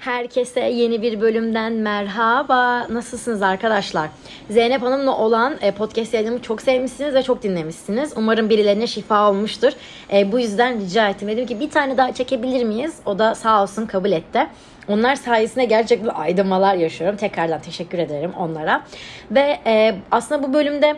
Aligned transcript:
Herkese 0.00 0.60
yeni 0.60 1.02
bir 1.02 1.20
bölümden 1.20 1.72
merhaba. 1.72 2.86
Nasılsınız 2.88 3.42
arkadaşlar? 3.42 4.08
Zeynep 4.50 4.82
Hanım'la 4.82 5.18
olan 5.18 5.56
e, 5.60 5.70
podcast 5.70 6.14
yayınımı 6.14 6.42
çok 6.42 6.62
sevmişsiniz 6.62 7.14
ve 7.14 7.22
çok 7.22 7.42
dinlemişsiniz. 7.42 8.12
Umarım 8.16 8.50
birilerine 8.50 8.86
şifa 8.86 9.30
olmuştur. 9.30 9.72
E, 10.12 10.32
bu 10.32 10.40
yüzden 10.40 10.80
rica 10.80 11.08
ettim. 11.08 11.28
Dedim 11.28 11.46
ki 11.46 11.60
bir 11.60 11.70
tane 11.70 11.96
daha 11.96 12.12
çekebilir 12.12 12.64
miyiz? 12.64 12.94
O 13.06 13.18
da 13.18 13.34
sağ 13.34 13.62
olsun 13.62 13.86
kabul 13.86 14.12
etti. 14.12 14.46
Onlar 14.88 15.16
sayesinde 15.16 15.64
gerçekten 15.64 16.08
aydınmalar 16.08 16.74
yaşıyorum. 16.74 17.16
Tekrardan 17.16 17.60
teşekkür 17.60 17.98
ederim 17.98 18.32
onlara. 18.38 18.84
Ve 19.30 19.58
e, 19.66 19.94
aslında 20.10 20.42
bu 20.42 20.52
bölümde 20.52 20.96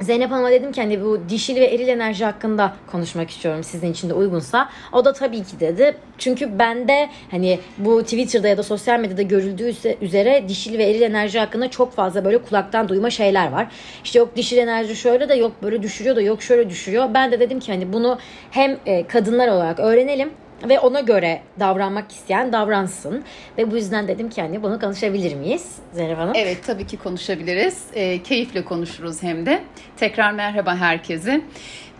Zeynep 0.00 0.30
Hanım'a 0.30 0.50
dedim 0.50 0.72
ki 0.72 0.80
hani 0.80 1.04
bu 1.04 1.20
dişil 1.28 1.56
ve 1.56 1.64
eril 1.64 1.88
enerji 1.88 2.24
hakkında 2.24 2.72
konuşmak 2.86 3.30
istiyorum 3.30 3.64
sizin 3.64 3.92
için 3.92 4.10
de 4.10 4.14
uygunsa. 4.14 4.68
O 4.92 5.04
da 5.04 5.12
tabii 5.12 5.44
ki 5.44 5.60
dedi. 5.60 5.96
Çünkü 6.18 6.58
bende 6.58 7.08
hani 7.30 7.58
bu 7.78 8.02
Twitter'da 8.02 8.48
ya 8.48 8.56
da 8.56 8.62
sosyal 8.62 9.00
medyada 9.00 9.22
görüldüğü 9.22 9.72
üzere 10.00 10.48
dişil 10.48 10.78
ve 10.78 10.84
eril 10.84 11.02
enerji 11.02 11.38
hakkında 11.38 11.70
çok 11.70 11.92
fazla 11.92 12.24
böyle 12.24 12.38
kulaktan 12.38 12.88
duyma 12.88 13.10
şeyler 13.10 13.52
var. 13.52 13.66
İşte 14.04 14.18
yok 14.18 14.36
dişil 14.36 14.56
enerji 14.58 14.96
şöyle 14.96 15.28
de 15.28 15.34
yok 15.34 15.52
böyle 15.62 15.82
düşürüyor 15.82 16.16
da 16.16 16.20
yok 16.20 16.42
şöyle 16.42 16.70
düşürüyor. 16.70 17.08
Ben 17.14 17.32
de 17.32 17.40
dedim 17.40 17.60
ki 17.60 17.72
hani 17.72 17.92
bunu 17.92 18.18
hem 18.50 18.78
e, 18.86 19.06
kadınlar 19.06 19.48
olarak 19.48 19.80
öğrenelim 19.80 20.30
ve 20.68 20.80
ona 20.80 21.00
göre 21.00 21.40
davranmak 21.60 22.12
isteyen 22.12 22.52
davransın. 22.52 23.24
Ve 23.58 23.70
bu 23.70 23.76
yüzden 23.76 24.08
dedim 24.08 24.30
ki 24.30 24.42
hani 24.42 24.62
bunu 24.62 24.80
konuşabilir 24.80 25.34
miyiz 25.34 25.76
Zeynep 25.92 26.18
Hanım? 26.18 26.32
Evet 26.36 26.58
tabii 26.66 26.86
ki 26.86 26.96
konuşabiliriz. 26.96 27.82
E, 27.94 28.22
keyifle 28.22 28.64
konuşuruz 28.64 29.22
hem 29.22 29.46
de. 29.46 29.62
Tekrar 29.96 30.32
merhaba 30.32 30.76
herkese. 30.76 31.40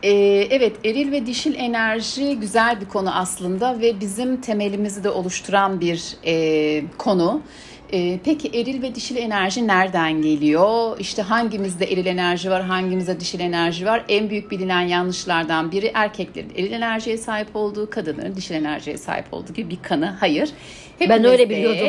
E, 0.02 0.10
evet 0.50 0.76
eril 0.84 1.12
ve 1.12 1.26
dişil 1.26 1.54
enerji 1.54 2.40
güzel 2.40 2.80
bir 2.80 2.86
konu 2.86 3.16
aslında 3.16 3.80
ve 3.80 4.00
bizim 4.00 4.40
temelimizi 4.40 5.04
de 5.04 5.10
oluşturan 5.10 5.80
bir 5.80 6.16
e, 6.26 6.82
konu. 6.98 7.42
E, 7.92 8.18
peki 8.24 8.60
eril 8.60 8.82
ve 8.82 8.94
dişil 8.94 9.16
enerji 9.16 9.66
nereden 9.66 10.22
geliyor? 10.22 10.96
İşte 11.00 11.22
hangimizde 11.22 11.92
eril 11.92 12.06
enerji 12.06 12.50
var, 12.50 12.62
hangimizde 12.62 13.20
dişil 13.20 13.40
enerji 13.40 13.86
var? 13.86 14.04
En 14.08 14.30
büyük 14.30 14.50
bilinen 14.50 14.80
yanlışlardan 14.80 15.72
biri 15.72 15.90
erkeklerin 15.94 16.50
eril 16.56 16.72
enerjiye 16.72 17.16
sahip 17.18 17.48
olduğu, 17.54 17.90
kadınların 17.90 18.36
dişil 18.36 18.54
enerjiye 18.54 18.98
sahip 18.98 19.34
olduğu 19.34 19.52
gibi 19.52 19.70
bir 19.70 19.82
kanı. 19.82 20.06
Hayır. 20.20 20.50
Hepimizde, 20.98 21.24
ben 21.24 21.30
öyle 21.30 21.50
biliyordum. 21.50 21.88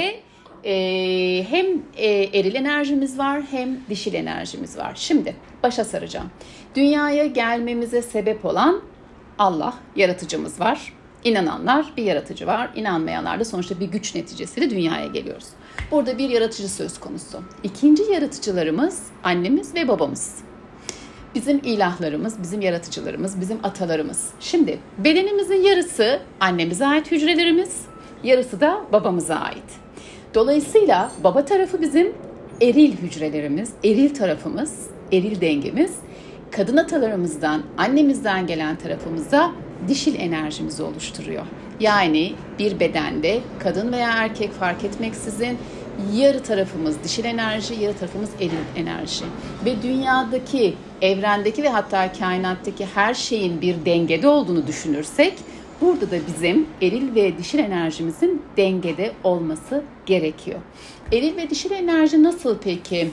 E, 0.63 1.45
hem 1.49 1.65
e, 1.97 2.07
eril 2.39 2.55
enerjimiz 2.55 3.17
var 3.17 3.41
hem 3.51 3.79
dişil 3.89 4.13
enerjimiz 4.13 4.77
var. 4.77 4.91
Şimdi 4.95 5.35
başa 5.63 5.85
saracağım. 5.85 6.31
Dünyaya 6.75 7.25
gelmemize 7.25 8.01
sebep 8.01 8.45
olan 8.45 8.81
Allah, 9.39 9.73
yaratıcımız 9.95 10.59
var. 10.59 10.93
İnananlar 11.23 11.85
bir 11.97 12.03
yaratıcı 12.03 12.47
var. 12.47 12.69
İnanmayanlar 12.75 13.39
da 13.39 13.45
sonuçta 13.45 13.79
bir 13.79 13.85
güç 13.85 14.15
neticesiyle 14.15 14.69
dünyaya 14.69 15.07
geliyoruz. 15.07 15.47
Burada 15.91 16.17
bir 16.17 16.29
yaratıcı 16.29 16.69
söz 16.69 16.99
konusu. 16.99 17.41
İkinci 17.63 18.03
yaratıcılarımız 18.03 19.03
annemiz 19.23 19.75
ve 19.75 19.87
babamız. 19.87 20.35
Bizim 21.35 21.61
ilahlarımız, 21.63 22.41
bizim 22.41 22.61
yaratıcılarımız, 22.61 23.41
bizim 23.41 23.57
atalarımız. 23.63 24.29
Şimdi 24.39 24.79
bedenimizin 24.97 25.61
yarısı 25.61 26.19
annemize 26.39 26.85
ait 26.85 27.11
hücrelerimiz, 27.11 27.81
yarısı 28.23 28.61
da 28.61 28.81
babamıza 28.91 29.35
ait. 29.35 29.63
Dolayısıyla 30.35 31.11
baba 31.23 31.45
tarafı 31.45 31.81
bizim 31.81 32.13
eril 32.61 32.97
hücrelerimiz, 32.97 33.69
eril 33.83 34.13
tarafımız, 34.13 34.87
eril 35.11 35.41
dengemiz. 35.41 35.91
Kadın 36.51 36.77
atalarımızdan, 36.77 37.63
annemizden 37.77 38.47
gelen 38.47 38.75
tarafımızda 38.75 39.51
dişil 39.87 40.19
enerjimizi 40.19 40.83
oluşturuyor. 40.83 41.45
Yani 41.79 42.33
bir 42.59 42.79
bedende 42.79 43.39
kadın 43.59 43.91
veya 43.91 44.11
erkek 44.11 44.51
fark 44.51 44.83
etmeksizin 44.83 45.57
yarı 46.13 46.43
tarafımız 46.43 47.03
dişil 47.03 47.25
enerji, 47.25 47.73
yarı 47.73 47.97
tarafımız 47.97 48.29
eril 48.39 48.51
enerji. 48.75 49.25
Ve 49.65 49.81
dünyadaki, 49.81 50.75
evrendeki 51.01 51.63
ve 51.63 51.69
hatta 51.69 52.11
kainattaki 52.11 52.85
her 52.85 53.13
şeyin 53.13 53.61
bir 53.61 53.85
dengede 53.85 54.27
olduğunu 54.27 54.67
düşünürsek 54.67 55.33
burada 55.81 56.11
da 56.11 56.15
bizim 56.27 56.67
eril 56.81 57.15
ve 57.15 57.37
dişil 57.37 57.59
enerjimizin 57.59 58.41
dengede 58.57 59.11
olması 59.23 59.83
gerekiyor. 60.05 60.59
Eril 61.11 61.37
ve 61.37 61.49
dişil 61.49 61.71
enerji 61.71 62.23
nasıl 62.23 62.57
peki 62.57 63.11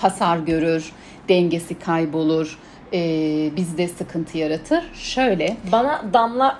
hasar 0.00 0.38
görür, 0.38 0.92
dengesi 1.28 1.78
kaybolur, 1.78 2.58
ee, 2.92 3.50
bizde 3.56 3.88
sıkıntı 3.88 4.38
yaratır? 4.38 4.84
Şöyle. 4.94 5.56
Bana 5.72 6.04
Damla 6.12 6.58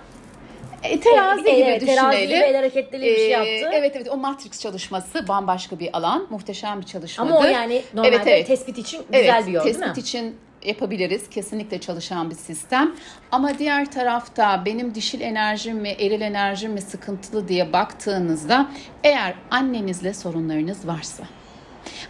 e, 0.84 1.00
terazi 1.00 1.48
e, 1.48 1.54
gibi 1.54 1.62
evet, 1.62 1.80
düşünelim. 1.80 2.02
Terazi 2.02 2.22
gibi 2.22 2.34
el 2.34 2.56
hareketli 2.56 3.00
bir 3.00 3.16
şey 3.16 3.30
yaptı. 3.30 3.48
E, 3.48 3.70
evet 3.72 3.96
evet 3.96 4.08
o 4.10 4.16
Matrix 4.16 4.60
çalışması 4.60 5.28
bambaşka 5.28 5.78
bir 5.78 5.96
alan. 5.96 6.26
Muhteşem 6.30 6.80
bir 6.80 6.86
çalışmadır. 6.86 7.30
Ama 7.30 7.40
o 7.40 7.44
yani 7.44 7.82
normalde 7.94 8.16
evet, 8.16 8.26
evet. 8.26 8.46
tespit 8.46 8.78
için 8.78 9.02
güzel 9.12 9.34
evet, 9.34 9.46
bir 9.46 9.52
yol 9.52 9.64
değil 9.64 9.76
mi? 9.76 9.84
Tespit 9.84 10.04
için 10.04 10.36
yapabiliriz. 10.64 11.30
Kesinlikle 11.30 11.80
çalışan 11.80 12.30
bir 12.30 12.34
sistem. 12.34 12.94
Ama 13.32 13.58
diğer 13.58 13.90
tarafta 13.90 14.62
benim 14.64 14.94
dişil 14.94 15.20
enerjim 15.20 15.76
mi, 15.76 15.88
eril 15.88 16.20
enerjim 16.20 16.72
mi 16.72 16.80
sıkıntılı 16.80 17.48
diye 17.48 17.72
baktığınızda 17.72 18.70
eğer 19.04 19.34
annenizle 19.50 20.14
sorunlarınız 20.14 20.86
varsa, 20.86 21.24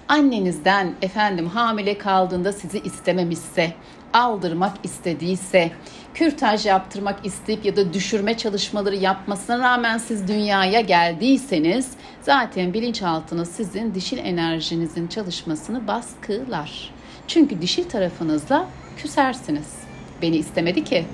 annenizden 0.09 0.95
efendim 1.03 1.47
hamile 1.47 1.99
kaldığında 1.99 2.53
sizi 2.53 2.79
istememişse, 2.79 3.73
aldırmak 4.13 4.73
istediyse, 4.83 5.71
kürtaj 6.15 6.67
yaptırmak 6.67 7.27
isteyip 7.27 7.65
ya 7.65 7.77
da 7.77 7.93
düşürme 7.93 8.37
çalışmaları 8.37 8.97
yapmasına 8.97 9.59
rağmen 9.59 9.99
siz 9.99 10.29
dünyaya 10.29 10.81
geldiyseniz 10.81 11.91
zaten 12.23 12.75
bilinçaltınız 12.75 13.51
sizin 13.51 13.95
dişil 13.95 14.19
enerjinizin 14.19 15.07
çalışmasını 15.07 15.87
baskılar. 15.87 16.91
Çünkü 17.29 17.63
dişil 17.63 17.85
tarafınızla 17.85 18.67
küsersiniz. 18.97 19.75
Beni 20.23 20.37
istemedi 20.37 20.85
ki 20.85 21.05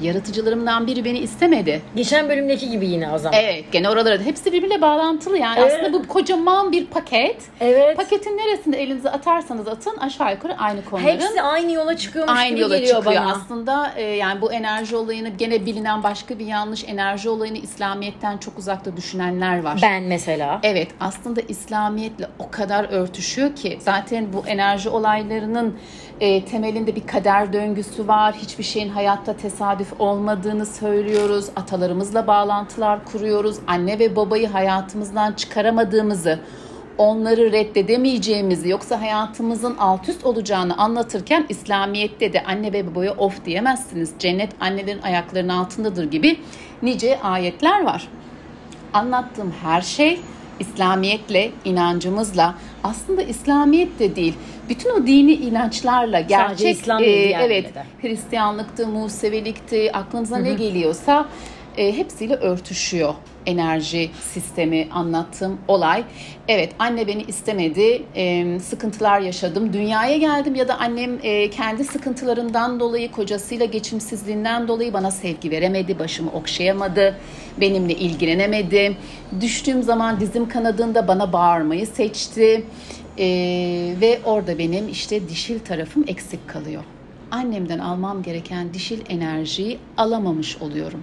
yaratıcılarımdan 0.00 0.86
biri 0.86 1.04
beni 1.04 1.18
istemedi. 1.18 1.82
Geçen 1.96 2.28
bölümdeki 2.28 2.70
gibi 2.70 2.86
yine 2.86 3.10
o 3.10 3.18
zaman. 3.18 3.38
Evet 3.40 3.64
gene 3.72 3.88
oralara 3.88 4.22
hepsi 4.22 4.52
birbirine 4.52 4.80
bağlantılı 4.80 5.38
yani 5.38 5.60
evet. 5.60 5.72
aslında 5.72 5.92
bu 5.92 6.08
kocaman 6.08 6.72
bir 6.72 6.86
paket. 6.86 7.36
Evet. 7.60 7.96
Paketin 7.96 8.38
neresinde 8.38 8.82
elinizi 8.82 9.10
atarsanız 9.10 9.68
atın 9.68 9.96
aşağı 9.96 10.32
yukarı 10.32 10.58
aynı 10.58 10.84
konuların. 10.84 11.12
Hepsi 11.12 11.42
aynı 11.42 11.72
yola 11.72 11.96
çıkıyormuş 11.96 12.38
aynı 12.38 12.50
gibi 12.50 12.60
yola 12.60 12.78
geliyor 12.78 12.96
çıkıyor. 12.96 13.22
bana. 13.22 13.32
Aslında 13.32 13.92
e, 13.96 14.02
yani 14.02 14.40
bu 14.40 14.52
enerji 14.52 14.96
olayını 14.96 15.28
gene 15.28 15.66
bilinen 15.66 16.02
başka 16.02 16.38
bir 16.38 16.46
yanlış 16.46 16.84
enerji 16.84 17.28
olayını 17.28 17.58
İslamiyet'ten 17.58 18.38
çok 18.38 18.58
uzakta 18.58 18.96
düşünenler 18.96 19.62
var. 19.62 19.78
Ben 19.82 20.02
mesela. 20.02 20.60
Evet 20.62 20.88
aslında 21.00 21.40
İslamiyetle 21.40 22.28
o 22.38 22.50
kadar 22.50 22.84
örtüşüyor 22.84 23.56
ki 23.56 23.78
zaten 23.80 24.32
bu 24.32 24.46
enerji 24.46 24.88
olaylarının 24.88 25.78
e, 26.20 26.44
temelinde 26.44 26.96
bir 26.96 27.06
kader 27.06 27.52
döngüsü 27.52 28.08
var. 28.08 28.34
Hiçbir 28.34 28.64
şeyin 28.64 28.88
hayatta 28.88 29.36
tesadüf 29.36 30.00
olmadığını 30.00 30.66
söylüyoruz. 30.66 31.46
Atalarımızla 31.56 32.26
bağlantılar 32.26 33.04
kuruyoruz. 33.04 33.56
Anne 33.66 33.98
ve 33.98 34.16
babayı 34.16 34.48
hayatımızdan 34.48 35.32
çıkaramadığımızı, 35.32 36.40
onları 36.98 37.52
reddedemeyeceğimizi 37.52 38.68
yoksa 38.68 39.00
hayatımızın 39.00 39.76
alt 39.78 40.08
üst 40.08 40.24
olacağını 40.24 40.76
anlatırken 40.78 41.46
İslamiyet'te 41.48 42.32
de 42.32 42.44
anne 42.44 42.72
ve 42.72 42.90
babaya 42.90 43.12
of 43.12 43.44
diyemezsiniz. 43.44 44.12
Cennet 44.18 44.52
annelerin 44.60 45.02
ayaklarının 45.02 45.48
altındadır 45.48 46.10
gibi 46.10 46.40
nice 46.82 47.20
ayetler 47.20 47.84
var. 47.84 48.08
Anlattığım 48.92 49.54
her 49.62 49.80
şey 49.82 50.20
İslamiyetle, 50.60 51.50
inancımızla 51.64 52.54
aslında 52.84 53.22
İslamiyet 53.22 53.98
de 53.98 54.16
değil. 54.16 54.34
Bütün 54.68 54.90
o 54.90 55.06
dini 55.06 55.32
inançlarla 55.32 56.20
gerçek 56.20 56.76
İslam 56.76 57.02
e, 57.02 57.06
evet 57.06 57.74
de. 57.74 57.84
Hristiyanlıktı, 58.02 58.86
Musevilikti, 58.86 59.92
aklınıza 59.92 60.36
Hı-hı. 60.36 60.44
ne 60.44 60.54
geliyorsa 60.54 61.28
e, 61.76 61.96
hepsiyle 61.96 62.34
örtüşüyor 62.36 63.14
enerji 63.46 64.10
sistemi 64.20 64.88
anlattığım 64.90 65.58
olay. 65.68 66.04
Evet 66.48 66.72
anne 66.78 67.06
beni 67.06 67.22
istemedi, 67.22 68.02
e, 68.16 68.58
sıkıntılar 68.58 69.20
yaşadım, 69.20 69.72
dünyaya 69.72 70.16
geldim 70.16 70.54
ya 70.54 70.68
da 70.68 70.78
annem 70.78 71.18
e, 71.22 71.50
kendi 71.50 71.84
sıkıntılarından 71.84 72.80
dolayı, 72.80 73.10
kocasıyla 73.12 73.66
geçimsizliğinden 73.66 74.68
dolayı 74.68 74.92
bana 74.92 75.10
sevgi 75.10 75.50
veremedi, 75.50 75.98
başımı 75.98 76.30
okşayamadı, 76.30 77.16
benimle 77.60 77.94
ilgilenemedi. 77.94 78.96
Düştüğüm 79.40 79.82
zaman 79.82 80.20
dizim 80.20 80.48
kanadında 80.48 81.08
bana 81.08 81.32
bağırmayı 81.32 81.86
seçti 81.86 82.64
e, 83.18 83.26
ve 84.00 84.20
orada 84.24 84.58
benim 84.58 84.88
işte 84.88 85.28
dişil 85.28 85.58
tarafım 85.58 86.04
eksik 86.08 86.48
kalıyor. 86.48 86.82
Annemden 87.30 87.78
almam 87.78 88.22
gereken 88.22 88.74
dişil 88.74 89.00
enerjiyi 89.08 89.78
alamamış 89.96 90.56
oluyorum. 90.56 91.02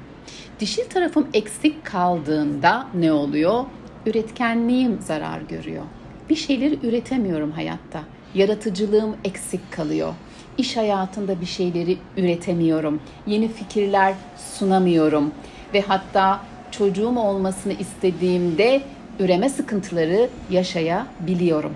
Dişil 0.61 0.89
tarafım 0.89 1.27
eksik 1.33 1.85
kaldığında 1.85 2.87
ne 2.93 3.11
oluyor? 3.11 3.65
Üretkenliğim 4.05 4.99
zarar 5.01 5.41
görüyor. 5.41 5.83
Bir 6.29 6.35
şeyleri 6.35 6.79
üretemiyorum 6.83 7.51
hayatta. 7.51 8.03
Yaratıcılığım 8.35 9.15
eksik 9.23 9.71
kalıyor. 9.71 10.13
İş 10.57 10.77
hayatında 10.77 11.41
bir 11.41 11.45
şeyleri 11.45 11.97
üretemiyorum. 12.17 12.99
Yeni 13.27 13.47
fikirler 13.47 14.13
sunamıyorum 14.57 15.31
ve 15.73 15.81
hatta 15.81 16.41
çocuğum 16.71 17.19
olmasını 17.19 17.73
istediğimde 17.73 18.81
üreme 19.19 19.49
sıkıntıları 19.49 20.29
yaşayabiliyorum. 20.49 21.75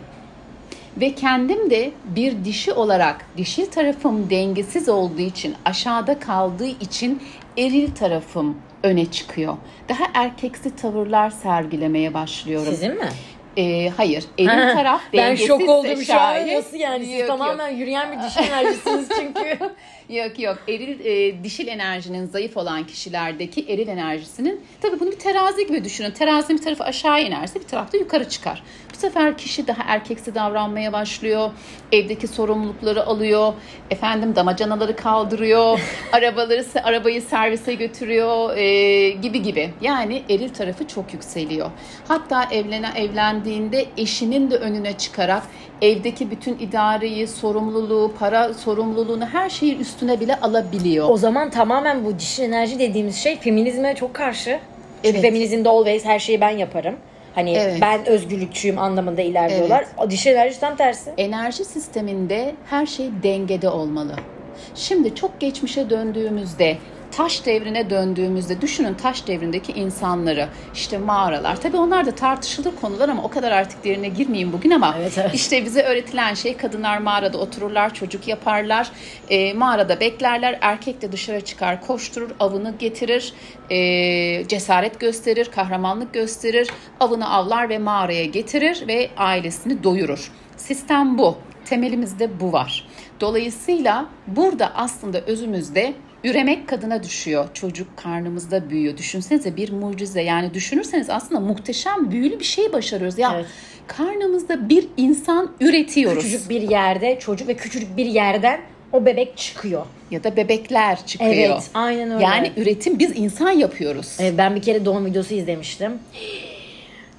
Ve 0.97 1.15
kendim 1.15 1.69
de 1.69 1.91
bir 2.15 2.45
dişi 2.45 2.73
olarak 2.73 3.25
dişil 3.37 3.65
tarafım 3.65 4.29
dengesiz 4.29 4.89
olduğu 4.89 5.21
için 5.21 5.55
aşağıda 5.65 6.19
kaldığı 6.19 6.67
için 6.67 7.21
eril 7.57 7.91
tarafım 7.91 8.57
öne 8.85 9.11
çıkıyor. 9.11 9.57
Daha 9.89 10.03
erkeksi 10.13 10.75
tavırlar 10.75 11.29
sergilemeye 11.29 12.13
başlıyorum. 12.13 12.73
Sizin 12.73 12.97
mi? 12.97 13.09
Ee, 13.57 13.91
hayır. 13.97 14.23
Eril 14.37 14.73
taraf 14.73 15.01
ben 15.13 15.35
şok 15.35 15.69
oldum 15.69 16.03
şu 16.03 16.19
an. 16.19 16.47
Nasıl 16.47 16.77
yani? 16.77 17.05
Siz 17.05 17.13
Yok, 17.13 17.19
yok. 17.19 17.27
tamamen 17.27 17.69
yürüyen 17.69 18.11
bir 18.11 18.23
dişi 18.27 18.39
enerjisiniz 18.39 19.09
çünkü. 19.19 19.59
Yok 20.09 20.39
yok 20.39 20.57
eril 20.67 21.05
e, 21.05 21.43
dişil 21.43 21.67
enerjinin 21.67 22.25
zayıf 22.25 22.57
olan 22.57 22.87
kişilerdeki 22.87 23.65
eril 23.69 23.87
enerjisinin 23.87 24.61
tabii 24.81 24.99
bunu 24.99 25.11
bir 25.11 25.19
terazi 25.19 25.67
gibi 25.67 25.83
düşünün. 25.83 26.11
Terazinin 26.11 26.57
bir 26.59 26.63
tarafı 26.63 26.83
aşağı 26.83 27.21
inerse 27.21 27.59
bir 27.59 27.67
tarafta 27.67 27.97
yukarı 27.97 28.29
çıkar. 28.29 28.63
Bu 28.93 28.97
sefer 28.97 29.37
kişi 29.37 29.67
daha 29.67 29.83
erkeksi 29.87 30.35
davranmaya 30.35 30.93
başlıyor. 30.93 31.51
Evdeki 31.91 32.27
sorumlulukları 32.27 33.05
alıyor. 33.05 33.53
Efendim 33.91 34.35
damacanaları 34.35 34.95
kaldırıyor. 34.95 35.79
arabaları 36.11 36.65
arabayı 36.83 37.21
servise 37.21 37.73
götürüyor 37.73 38.57
e, 38.57 39.09
gibi 39.09 39.41
gibi. 39.41 39.73
Yani 39.81 40.23
eril 40.29 40.49
tarafı 40.49 40.87
çok 40.87 41.13
yükseliyor. 41.13 41.71
Hatta 42.07 42.43
evlenen 42.51 42.95
evlendiğinde 43.45 43.85
eşinin 43.97 44.51
de 44.51 44.55
önüne 44.57 44.93
çıkarak 44.97 45.43
evdeki 45.81 46.31
bütün 46.31 46.59
idareyi, 46.59 47.27
sorumluluğu, 47.27 48.11
para 48.19 48.53
sorumluluğunu 48.53 49.25
her 49.25 49.49
şeyi 49.49 49.77
üstüne 49.77 50.19
bile 50.19 50.35
alabiliyor. 50.39 51.09
o 51.09 51.17
zaman 51.17 51.49
tamamen 51.49 52.05
bu 52.05 52.19
dişi 52.19 52.43
enerji 52.43 52.79
dediğimiz 52.79 53.15
şey 53.15 53.39
feminizme 53.39 53.95
çok 53.95 54.13
karşı. 54.13 54.59
Çünkü 55.03 55.17
Evet. 55.17 55.21
feminizmde 55.21 55.69
always 55.69 56.05
her 56.05 56.19
şeyi 56.19 56.41
ben 56.41 56.49
yaparım. 56.57 56.95
Hani 57.35 57.51
Evet. 57.53 57.77
ben 57.81 58.05
özgürlükçüyüm 58.05 58.79
anlamında 58.79 59.21
ilerliyorlar. 59.21 59.85
O 59.97 60.09
Dişi 60.09 60.29
enerji 60.29 60.59
tam 60.59 60.75
tersi. 60.75 61.11
enerji 61.17 61.65
sisteminde 61.65 62.55
her 62.69 62.85
şey 62.85 63.09
dengede 63.23 63.69
olmalı. 63.69 64.15
Şimdi 64.75 65.15
çok 65.15 65.39
geçmişe 65.39 65.89
döndüğümüzde 65.89 66.77
taş 67.17 67.45
devrine 67.45 67.89
döndüğümüzde 67.89 68.61
düşünün 68.61 68.93
taş 68.93 69.27
devrindeki 69.27 69.71
insanları 69.71 70.49
işte 70.73 70.97
mağaralar. 70.97 71.61
Tabii 71.61 71.77
onlar 71.77 72.05
da 72.05 72.11
tartışılır 72.11 72.75
konular 72.81 73.09
ama 73.09 73.23
o 73.23 73.29
kadar 73.29 73.51
artık 73.51 73.83
derine 73.83 74.07
girmeyeyim 74.07 74.53
bugün 74.53 74.71
ama 74.71 74.95
Evet, 74.99 75.17
evet. 75.17 75.33
işte 75.33 75.65
bize 75.65 75.81
öğretilen 75.81 76.33
şey 76.33 76.57
kadınlar 76.57 76.97
mağarada 76.97 77.37
otururlar 77.37 77.93
çocuk 77.93 78.27
yaparlar. 78.27 78.91
E, 79.29 79.53
mağarada 79.53 79.99
beklerler 79.99 80.57
erkek 80.61 81.01
de 81.01 81.11
dışarı 81.11 81.41
çıkar 81.41 81.81
koşturur 81.81 82.29
avını 82.39 82.73
getirir 82.79 83.33
e, 83.69 84.47
cesaret 84.47 84.99
gösterir 84.99 85.45
kahramanlık 85.45 86.13
gösterir 86.13 86.69
avını 86.99 87.29
avlar 87.29 87.69
ve 87.69 87.77
mağaraya 87.77 88.25
getirir 88.25 88.83
ve 88.87 89.09
ailesini 89.17 89.83
doyurur. 89.83 90.31
Sistem 90.57 91.17
bu 91.17 91.37
temelimizde 91.65 92.39
bu 92.39 92.51
var. 92.51 92.87
Dolayısıyla 93.21 94.05
burada 94.27 94.71
aslında 94.75 95.21
özümüzde 95.21 95.93
üremek 96.25 96.67
kadına 96.67 97.03
düşüyor. 97.03 97.47
Çocuk 97.53 97.97
karnımızda 97.97 98.69
büyüyor. 98.69 98.97
Düşünsenize 98.97 99.55
bir 99.55 99.71
mucize. 99.71 100.21
Yani 100.21 100.53
düşünürseniz 100.53 101.09
aslında 101.09 101.39
muhteşem 101.41 102.11
büyülü 102.11 102.39
bir 102.39 102.45
şey 102.45 102.73
başarıyoruz. 102.73 103.17
Ya 103.19 103.31
Evet. 103.35 103.45
karnımızda 103.87 104.69
bir 104.69 104.87
insan 104.97 105.51
üretiyoruz. 105.61 106.23
Küçücük 106.23 106.49
bir 106.49 106.61
yerde 106.61 107.19
çocuk 107.19 107.47
ve 107.47 107.53
küçücük 107.53 107.97
bir 107.97 108.05
yerden 108.05 108.61
o 108.91 109.05
bebek 109.05 109.37
çıkıyor. 109.37 109.85
Ya 110.11 110.23
da 110.23 110.37
bebekler 110.37 111.05
çıkıyor. 111.05 111.31
Evet, 111.33 111.69
aynen 111.73 112.11
öyle. 112.11 112.23
Yani 112.23 112.51
üretim 112.57 112.99
biz 112.99 113.11
insan 113.17 113.49
yapıyoruz. 113.51 114.17
Evet, 114.19 114.33
ben 114.37 114.55
bir 114.55 114.61
kere 114.61 114.85
doğum 114.85 115.05
videosu 115.05 115.33
izlemiştim. 115.33 115.91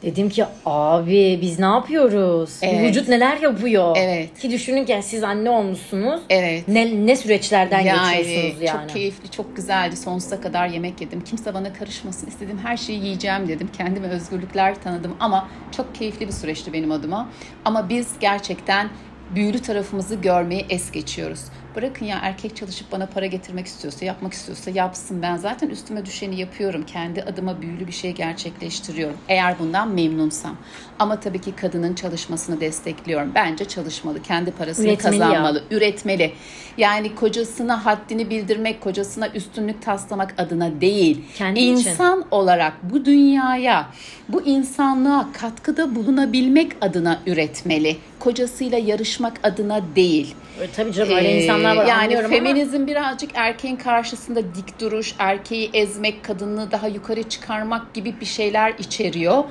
Dedim 0.06 0.28
ki 0.28 0.44
abi 0.66 1.38
biz 1.42 1.58
ne 1.58 1.64
yapıyoruz? 1.64 2.50
Bu 2.62 2.66
Evet. 2.66 2.82
vücut 2.88 3.08
neler 3.08 3.36
yapıyor? 3.40 3.96
Evet. 4.00 4.38
Ki 4.40 4.50
düşünün 4.50 4.84
ki 4.84 5.00
siz 5.02 5.24
anne 5.24 5.50
olmuşsunuz. 5.50 6.20
Evet. 6.30 6.68
Ne, 6.68 7.06
ne 7.06 7.16
süreçlerden 7.16 7.80
Yani 7.80 8.16
geçiyorsunuz 8.16 8.62
yani. 8.62 8.80
çok 8.80 8.88
keyifli, 8.96 9.30
çok 9.30 9.56
güzeldi. 9.56 9.96
Sonsuza 9.96 10.40
kadar 10.40 10.68
yemek 10.68 11.00
yedim. 11.00 11.20
Kimse 11.20 11.54
bana 11.54 11.72
karışmasın. 11.72 12.26
İstediğim 12.26 12.58
her 12.58 12.76
şeyi 12.76 13.04
yiyeceğim 13.04 13.48
dedim. 13.48 13.68
Kendime 13.78 14.08
özgürlükler 14.08 14.82
tanıdım 14.82 15.16
ama 15.20 15.48
çok 15.76 15.94
keyifli 15.94 16.26
bir 16.26 16.32
süreçti 16.32 16.72
benim 16.72 16.90
adıma. 16.92 17.28
Ama 17.64 17.88
biz 17.88 18.08
gerçekten 18.20 18.88
büyülü 19.34 19.58
tarafımızı 19.62 20.14
görmeyi 20.14 20.66
es 20.70 20.90
geçiyoruz. 20.90 21.40
Bırakın 21.76 22.06
ya 22.06 22.18
erkek 22.22 22.56
çalışıp 22.56 22.92
bana 22.92 23.06
para 23.06 23.26
getirmek 23.26 23.66
istiyorsa, 23.66 24.04
yapmak 24.04 24.32
istiyorsa 24.32 24.70
yapsın. 24.70 25.22
Ben 25.22 25.36
zaten 25.36 25.68
üstüme 25.68 26.06
düşeni 26.06 26.40
yapıyorum. 26.40 26.86
Kendi 26.86 27.22
adıma 27.22 27.62
büyülü 27.62 27.86
bir 27.86 27.92
şey 27.92 28.12
gerçekleştiriyorum. 28.12 29.16
Eğer 29.28 29.58
bundan 29.58 29.88
memnunsam. 29.88 30.56
Ama 30.98 31.20
tabii 31.20 31.40
ki 31.40 31.52
kadının 31.56 31.94
çalışmasını 31.94 32.60
destekliyorum. 32.60 33.32
Bence 33.34 33.64
çalışmalı. 33.64 34.22
Kendi 34.22 34.50
parasını 34.50 34.86
Üretmeli 34.86 35.16
ya. 35.16 35.26
kazanmalı 35.28 35.64
üretmeli. 35.70 36.32
Yani 36.78 37.14
kocasına 37.14 37.86
haddini 37.86 38.30
bildirmek, 38.30 38.80
kocasına 38.80 39.28
üstünlük 39.28 39.82
taslamak 39.82 40.34
adına 40.38 40.80
değil. 40.80 41.24
Kendi 41.34 41.60
için. 41.60 41.72
İnsan 41.72 42.24
olarak 42.30 42.72
bu 42.82 43.04
dünyaya, 43.04 43.90
bu 44.28 44.42
insanlığa 44.42 45.28
katkıda 45.32 45.94
bulunabilmek 45.94 46.72
adına 46.80 47.20
üretmeli. 47.26 47.96
Kocasıyla 48.18 48.78
yarışmak 48.78 49.40
adına 49.42 49.80
değil. 49.96 50.34
E, 50.62 50.66
Tabii 50.76 50.92
canım 50.92 51.16
öyle 51.16 51.42
insanlar 51.42 51.76
var 51.76 51.84
Ee, 51.84 51.88
yani 51.88 52.02
anlıyorum 52.02 52.26
ama 52.32 52.36
feminizm 52.36 52.86
birazcık 52.86 53.30
erkeğin 53.34 53.76
karşısında 53.76 54.40
dik 54.54 54.80
duruş, 54.80 55.14
erkeği 55.18 55.70
ezmek, 55.74 56.24
kadını 56.24 56.70
daha 56.70 56.88
yukarı 56.88 57.22
çıkarmak 57.22 57.94
gibi 57.94 58.20
bir 58.20 58.26
şeyler 58.26 58.74
içeriyor. 58.78 59.44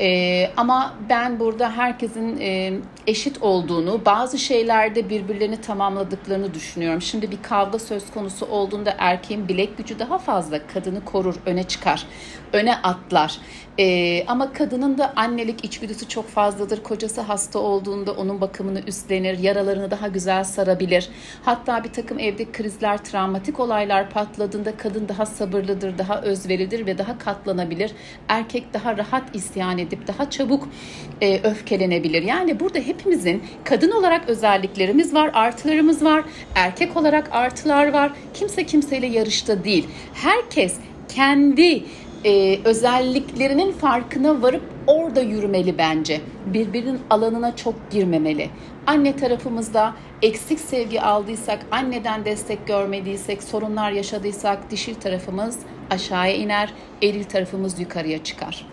Ee, 0.00 0.50
ama 0.56 0.94
ben 1.08 1.40
burada 1.40 1.70
herkesin 1.76 2.40
e, 2.40 2.72
eşit 3.06 3.42
olduğunu, 3.42 4.04
bazı 4.04 4.38
şeylerde 4.38 5.10
birbirlerini 5.10 5.60
tamamladıklarını 5.60 6.54
düşünüyorum. 6.54 7.02
Şimdi 7.02 7.30
bir 7.30 7.42
kavga 7.42 7.78
söz 7.78 8.10
konusu 8.10 8.46
olduğunda 8.46 8.94
erkeğin 8.98 9.48
bilek 9.48 9.78
gücü 9.78 9.98
daha 9.98 10.18
fazla, 10.18 10.66
kadını 10.66 11.04
korur, 11.04 11.34
öne 11.46 11.62
çıkar, 11.62 12.06
öne 12.52 12.76
atlar. 12.76 13.38
Ee, 13.78 14.24
ama 14.26 14.52
kadının 14.52 14.98
da 14.98 15.12
annelik 15.16 15.64
içgüdüsü 15.64 16.08
çok 16.08 16.28
fazladır. 16.28 16.82
Kocası 16.82 17.20
hasta 17.20 17.58
olduğunda 17.58 18.12
onun 18.12 18.40
bakımını 18.40 18.80
üstlenir, 18.80 19.38
yaralarını 19.38 19.90
daha 19.90 20.08
güzel 20.08 20.44
sarabilir. 20.44 21.08
Hatta 21.42 21.84
bir 21.84 21.92
takım 21.92 22.18
evde 22.18 22.52
krizler, 22.52 23.04
travmatik 23.04 23.60
olaylar 23.60 24.10
patladığında 24.10 24.76
kadın 24.76 25.08
daha 25.08 25.26
sabırlıdır, 25.26 25.98
daha 25.98 26.22
özveridir 26.22 26.86
ve 26.86 26.98
daha 26.98 27.18
katlanabilir. 27.18 27.92
Erkek 28.28 28.74
daha 28.74 28.96
rahat 28.96 29.36
isyan 29.36 29.78
edip 29.90 30.06
daha 30.06 30.30
çabuk 30.30 30.68
e, 31.20 31.40
öfkelenebilir. 31.42 32.22
Yani 32.22 32.60
burada 32.60 32.78
hepimizin 32.78 33.42
kadın 33.64 33.90
olarak 33.90 34.28
özelliklerimiz 34.28 35.14
var, 35.14 35.30
artılarımız 35.34 36.04
var. 36.04 36.24
Erkek 36.54 36.96
olarak 36.96 37.28
artılar 37.32 37.92
var. 37.92 38.12
Kimse 38.34 38.66
kimseyle 38.66 39.06
yarışta 39.06 39.64
değil. 39.64 39.86
Herkes 40.14 40.74
kendi 41.08 41.84
e, 42.24 42.58
özelliklerinin 42.64 43.72
farkına 43.72 44.42
varıp 44.42 44.62
orada 44.86 45.20
yürümeli 45.20 45.78
bence. 45.78 46.20
Birbirinin 46.46 47.00
alanına 47.10 47.56
çok 47.56 47.90
girmemeli. 47.90 48.50
Anne 48.86 49.16
tarafımızda 49.16 49.94
eksik 50.22 50.60
sevgi 50.60 51.00
aldıysak, 51.00 51.58
anneden 51.70 52.24
destek 52.24 52.66
görmediysek, 52.66 53.42
sorunlar 53.42 53.92
yaşadıysak 53.92 54.70
dişil 54.70 54.94
tarafımız 54.94 55.58
aşağıya 55.90 56.34
iner, 56.34 56.72
eril 57.02 57.24
tarafımız 57.24 57.80
yukarıya 57.80 58.24
çıkar. 58.24 58.66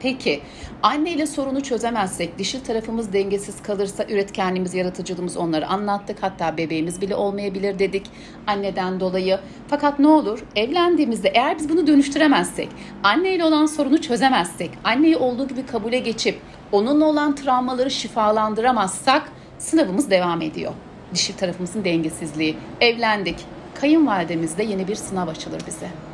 Peki 0.00 0.40
anne 0.82 1.12
ile 1.12 1.26
sorunu 1.26 1.62
çözemezsek, 1.62 2.38
dişil 2.38 2.60
tarafımız 2.60 3.12
dengesiz 3.12 3.62
kalırsa 3.62 4.04
üretkenliğimiz, 4.04 4.74
yaratıcılığımız 4.74 5.36
onları 5.36 5.66
anlattık. 5.66 6.22
Hatta 6.22 6.56
bebeğimiz 6.56 7.00
bile 7.00 7.14
olmayabilir 7.14 7.78
dedik 7.78 8.06
anneden 8.46 9.00
dolayı. 9.00 9.38
Fakat 9.68 9.98
ne 9.98 10.06
olur 10.06 10.44
evlendiğimizde 10.56 11.28
eğer 11.28 11.58
biz 11.58 11.68
bunu 11.68 11.86
dönüştüremezsek, 11.86 12.68
anne 13.02 13.34
ile 13.34 13.44
olan 13.44 13.66
sorunu 13.66 14.00
çözemezsek, 14.00 14.70
anneyi 14.84 15.16
olduğu 15.16 15.48
gibi 15.48 15.66
kabule 15.66 15.98
geçip 15.98 16.40
onunla 16.72 17.04
olan 17.04 17.34
travmaları 17.34 17.90
şifalandıramazsak 17.90 19.32
sınavımız 19.58 20.10
devam 20.10 20.42
ediyor. 20.42 20.72
Dişil 21.14 21.34
tarafımızın 21.34 21.84
dengesizliği. 21.84 22.56
Evlendik. 22.80 23.36
Kayınvalidemizde 23.74 24.62
yeni 24.62 24.88
bir 24.88 24.94
sınav 24.94 25.28
açılır 25.28 25.62
bize. 25.66 26.09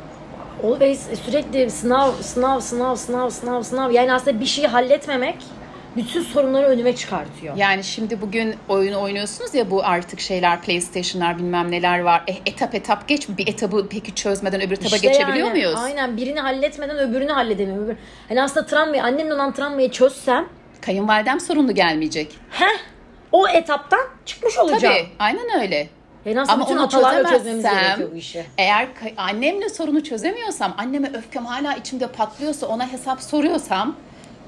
Always 0.63 1.19
sürekli 1.25 1.69
sınav, 1.69 2.11
sınav, 2.11 2.59
sınav, 2.59 2.95
sınav, 2.95 3.29
sınav, 3.29 3.61
sınav. 3.61 3.91
Yani 3.91 4.13
aslında 4.13 4.39
bir 4.39 4.45
şeyi 4.45 4.67
halletmemek 4.67 5.35
bütün 5.95 6.21
sorunları 6.21 6.67
önüme 6.67 6.95
çıkartıyor. 6.95 7.57
Yani 7.57 7.83
şimdi 7.83 8.21
bugün 8.21 8.55
oyun 8.69 8.93
oynuyorsunuz 8.93 9.55
ya 9.55 9.71
bu 9.71 9.83
artık 9.83 10.19
şeyler 10.19 10.61
PlayStation'lar 10.61 11.37
bilmem 11.37 11.71
neler 11.71 11.99
var. 11.99 12.23
E, 12.27 12.49
etap 12.49 12.75
etap 12.75 13.07
geç 13.07 13.29
bir 13.29 13.47
etabı 13.47 13.87
peki 13.89 14.15
çözmeden 14.15 14.61
öbür 14.61 14.77
etaba 14.77 14.95
İşte 14.95 15.07
geçebiliyor 15.07 15.47
yani, 15.47 15.59
muyuz? 15.59 15.75
Aynen 15.77 16.17
birini 16.17 16.39
halletmeden 16.39 16.97
öbürünü 16.97 17.31
halledemiyorum. 17.31 17.85
Öbür... 17.85 17.97
Hani 18.29 18.43
aslında 18.43 18.65
travmayı, 18.65 19.03
annemle 19.03 19.33
olan 19.33 19.53
travmayı 19.53 19.91
çözsem 19.91 20.45
Kayınvalidem 20.81 21.39
sorunlu 21.39 21.75
gelmeyecek. 21.75 22.35
heh 22.49 22.77
o 23.31 23.47
etaptan 23.47 24.07
çıkmış 24.25 24.57
olacağım. 24.57 24.95
Tabii 24.95 25.07
aynen 25.19 25.61
öyle. 25.61 25.87
Yani 26.27 26.41
aslında 26.41 26.53
Ama 26.53 26.65
bütün 26.65 26.77
onu 26.77 26.83
atalarla 26.83 27.29
çözmemiz 27.29 27.63
gerekiyor 27.63 28.11
bu 28.11 28.15
işi. 28.15 28.45
Eğer 28.57 28.87
annemle 29.17 29.69
sorunu 29.69 30.03
çözemiyorsam, 30.03 30.73
anneme 30.77 31.11
öfkem 31.13 31.45
hala 31.45 31.73
içimde 31.73 32.07
patlıyorsa, 32.07 32.67
ona 32.67 32.91
hesap 32.91 33.21
soruyorsam, 33.21 33.95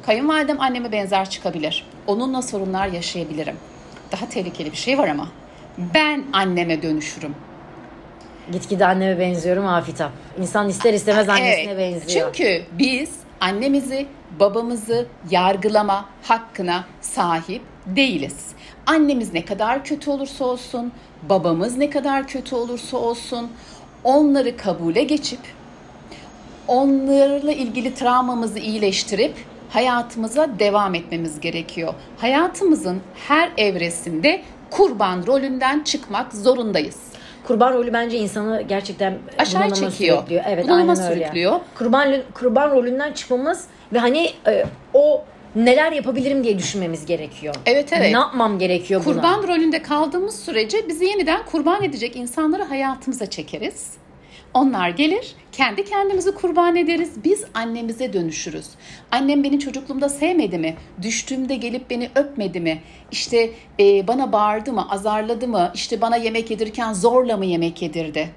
kayınvalidem 0.05 0.61
anneme 0.61 0.91
benzer 0.91 1.29
çıkabilir. 1.29 1.85
Onunla 2.07 2.41
sorunlar 2.41 2.87
yaşayabilirim. 2.87 3.55
Daha 4.11 4.29
tehlikeli 4.29 4.71
bir 4.71 4.77
şey 4.77 4.97
var 4.97 5.07
ama. 5.07 5.27
Ben 5.77 6.23
anneme 6.33 6.81
dönüşürüm. 6.81 7.35
Gitgide 8.51 8.85
anneme 8.85 9.19
benziyorum 9.19 9.67
Afitap. 9.67 10.11
İnsan 10.39 10.69
ister 10.69 10.93
istemez 10.93 11.29
annesine 11.29 11.71
Evet. 11.71 11.77
benziyor. 11.77 12.33
Çünkü 12.33 12.63
biz 12.71 13.11
annemizi, 13.41 14.07
babamızı 14.39 15.05
yargılama 15.31 16.05
hakkına 16.23 16.83
sahip 17.01 17.61
değiliz. 17.85 18.47
Annemiz 18.85 19.33
ne 19.33 19.45
kadar 19.45 19.83
kötü 19.83 20.09
olursa 20.09 20.45
olsun, 20.45 20.91
babamız 21.29 21.77
ne 21.77 21.89
kadar 21.89 22.27
kötü 22.27 22.55
olursa 22.55 22.97
olsun 22.97 23.49
onları 24.03 24.57
kabule 24.57 25.03
geçip 25.03 25.39
onlarla 26.67 27.51
ilgili 27.51 27.93
travmamızı 27.95 28.59
iyileştirip 28.59 29.33
hayatımıza 29.69 30.59
devam 30.59 30.95
etmemiz 30.95 31.39
gerekiyor. 31.39 31.93
Hayatımızın 32.17 33.01
her 33.27 33.49
evresinde 33.57 34.41
kurban 34.69 35.27
rolünden 35.27 35.83
çıkmak 35.83 36.33
zorundayız. 36.33 36.97
Kurban 37.47 37.73
rolü 37.73 37.93
bence 37.93 38.17
insanı 38.17 38.61
gerçekten 38.61 39.17
Aşağı 39.37 39.73
çekiyor. 39.73 40.17
sürüklüyor. 40.17 40.43
Evet, 40.47 40.65
Bunalıma 40.65 40.91
aynen 40.91 41.05
öyle. 41.11 41.21
sürüklüyor. 41.23 41.59
Kurban 41.77 42.13
kurban 42.33 42.71
rolünden 42.71 43.13
çıkmamız 43.13 43.65
ve 43.93 43.99
hani 43.99 44.29
e, 44.47 44.65
o 44.93 45.23
neler 45.55 45.91
yapabilirim 45.91 46.43
diye 46.43 46.57
düşünmemiz 46.59 47.05
gerekiyor. 47.05 47.55
Evet, 47.65 47.93
evet. 47.93 48.11
Ne 48.11 48.17
yapmam 48.17 48.59
gerekiyor 48.59 49.05
buna? 49.05 49.13
Kurban 49.13 49.47
rolünde 49.47 49.81
kaldığımız 49.81 50.39
sürece 50.39 50.89
bizi 50.89 51.05
yeniden 51.05 51.45
kurban 51.45 51.83
edecek 51.83 52.15
insanları 52.15 52.63
hayatımıza 52.63 53.29
çekeriz. 53.29 53.91
Onlar 54.53 54.89
gelir, 54.89 55.35
kendi 55.51 55.85
kendimizi 55.85 56.31
kurban 56.35 56.75
ederiz, 56.75 57.11
biz 57.23 57.45
annemize 57.53 58.13
dönüşürüz. 58.13 58.67
Annem 59.11 59.43
beni 59.43 59.59
çocukluğumda 59.59 60.09
sevmedi 60.09 60.57
mi? 60.57 60.75
Düştüğümde 61.01 61.55
gelip 61.55 61.89
beni 61.89 62.09
öpmedi 62.15 62.59
mi? 62.59 62.81
İşte 63.11 63.49
e, 63.79 64.07
bana 64.07 64.31
bağırdı 64.31 64.73
mı, 64.73 64.91
azarladı 64.91 65.47
mı? 65.47 65.71
İşte 65.73 66.01
bana 66.01 66.15
yemek 66.15 66.51
yedirken 66.51 66.93
zorla 66.93 67.37
mı 67.37 67.45
yemek 67.45 67.81
yedirdi? 67.81 68.29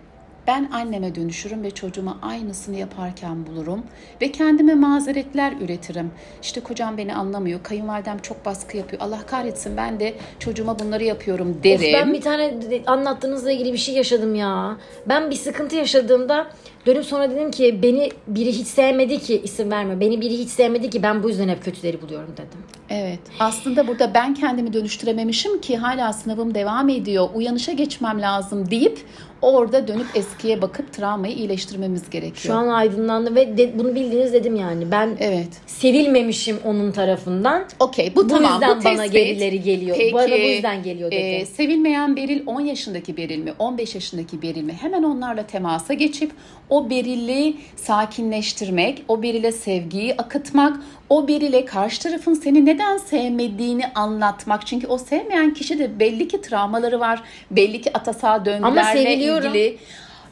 Ben 0.46 0.68
anneme 0.72 1.14
dönüşürüm 1.14 1.62
ve 1.62 1.70
çocuğuma 1.70 2.18
aynısını 2.22 2.76
yaparken 2.76 3.46
bulurum 3.46 3.82
ve 4.20 4.32
kendime 4.32 4.74
mazeretler 4.74 5.52
üretirim. 5.60 6.10
İşte 6.42 6.60
kocam 6.60 6.98
beni 6.98 7.14
anlamıyor, 7.14 7.62
kayınvalidem 7.62 8.18
çok 8.18 8.44
baskı 8.44 8.76
yapıyor. 8.76 9.02
Allah 9.02 9.26
kahretsin 9.26 9.76
ben 9.76 10.00
de 10.00 10.14
çocuğuma 10.38 10.78
bunları 10.78 11.04
yapıyorum 11.04 11.50
Of, 11.50 11.64
derim. 11.64 11.92
ben 11.92 12.12
bir 12.12 12.20
tane 12.20 12.54
anlattığınızla 12.86 13.52
ilgili 13.52 13.72
bir 13.72 13.78
şey 13.78 13.94
yaşadım 13.94 14.34
ya. 14.34 14.76
Ben 15.06 15.30
bir 15.30 15.36
sıkıntı 15.36 15.76
yaşadığımda 15.76 16.50
dönüp 16.86 17.04
sonra 17.04 17.30
dedim 17.30 17.50
ki 17.50 17.82
beni 17.82 18.08
biri 18.26 18.52
hiç 18.52 18.66
sevmedi 18.66 19.18
ki 19.18 19.40
isim 19.44 19.70
verme. 19.70 20.00
Beni 20.00 20.20
biri 20.20 20.38
hiç 20.38 20.48
sevmedi 20.48 20.90
ki 20.90 21.02
ben 21.02 21.22
bu 21.22 21.28
yüzden 21.28 21.48
hep 21.48 21.64
kötüleri 21.64 22.02
buluyorum 22.02 22.32
dedim. 22.32 22.60
Evet. 22.90 23.20
Aslında 23.40 23.88
burada 23.88 24.14
ben 24.14 24.34
kendimi 24.34 24.72
dönüştürememişim 24.72 25.60
ki 25.60 25.76
hala 25.76 26.12
sınavım 26.12 26.54
devam 26.54 26.88
ediyor. 26.88 27.28
Uyanışa 27.34 27.72
geçmem 27.72 28.20
lazım 28.20 28.70
deyip 28.70 28.98
orada 29.42 29.88
dönüp 29.88 30.06
eskiye 30.14 30.62
bakıp 30.62 30.92
travmayı 30.92 31.34
iyileştirmemiz 31.34 32.10
gerekiyor. 32.10 32.36
Şu 32.36 32.54
an 32.54 32.68
aydınlandı 32.68 33.34
ve 33.34 33.58
de- 33.58 33.78
bunu 33.78 33.94
bildiğiniz 33.94 34.32
dedim 34.32 34.56
yani. 34.56 34.90
Ben 34.90 35.16
Evet. 35.20 35.48
sevilmemişim 35.66 36.56
onun 36.64 36.92
tarafından. 36.92 37.64
Okey 37.80 38.12
bu, 38.16 38.22
Bu 38.24 38.26
tamam. 38.28 38.52
yüzden 38.52 38.80
bu 38.80 38.84
bana 38.84 39.06
gerileri 39.06 39.62
geliyor. 39.62 39.96
Bana 40.12 40.30
bu 40.30 40.36
yüzden 40.36 40.82
geliyor 40.82 41.10
dedi. 41.10 41.20
e, 41.20 41.46
sevilmeyen 41.46 42.16
Beril 42.16 42.42
10 42.46 42.60
yaşındaki 42.60 43.16
Beril 43.16 43.38
mi 43.38 43.52
15 43.58 43.94
yaşındaki 43.94 44.42
Beril 44.42 44.62
mi 44.62 44.72
hemen 44.80 45.02
onlarla 45.02 45.46
temasa 45.46 45.94
geçip 45.94 46.30
o 46.70 46.90
Beril'i 46.90 47.54
sakinleştirmek, 47.76 49.02
o 49.08 49.22
Beril'e 49.22 49.52
sevgiyi 49.52 50.14
akıtmak, 50.16 50.76
o 51.12 51.28
Beril'e 51.28 51.64
karşı 51.64 52.02
tarafın 52.02 52.34
seni 52.34 52.66
neden 52.66 52.96
sevmediğini 52.96 53.86
anlatmak. 53.94 54.66
Çünkü 54.66 54.86
o 54.86 54.98
sevmeyen 54.98 55.54
kişi 55.54 55.78
de 55.78 55.98
belli 55.98 56.28
ki 56.28 56.40
travmaları 56.40 57.00
var. 57.00 57.22
Belli 57.50 57.80
ki 57.80 57.90
atasal 57.98 58.44
döngülerle 58.44 59.14
ilgili 59.14 59.78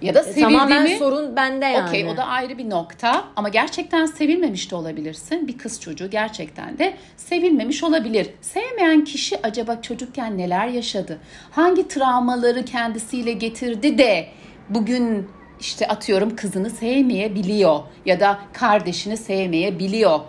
ya 0.02 0.14
da 0.14 0.22
sevildi 0.22 0.40
Tamamen 0.40 0.82
mi? 0.82 0.96
sorun 0.98 1.36
bende 1.36 1.66
yani. 1.66 1.88
Okey 1.88 2.04
o 2.04 2.16
da 2.16 2.24
ayrı 2.24 2.58
bir 2.58 2.70
nokta 2.70 3.24
ama 3.36 3.48
gerçekten 3.48 4.06
sevilmemiş 4.06 4.70
de 4.70 4.76
olabilirsin. 4.76 5.48
Bir 5.48 5.58
kız 5.58 5.80
çocuğu 5.80 6.10
gerçekten 6.10 6.78
de 6.78 6.94
sevilmemiş 7.16 7.84
olabilir. 7.84 8.26
Sevmeyen 8.40 9.04
kişi 9.04 9.42
acaba 9.42 9.82
çocukken 9.82 10.38
neler 10.38 10.68
yaşadı? 10.68 11.18
Hangi 11.50 11.88
travmaları 11.88 12.64
kendisiyle 12.64 13.32
getirdi 13.32 13.98
de 13.98 14.26
bugün 14.68 15.28
işte 15.60 15.88
atıyorum 15.88 16.36
kızını 16.36 16.70
sevmeyebiliyor 16.70 17.80
ya 18.06 18.20
da 18.20 18.38
kardeşini 18.52 19.16
sevmeyebiliyor. 19.16 20.20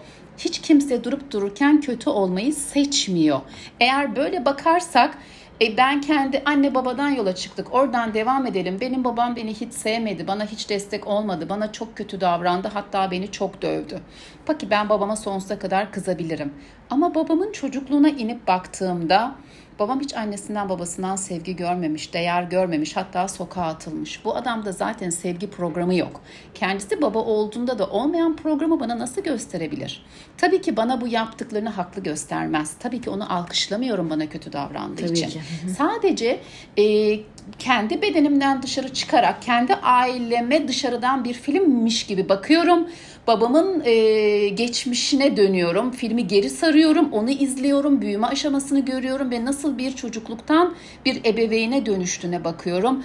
Hiç 0.46 0.62
kimse 0.62 1.04
durup 1.04 1.32
dururken 1.32 1.82
kötü 1.82 2.10
olmayı 2.10 2.54
seçmiyor. 2.54 3.42
Eğer 3.80 4.16
böyle 4.16 4.46
bakarsak 4.46 5.18
e 5.62 5.78
ben 5.78 6.02
kendi 6.02 6.42
anne 6.46 6.76
babadan 6.76 7.10
yola 7.10 7.36
çıktık. 7.36 7.74
Oradan 7.74 8.14
devam 8.14 8.46
edelim. 8.46 8.78
Benim 8.82 9.04
babam 9.04 9.36
beni 9.36 9.54
hiç 9.54 9.74
sevmedi. 9.74 10.28
Bana 10.28 10.46
hiç 10.46 10.70
destek 10.70 11.08
olmadı. 11.08 11.50
Bana 11.50 11.72
çok 11.72 11.98
kötü 11.98 12.22
davrandı. 12.22 12.68
Hatta 12.74 13.12
beni 13.12 13.32
çok 13.32 13.62
dövdü. 13.62 14.00
Peki 14.46 14.70
ben 14.70 14.90
babama 14.90 15.16
sonsuza 15.16 15.60
kadar 15.60 15.92
kızabilirim. 15.92 16.54
Ama 16.90 17.16
babamın 17.16 17.52
çocukluğuna 17.52 18.10
inip 18.10 18.48
baktığımda 18.48 19.36
babam 19.80 20.00
hiç 20.00 20.14
annesinden 20.14 20.70
babasından 20.70 21.16
sevgi 21.16 21.56
görmemiş, 21.56 22.14
değer 22.14 22.44
görmemiş. 22.44 22.98
Hatta 22.98 23.28
sokağa 23.28 23.64
atılmış. 23.64 24.26
Bu 24.26 24.36
adamda 24.36 24.72
zaten 24.72 25.10
sevgi 25.10 25.50
programı 25.50 25.96
yok. 25.96 26.22
Kendisi 26.54 27.02
baba 27.02 27.20
olduğunda 27.20 27.80
da 27.80 27.88
olmayan 27.88 28.36
programı 28.36 28.80
bana 28.80 29.00
nasıl 29.00 29.22
gösterebilir? 29.22 30.06
Tabii 30.38 30.62
ki 30.62 30.78
bana 30.78 31.02
bu 31.02 31.08
yaptıklarını 31.08 31.70
haklı 31.70 32.04
göstermez. 32.04 32.74
Tabii 32.80 33.02
ki 33.02 33.10
onu 33.10 33.34
alkışlamıyorum 33.34 34.10
bana 34.10 34.30
kötü 34.30 34.54
davrandığı 34.54 34.96
Tabii 35.08 35.12
için. 35.12 35.30
ki. 35.30 35.40
Sadece 35.78 36.40
e, 36.78 37.20
kendi 37.60 38.02
bedenimden 38.02 38.64
dışarı 38.64 38.94
çıkarak 38.94 39.42
kendi 39.42 39.76
aileme 39.76 40.68
dışarıdan 40.68 41.24
bir 41.24 41.34
filmmiş 41.34 42.06
gibi 42.06 42.30
bakıyorum. 42.30 42.88
Babamın 43.28 43.82
e, 43.86 44.50
geçmişine 44.50 45.38
dönüyorum. 45.38 45.92
Filmi 45.92 46.28
geri 46.28 46.50
sarıyorum. 46.50 47.14
Onu 47.14 47.30
izliyorum. 47.30 48.02
Büyüme 48.02 48.28
aşamasını 48.28 48.86
görüyorum 48.86 49.32
ve 49.32 49.46
nasıl 49.46 49.78
bir 49.78 49.96
çocukluktan 49.96 50.76
bir 51.06 51.26
ebeveyne 51.26 51.86
dönüştüğüne 51.86 52.44
bakıyorum. 52.44 53.04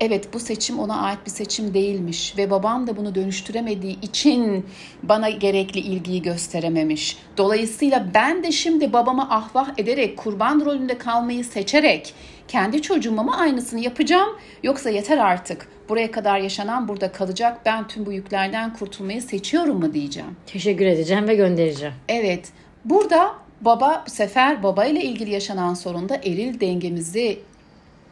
Evet 0.00 0.34
bu 0.34 0.40
seçim 0.40 0.78
ona 0.78 0.96
ait 1.00 1.18
bir 1.26 1.30
seçim 1.30 1.74
değilmiş 1.74 2.38
ve 2.38 2.50
babam 2.50 2.86
da 2.86 2.96
bunu 2.96 3.14
dönüştüremediği 3.14 4.00
için 4.00 4.66
bana 5.02 5.30
gerekli 5.30 5.80
ilgiyi 5.80 6.22
gösterememiş. 6.22 7.18
Dolayısıyla 7.36 8.06
ben 8.14 8.44
de 8.44 8.52
şimdi 8.52 8.92
babama 8.92 9.30
ahvah 9.30 9.68
ederek 9.78 10.16
kurban 10.16 10.64
rolünde 10.64 10.98
kalmayı 10.98 11.44
seçerek 11.44 12.14
kendi 12.48 12.82
çocuğuma 12.82 13.22
mı 13.22 13.36
aynısını 13.36 13.80
yapacağım 13.80 14.38
yoksa 14.62 14.90
yeter 14.90 15.18
artık 15.18 15.68
buraya 15.88 16.10
kadar 16.10 16.38
yaşanan 16.38 16.88
burada 16.88 17.12
kalacak 17.12 17.60
ben 17.66 17.88
tüm 17.88 18.06
bu 18.06 18.12
yüklerden 18.12 18.72
kurtulmayı 18.72 19.22
seçiyorum 19.22 19.80
mu 19.80 19.94
diyeceğim. 19.94 20.36
Teşekkür 20.46 20.86
edeceğim 20.86 21.28
ve 21.28 21.34
göndereceğim. 21.34 21.94
Evet 22.08 22.48
burada 22.84 23.34
baba 23.60 24.04
bu 24.06 24.10
sefer 24.10 24.62
baba 24.62 24.84
ile 24.84 25.02
ilgili 25.02 25.30
yaşanan 25.30 25.74
sorunda 25.74 26.16
eril 26.16 26.60
dengemizi 26.60 27.38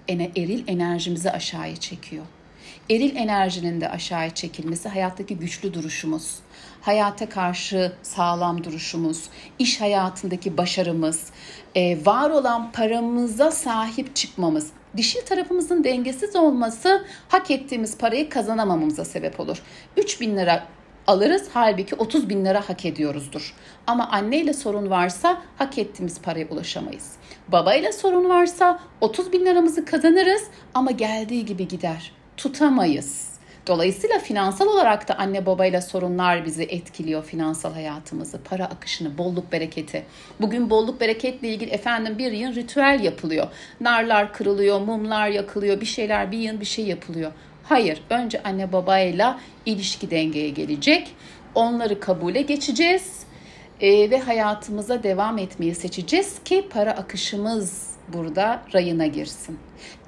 eril 0.08 0.64
enerjimizi 0.66 1.30
aşağıya 1.30 1.76
çekiyor. 1.76 2.24
Eril 2.90 3.16
enerjinin 3.16 3.80
de 3.80 3.88
aşağıya 3.88 4.30
çekilmesi 4.30 4.88
hayattaki 4.88 5.36
güçlü 5.36 5.74
duruşumuz, 5.74 6.38
hayata 6.82 7.28
karşı 7.28 7.92
sağlam 8.02 8.64
duruşumuz, 8.64 9.24
iş 9.58 9.80
hayatındaki 9.80 10.56
başarımız, 10.56 11.30
e, 11.74 12.06
var 12.06 12.30
olan 12.30 12.72
paramıza 12.72 13.50
sahip 13.50 14.16
çıkmamız. 14.16 14.70
Dişil 14.96 15.20
tarafımızın 15.20 15.84
dengesiz 15.84 16.36
olması 16.36 17.04
hak 17.28 17.50
ettiğimiz 17.50 17.98
parayı 17.98 18.28
kazanamamamıza 18.28 19.04
sebep 19.04 19.40
olur. 19.40 19.62
3000 19.96 20.36
lira 20.36 20.66
alırız 21.06 21.48
halbuki 21.54 21.94
30 21.94 22.28
bin 22.28 22.44
lira 22.44 22.68
hak 22.68 22.84
ediyoruzdur. 22.84 23.54
Ama 23.86 24.08
anneyle 24.10 24.52
sorun 24.52 24.90
varsa 24.90 25.42
hak 25.58 25.78
ettiğimiz 25.78 26.20
paraya 26.20 26.48
ulaşamayız. 26.48 27.12
Babayla 27.48 27.92
sorun 27.92 28.28
varsa 28.28 28.80
30 29.00 29.32
bin 29.32 29.46
liramızı 29.46 29.84
kazanırız 29.84 30.42
ama 30.74 30.90
geldiği 30.90 31.44
gibi 31.44 31.68
gider. 31.68 32.12
Tutamayız. 32.36 33.31
Dolayısıyla 33.66 34.18
finansal 34.18 34.66
olarak 34.66 35.08
da 35.08 35.18
anne 35.18 35.46
babayla 35.46 35.80
sorunlar 35.80 36.44
bizi 36.44 36.62
etkiliyor 36.62 37.24
finansal 37.24 37.72
hayatımızı, 37.72 38.40
para 38.44 38.64
akışını, 38.64 39.18
bolluk 39.18 39.52
bereketi. 39.52 40.04
Bugün 40.40 40.70
bolluk 40.70 41.00
bereketle 41.00 41.48
ilgili 41.48 41.70
efendim 41.70 42.18
bir 42.18 42.32
yıl 42.32 42.54
ritüel 42.54 43.00
yapılıyor. 43.02 43.46
Narlar 43.80 44.32
kırılıyor, 44.32 44.80
mumlar 44.80 45.28
yakılıyor, 45.28 45.80
bir 45.80 45.86
şeyler 45.86 46.32
bir 46.32 46.38
yıl 46.38 46.60
bir 46.60 46.64
şey 46.64 46.86
yapılıyor. 46.86 47.32
Hayır, 47.64 48.02
önce 48.10 48.42
anne 48.42 48.72
babayla 48.72 49.40
ilişki 49.66 50.10
dengeye 50.10 50.48
gelecek. 50.48 51.14
Onları 51.54 52.00
kabule 52.00 52.42
geçeceğiz 52.42 53.26
e, 53.80 54.10
ve 54.10 54.18
hayatımıza 54.18 55.02
devam 55.02 55.38
etmeyi 55.38 55.74
seçeceğiz 55.74 56.42
ki 56.44 56.68
para 56.70 56.90
akışımız 56.90 57.91
burada 58.08 58.62
rayına 58.74 59.06
girsin. 59.06 59.58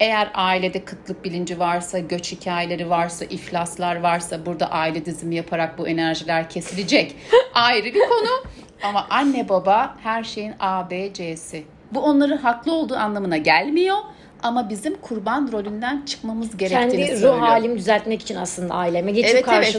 Eğer 0.01 0.31
ailede 0.35 0.85
kıtlık 0.85 1.25
bilinci 1.25 1.59
varsa, 1.59 1.99
göç 1.99 2.33
hikayeleri 2.33 2.91
varsa, 2.91 3.25
iflaslar 3.25 3.97
varsa 3.97 4.47
burada 4.47 4.71
aile 4.71 5.05
dizimi 5.05 5.35
yaparak 5.35 5.79
bu 5.79 5.89
enerjiler 5.89 6.51
kesilecek. 6.51 7.17
Ayrı 7.55 7.85
bir 7.85 8.01
konu. 8.09 8.45
Ama 8.83 9.07
anne 9.11 9.49
baba 9.49 9.97
her 10.03 10.25
şeyin 10.25 10.53
A, 10.61 10.91
B, 10.91 11.13
C'si. 11.13 11.65
Bu 11.93 12.01
onların 12.01 12.37
haklı 12.37 12.73
olduğu 12.73 12.97
anlamına 12.97 13.37
gelmiyor. 13.37 13.97
Ama 14.43 14.71
bizim 14.71 14.97
kurban 15.01 15.53
rolünden 15.53 16.03
çıkmamız 16.07 16.57
gerektiğini 16.57 16.91
Kendi 16.91 17.03
ruh 17.03 17.09
söylüyor. 17.09 17.39
halimi 17.39 17.79
düzeltmek 17.79 18.23
için 18.23 18.37
aslında 18.37 18.75
aileme 18.75 19.13
geçip 19.13 19.31
Evet, 19.35 19.45
evet. 19.49 19.75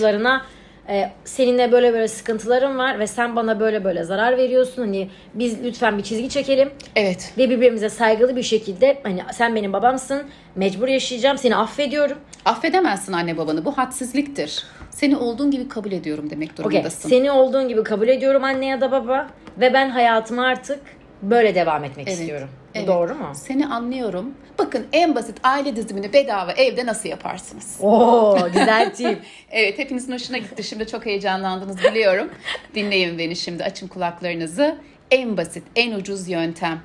E, 0.90 1.12
seninle 1.26 1.72
böyle 1.72 1.94
böyle 1.94 2.08
sıkıntılarım 2.08 2.78
var 2.78 3.00
ve 3.00 3.08
sen 3.08 3.36
bana 3.36 3.60
böyle 3.60 3.84
böyle 3.84 4.04
zarar 4.04 4.38
veriyorsun. 4.38 4.82
Hani 4.82 5.10
biz 5.34 5.64
lütfen 5.64 5.98
bir 5.98 6.04
çizgi 6.04 6.30
çekelim 6.30 6.70
Evet. 6.96 7.34
ve 7.38 7.50
birbirimize 7.50 7.90
saygılı 7.90 8.36
bir 8.36 8.44
şekilde 8.44 9.00
hani 9.04 9.22
sen 9.34 9.56
benim 9.56 9.74
babamsın. 9.74 10.24
Mecbur 10.56 10.88
yaşayacağım. 10.88 11.38
Seni 11.38 11.56
affediyorum. 11.56 12.18
Affedemezsin 12.46 13.14
anne 13.14 13.38
babanı. 13.38 13.66
Bu 13.66 13.78
hadsizliktir. 13.78 14.64
Seni 14.92 15.18
olduğun 15.18 15.52
gibi 15.52 15.68
kabul 15.70 15.92
ediyorum 15.92 16.30
demek 16.30 16.58
durumundasın. 16.58 17.10
Seni 17.10 17.32
olduğun 17.32 17.68
gibi 17.68 17.84
kabul 17.84 18.08
ediyorum 18.08 18.44
anne 18.44 18.66
ya 18.66 18.82
da 18.82 18.92
baba 18.92 19.28
ve 19.60 19.74
ben 19.74 19.90
hayatıma 19.90 20.46
artık 20.46 20.80
böyle 21.22 21.56
devam 21.56 21.84
etmek 21.84 22.08
Evet, 22.08 22.20
istiyorum. 22.20 22.50
Evet. 22.76 22.88
doğru 22.88 23.16
mu? 23.16 23.32
Seni 23.34 23.68
anlıyorum. 23.68 24.34
Bakın 24.60 24.88
en 24.94 25.16
basit 25.16 25.38
aile 25.44 25.76
dizimini 25.76 26.14
bedava 26.14 26.52
evde 26.52 26.86
nasıl 26.86 27.10
yaparsınız? 27.10 27.78
Oo 27.82 28.38
güzel 28.54 28.94
tip. 28.94 29.20
Evet 29.52 29.78
hepinizin 29.80 30.14
hoşuna 30.14 30.38
gitti. 30.38 30.64
Şimdi 30.64 30.88
çok 30.88 31.06
heyecanlandınız 31.06 31.78
biliyorum. 31.84 32.30
Dinleyin 32.76 33.18
beni 33.18 33.36
şimdi 33.36 33.64
açın 33.64 33.88
kulaklarınızı. 33.88 34.78
En 35.12 35.38
basit, 35.38 35.64
en 35.76 35.92
ucuz 35.92 36.28
yöntem. 36.30 36.80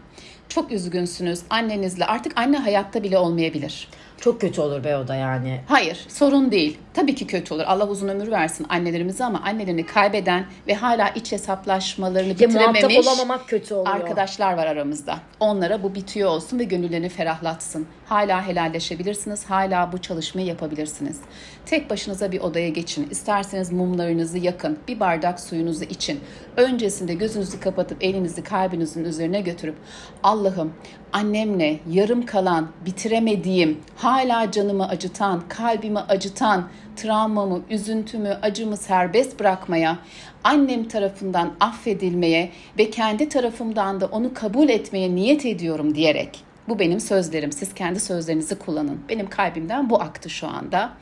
Çok 0.48 0.72
üzgünsünüz 0.72 1.40
annenizle. 1.50 2.04
Artık 2.06 2.32
anne 2.40 2.58
hayatta 2.58 3.02
bile 3.02 3.18
olmayabilir. 3.18 3.88
Çok 4.20 4.40
kötü 4.40 4.60
olur 4.60 4.84
be 4.84 4.96
o 4.96 5.08
da 5.08 5.14
yani. 5.14 5.60
Hayır, 5.68 6.06
sorun 6.08 6.52
değil. 6.52 6.78
Tabii 6.94 7.14
ki 7.14 7.26
kötü 7.26 7.54
olur. 7.54 7.64
Allah 7.66 7.88
uzun 7.88 8.08
ömür 8.08 8.30
versin 8.30 8.66
annelerimize 8.68 9.24
ama 9.24 9.40
annelerini 9.44 9.86
kaybeden 9.86 10.44
ve 10.68 10.74
hala 10.74 11.08
iç 11.08 11.32
hesaplaşmalarını 11.32 12.28
Ya 12.28 12.38
bitirememiş 12.38 13.08
olamamak 13.08 13.48
kötü 13.48 13.74
oluyor. 13.74 13.96
arkadaşlar 13.96 14.52
var 14.56 14.66
aramızda. 14.66 15.18
Onlara 15.40 15.82
bu 15.82 15.94
bitiyor 15.94 16.30
olsun 16.30 16.58
ve 16.58 16.64
gönüllerini 16.64 17.08
ferahlatsın. 17.08 17.86
Hala 18.06 18.46
helalleşebilirsiniz. 18.46 19.44
Hala 19.44 19.92
bu 19.92 19.98
çalışmayı 19.98 20.46
yapabilirsiniz. 20.46 21.20
Tek 21.66 21.90
başınıza 21.90 22.32
bir 22.32 22.40
odaya 22.40 22.68
geçin. 22.68 23.08
İsterseniz 23.10 23.72
mumlarınızı 23.72 24.38
yakın. 24.38 24.78
Bir 24.88 25.00
bardak 25.00 25.40
suyunuzu 25.40 25.84
için. 25.84 26.20
Öncesinde 26.56 27.14
gözünüzü 27.14 27.60
kapatıp 27.60 28.04
elinizi 28.04 28.44
kalbinizin 28.44 29.04
üzerine 29.04 29.40
götürüp 29.40 29.76
Allah'ım 30.22 30.72
annemle 31.12 31.80
yarım 31.90 32.26
kalan, 32.26 32.68
bitiremediğim, 32.86 33.80
hala 33.96 34.50
canımı 34.50 34.88
acıtan, 34.88 35.42
kalbimi 35.48 35.98
acıtan, 35.98 36.68
travmamı, 37.02 37.62
üzüntümü, 37.70 38.38
acımı 38.42 38.76
serbest 38.76 39.40
bırakmaya, 39.40 39.98
annem 40.44 40.88
tarafından 40.88 41.52
affedilmeye 41.60 42.50
ve 42.78 42.90
kendi 42.90 43.28
tarafımdan 43.28 44.00
da 44.00 44.06
onu 44.06 44.34
kabul 44.34 44.68
etmeye 44.68 45.14
niyet 45.14 45.46
ediyorum 45.46 45.94
diyerek. 45.94 46.44
Bu 46.68 46.78
benim 46.78 47.00
sözlerim. 47.00 47.52
Siz 47.52 47.74
kendi 47.74 48.00
sözlerinizi 48.00 48.58
kullanın. 48.58 49.00
Benim 49.08 49.28
kalbimden 49.28 49.90
bu 49.90 50.02
aktı 50.02 50.30
şu 50.30 50.48
anda. 50.48 50.92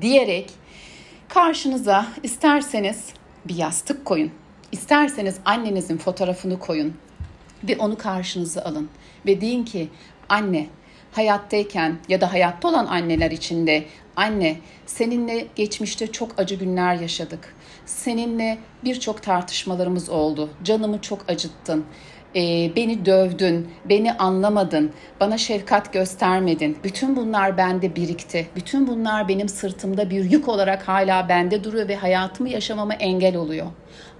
Diyerek 0.00 0.50
karşınıza 1.28 2.06
isterseniz 2.22 3.08
bir 3.44 3.54
yastık 3.54 4.04
koyun. 4.04 4.30
İsterseniz 4.72 5.36
annenizin 5.44 5.96
fotoğrafını 5.96 6.58
koyun 6.58 6.94
ve 7.64 7.76
onu 7.76 7.98
karşınıza 7.98 8.62
alın 8.62 8.88
ve 9.26 9.40
deyin 9.40 9.64
ki 9.64 9.88
anne 10.28 10.66
hayattayken 11.12 11.98
ya 12.08 12.20
da 12.20 12.32
hayatta 12.32 12.68
olan 12.68 12.86
anneler 12.86 13.30
için 13.30 13.66
de 13.66 13.84
anne 14.16 14.56
seninle 14.86 15.46
geçmişte 15.56 16.06
çok 16.06 16.40
acı 16.40 16.54
günler 16.54 16.94
yaşadık. 16.94 17.54
Seninle 17.86 18.58
birçok 18.84 19.22
tartışmalarımız 19.22 20.08
oldu. 20.08 20.50
Canımı 20.64 21.00
çok 21.00 21.30
acıttın. 21.30 21.84
Ee, 22.36 22.70
beni 22.76 23.06
dövdün, 23.06 23.68
beni 23.84 24.12
anlamadın, 24.12 24.92
bana 25.20 25.38
şefkat 25.38 25.92
göstermedin. 25.92 26.78
Bütün 26.84 27.16
bunlar 27.16 27.56
bende 27.56 27.96
birikti. 27.96 28.46
Bütün 28.56 28.86
bunlar 28.86 29.28
benim 29.28 29.48
sırtımda 29.48 30.10
bir 30.10 30.24
yük 30.24 30.48
olarak 30.48 30.88
hala 30.88 31.28
bende 31.28 31.64
duruyor 31.64 31.88
ve 31.88 31.96
hayatımı 31.96 32.48
yaşamama 32.48 32.94
engel 32.94 33.36
oluyor. 33.36 33.66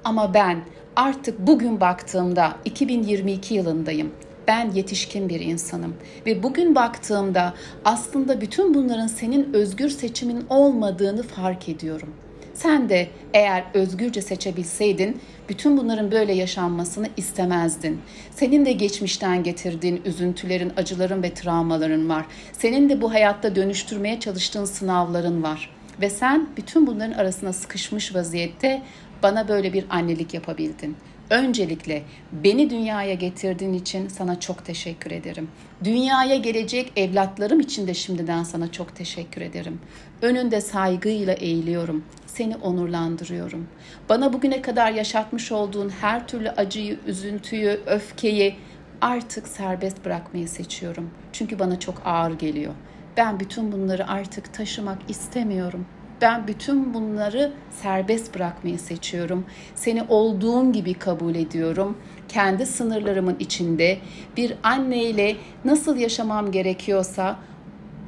Ama 0.05 0.35
ben 0.35 0.61
artık 0.97 1.39
bugün 1.39 1.81
baktığımda 1.81 2.53
2022 2.65 3.55
yılındayım. 3.55 4.13
Ben 4.49 4.71
yetişkin 4.71 5.29
bir 5.29 5.41
insanım 5.41 5.95
ve 6.27 6.43
bugün 6.43 6.75
baktığımda 6.75 7.55
aslında 7.85 8.41
bütün 8.41 8.75
bunların 8.75 9.07
senin 9.07 9.55
özgür 9.55 9.89
seçimin 9.89 10.45
olmadığını 10.49 11.23
fark 11.23 11.69
ediyorum. 11.69 12.15
Sen 12.55 12.89
de 12.89 13.09
eğer 13.35 13.65
özgürce 13.75 14.23
seçebilseydin 14.23 15.21
bütün 15.49 15.77
bunların 15.77 16.11
böyle 16.11 16.33
yaşanmasını 16.33 17.09
istemezdin. 17.17 18.01
Senin 18.31 18.67
de 18.67 18.73
geçmişten 18.73 19.43
getirdiğin 19.43 20.03
üzüntülerin, 20.05 20.73
acıların 20.77 21.23
ve 21.23 21.35
travmaların 21.35 22.09
var. 22.09 22.27
Senin 22.53 22.89
de 22.89 23.01
bu 23.01 23.13
hayatta 23.13 23.57
dönüştürmeye 23.57 24.21
çalıştığın 24.21 24.65
sınavların 24.65 25.43
var. 25.43 25.71
Ve 26.01 26.11
sen 26.11 26.49
bütün 26.57 26.87
bunların 26.87 27.13
arasına 27.13 27.53
sıkışmış 27.53 28.15
vaziyette 28.15 28.83
bana 29.23 29.49
böyle 29.49 29.73
bir 29.73 29.85
annelik 29.91 30.35
yapabildin. 30.35 30.97
Öncelikle 31.31 32.03
beni 32.33 32.71
dünyaya 32.71 33.15
getirdiğin 33.15 33.73
için 33.73 34.09
sana 34.09 34.41
çok 34.41 34.65
teşekkür 34.65 35.11
ederim. 35.11 35.49
Dünyaya 35.85 36.37
gelecek 36.37 36.93
evlatlarım 36.97 37.61
için 37.61 37.87
de 37.87 37.95
şimdiden 37.95 38.43
sana 38.43 38.73
çok 38.73 38.97
teşekkür 38.97 39.41
ederim. 39.41 39.81
Önünde 40.23 40.61
saygıyla 40.61 41.33
eğiliyorum. 41.33 42.05
Seni 42.27 42.57
onurlandırıyorum. 42.57 43.69
Bana 44.09 44.33
bugüne 44.33 44.63
kadar 44.63 44.93
yaşatmış 44.93 45.53
olduğun 45.53 45.89
her 45.89 46.29
türlü 46.29 46.51
acıyı, 46.51 46.99
üzüntüyü, 47.07 47.81
öfkeyi 47.87 48.57
artık 49.01 49.49
serbest 49.49 50.05
bırakmayı 50.05 50.49
seçiyorum. 50.49 51.11
Çünkü 51.33 51.59
bana 51.59 51.81
çok 51.81 52.03
ağır 52.05 52.39
geliyor. 52.39 52.73
Ben 53.17 53.41
bütün 53.41 53.73
bunları 53.73 54.09
artık 54.09 54.55
taşımak 54.55 54.99
istemiyorum. 55.09 55.87
Ben 56.21 56.49
bütün 56.49 56.95
bunları 56.95 57.53
serbest 57.71 58.35
bırakmayı 58.35 58.79
seçiyorum. 58.79 59.45
Seni 59.75 60.03
olduğun 60.09 60.73
gibi 60.73 60.95
kabul 60.95 61.35
ediyorum. 61.35 61.99
Kendi 62.29 62.67
sınırlarımın 62.67 63.37
içinde 63.39 63.99
bir 64.37 64.55
anneyle 64.63 65.37
nasıl 65.65 65.97
yaşamam 65.97 66.53
gerekiyorsa 66.53 67.39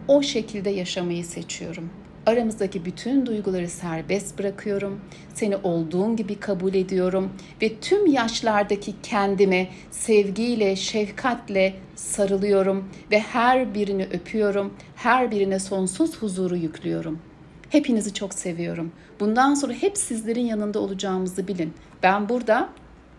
o 0.09 0.23
şekilde 0.23 0.71
yaşamayı 0.71 1.25
seçiyorum. 1.25 1.91
Aramızdaki 2.27 2.85
bütün 2.85 3.27
duyguları 3.27 3.69
serbest 3.69 4.39
bırakıyorum. 4.39 5.01
Seni 5.35 5.57
olduğun 5.57 6.17
gibi 6.17 6.35
kabul 6.35 6.75
ediyorum 6.75 7.33
ve 7.63 7.77
tüm 7.81 8.07
yaşlardaki 8.07 8.95
kendime 9.03 9.69
sevgiyle, 9.91 10.77
şefkatle 10.77 11.75
sarılıyorum 11.95 12.89
ve 13.11 13.19
her 13.21 13.75
birini 13.75 14.05
öpüyorum. 14.13 14.75
Her 14.97 15.31
birine 15.31 15.59
sonsuz 15.59 16.17
huzuru 16.23 16.57
yüklüyorum. 16.57 17.32
Hepinizi 17.73 18.15
çok 18.15 18.35
seviyorum. 18.35 18.93
Bundan 19.21 19.55
sonra 19.55 19.73
hep 19.73 19.99
sizlerin 19.99 20.47
yanında 20.47 20.79
olacağımızı 20.79 21.49
bilin. 21.49 21.75
Ben 22.03 22.29
burada 22.29 22.69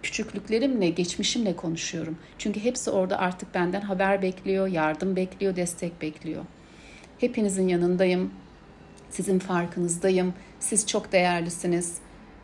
küçüklüklerimle, 0.04 0.90
geçmişimle 0.90 1.56
konuşuyorum. 1.56 2.18
Çünkü 2.38 2.60
hepsi 2.60 2.92
orada 2.92 3.20
artık 3.20 3.56
benden 3.56 3.82
haber 3.82 4.22
bekliyor, 4.22 4.68
yardım 4.68 5.16
bekliyor, 5.16 5.56
destek 5.56 6.02
bekliyor. 6.02 6.46
Hepinizin 7.20 7.68
yanındayım. 7.68 8.32
Sizin 9.10 9.40
farkınızdayım. 9.40 10.34
Siz 10.60 10.88
çok 10.88 11.12
değerlisiniz 11.12 11.98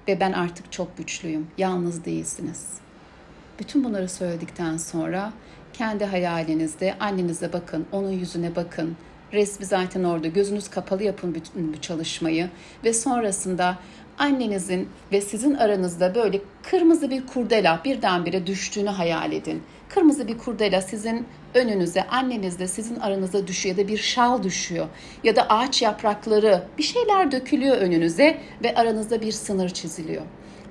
ve 0.08 0.20
ben 0.20 0.32
artık 0.32 0.72
çok 0.72 0.98
güçlüyüm. 0.98 1.48
Yalnız 1.58 2.06
değilsiniz. 2.06 2.68
Bütün 3.60 3.84
bunları 3.84 4.10
söyledikten 4.10 4.78
sonra 4.78 5.34
kendi 5.74 6.06
hayalinizde 6.06 6.96
annenize 7.00 7.54
bakın, 7.54 7.86
onun 7.92 8.12
yüzüne 8.12 8.56
bakın. 8.56 8.98
Resmi 9.34 9.66
zaten 9.66 10.04
orada. 10.04 10.28
Gözünüz 10.28 10.70
kapalı 10.70 11.04
yapın 11.04 11.36
bütün 11.36 11.74
bu 11.74 11.82
çalışmayı 11.82 12.50
ve 12.84 12.94
sonrasında 12.94 13.78
annenizin 14.18 14.90
ve 15.12 15.22
sizin 15.22 15.56
aranızda 15.56 16.16
böyle 16.16 16.42
kırmızı 16.64 17.10
bir 17.10 17.28
kurdela 17.28 17.82
birdenbire 17.86 18.48
düştüğünü 18.48 18.90
hayal 18.90 19.32
edin. 19.32 19.64
Kırmızı 19.90 20.28
bir 20.28 20.38
kurdela 20.38 20.82
sizin 20.82 21.28
önünüze, 21.54 22.04
annenizle 22.08 22.68
sizin 22.68 22.96
aranızda 23.00 23.48
düşüyor 23.48 23.78
ya 23.78 23.84
da 23.84 23.88
bir 23.88 23.98
şal 23.98 24.44
düşüyor 24.44 24.88
ya 25.24 25.36
da 25.36 25.50
ağaç 25.50 25.82
yaprakları 25.82 26.64
bir 26.78 26.84
şeyler 26.84 27.32
dökülüyor 27.32 27.78
önünüze 27.78 28.38
ve 28.64 28.76
aranızda 28.76 29.22
bir 29.22 29.32
sınır 29.32 29.70
çiziliyor. 29.70 30.22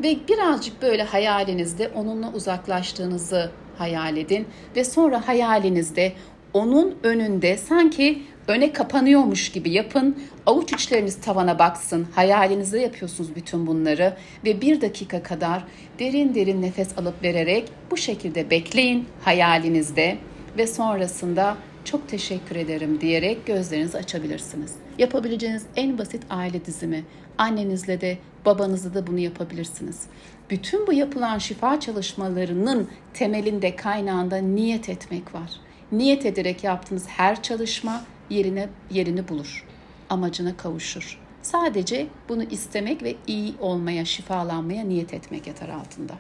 Ve 0.03 0.17
birazcık 0.29 0.83
böyle 0.83 1.03
hayalinizde 1.03 1.89
onunla 1.89 2.33
uzaklaştığınızı 2.33 3.51
hayal 3.79 4.17
edin 4.17 4.49
ve 4.77 4.85
sonra 4.85 5.29
hayalinizde 5.29 6.13
onun 6.53 6.99
önünde 7.03 7.57
sanki 7.57 8.23
öne 8.49 8.73
kapanıyormuş 8.73 9.53
gibi 9.53 9.71
yapın. 9.71 10.19
Avuç 10.47 10.73
içleriniz 10.73 11.21
tavana 11.21 11.59
baksın. 11.59 12.07
Hayalinizde 12.15 12.79
yapıyorsunuz 12.79 13.37
bütün 13.37 13.67
bunları 13.67 14.17
ve 14.45 14.61
bir 14.61 14.81
dakika 14.81 15.23
kadar 15.23 15.65
derin 15.99 16.35
derin 16.35 16.63
nefes 16.63 16.99
alıp 16.99 17.23
vererek 17.23 17.69
bu 17.91 17.97
şekilde 17.97 18.51
bekleyin 18.51 19.09
hayalinizde 19.25 20.19
ve 20.59 20.67
sonrasında 20.67 21.57
çok 21.85 22.09
teşekkür 22.09 22.57
ederim 22.57 23.01
diyerek 23.01 23.47
gözlerinizi 23.47 23.99
açabilirsiniz. 23.99 24.75
Yapabileceğiniz 24.99 25.67
en 25.77 25.99
basit 25.99 26.23
aile 26.31 26.65
dizimi. 26.65 27.05
Annenizle 27.39 28.01
de 28.01 28.19
babanızla 28.45 28.95
da 28.95 29.07
bunu 29.07 29.19
yapabilirsiniz. 29.19 30.03
Bütün 30.51 30.87
bu 30.87 30.93
yapılan 30.93 31.39
şifa 31.39 31.81
çalışmalarının 31.81 32.89
temelinde 33.15 33.77
kaynağında 33.77 34.37
niyet 34.37 34.89
etmek 34.89 35.35
var. 35.35 35.51
Niyet 35.93 36.27
ederek 36.27 36.65
yaptığınız 36.65 37.09
her 37.09 37.43
çalışma 37.43 38.05
yerine 38.31 38.69
yerini 38.91 39.29
bulur. 39.29 39.65
Amacına 40.11 40.57
kavuşur. 40.57 41.19
Sadece 41.43 42.07
bunu 42.29 42.43
istemek 42.43 43.03
ve 43.03 43.15
iyi 43.27 43.55
olmaya, 43.61 44.05
şifalanmaya 44.05 44.85
niyet 44.85 45.15
etmek 45.15 45.47
yeter 45.47 45.69
altında. 45.69 46.13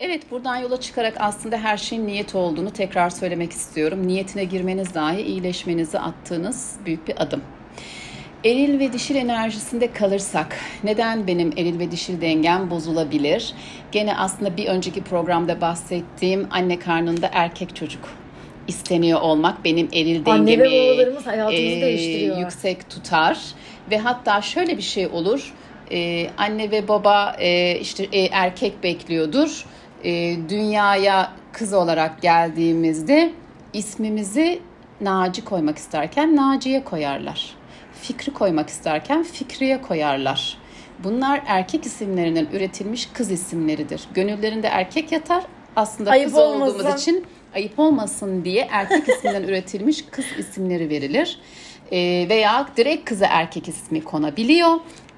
Evet 0.00 0.30
buradan 0.30 0.56
yola 0.56 0.80
çıkarak 0.80 1.14
aslında 1.18 1.58
her 1.58 1.76
şeyin 1.76 2.06
niyet 2.06 2.34
olduğunu 2.34 2.70
tekrar 2.70 3.10
söylemek 3.10 3.52
istiyorum. 3.52 4.06
Niyetine 4.06 4.44
girmeniz 4.44 4.94
dahi 4.94 5.20
iyileşmenizi 5.20 5.98
attığınız 5.98 6.76
büyük 6.86 7.08
bir 7.08 7.22
adım. 7.22 7.42
Eril 8.44 8.78
ve 8.78 8.92
dişil 8.92 9.14
enerjisinde 9.14 9.92
kalırsak 9.92 10.56
neden 10.84 11.26
benim 11.26 11.52
eril 11.56 11.78
ve 11.78 11.90
dişil 11.90 12.20
dengem 12.20 12.70
bozulabilir? 12.70 13.54
Gene 13.92 14.16
aslında 14.16 14.56
bir 14.56 14.66
önceki 14.66 15.04
programda 15.04 15.60
bahsettiğim 15.60 16.48
anne 16.50 16.78
karnında 16.78 17.30
erkek 17.32 17.76
çocuk 17.76 18.25
isteniyor 18.68 19.20
olmak 19.20 19.64
benim 19.64 19.88
eril 19.92 20.26
dengemi 20.26 20.62
Anne 20.62 21.20
hayatımızı 21.24 21.62
e, 21.62 21.80
değiştiriyor. 21.80 22.38
yüksek 22.38 22.90
tutar 22.90 23.38
ve 23.90 23.98
hatta 23.98 24.42
şöyle 24.42 24.76
bir 24.76 24.82
şey 24.82 25.06
olur. 25.06 25.54
E, 25.90 26.30
anne 26.38 26.70
ve 26.70 26.88
baba 26.88 27.36
e, 27.38 27.78
işte 27.78 28.08
e, 28.12 28.24
erkek 28.24 28.82
bekliyordur. 28.82 29.64
E, 30.04 30.36
dünyaya 30.48 31.32
kız 31.52 31.72
olarak 31.72 32.22
geldiğimizde 32.22 33.32
ismimizi 33.72 34.60
Naci 35.00 35.44
koymak 35.44 35.78
isterken 35.78 36.36
Naciye 36.36 36.84
koyarlar. 36.84 37.54
Fikri 38.02 38.32
koymak 38.32 38.68
isterken 38.68 39.22
Fikriye 39.22 39.82
koyarlar. 39.82 40.58
Bunlar 41.04 41.42
erkek 41.46 41.86
isimlerinden 41.86 42.46
üretilmiş 42.52 43.08
kız 43.12 43.30
isimleridir. 43.30 44.02
Gönüllerinde 44.14 44.66
erkek 44.66 45.12
yatar. 45.12 45.44
Aslında 45.76 46.10
Ayıp 46.10 46.24
kız 46.24 46.34
olduğumuz 46.38 46.74
olmasın. 46.74 46.96
için 46.96 47.26
ayıp 47.56 47.78
olmasın 47.78 48.44
diye 48.44 48.68
erkek 48.70 49.08
isminden 49.16 49.42
üretilmiş 49.42 50.04
kız 50.10 50.24
isimleri 50.38 50.88
verilir. 50.90 51.38
Ee, 51.92 52.26
veya 52.28 52.68
direkt 52.76 53.04
kıza 53.04 53.26
erkek 53.26 53.68
ismi 53.68 54.04
konabiliyor. 54.04 54.70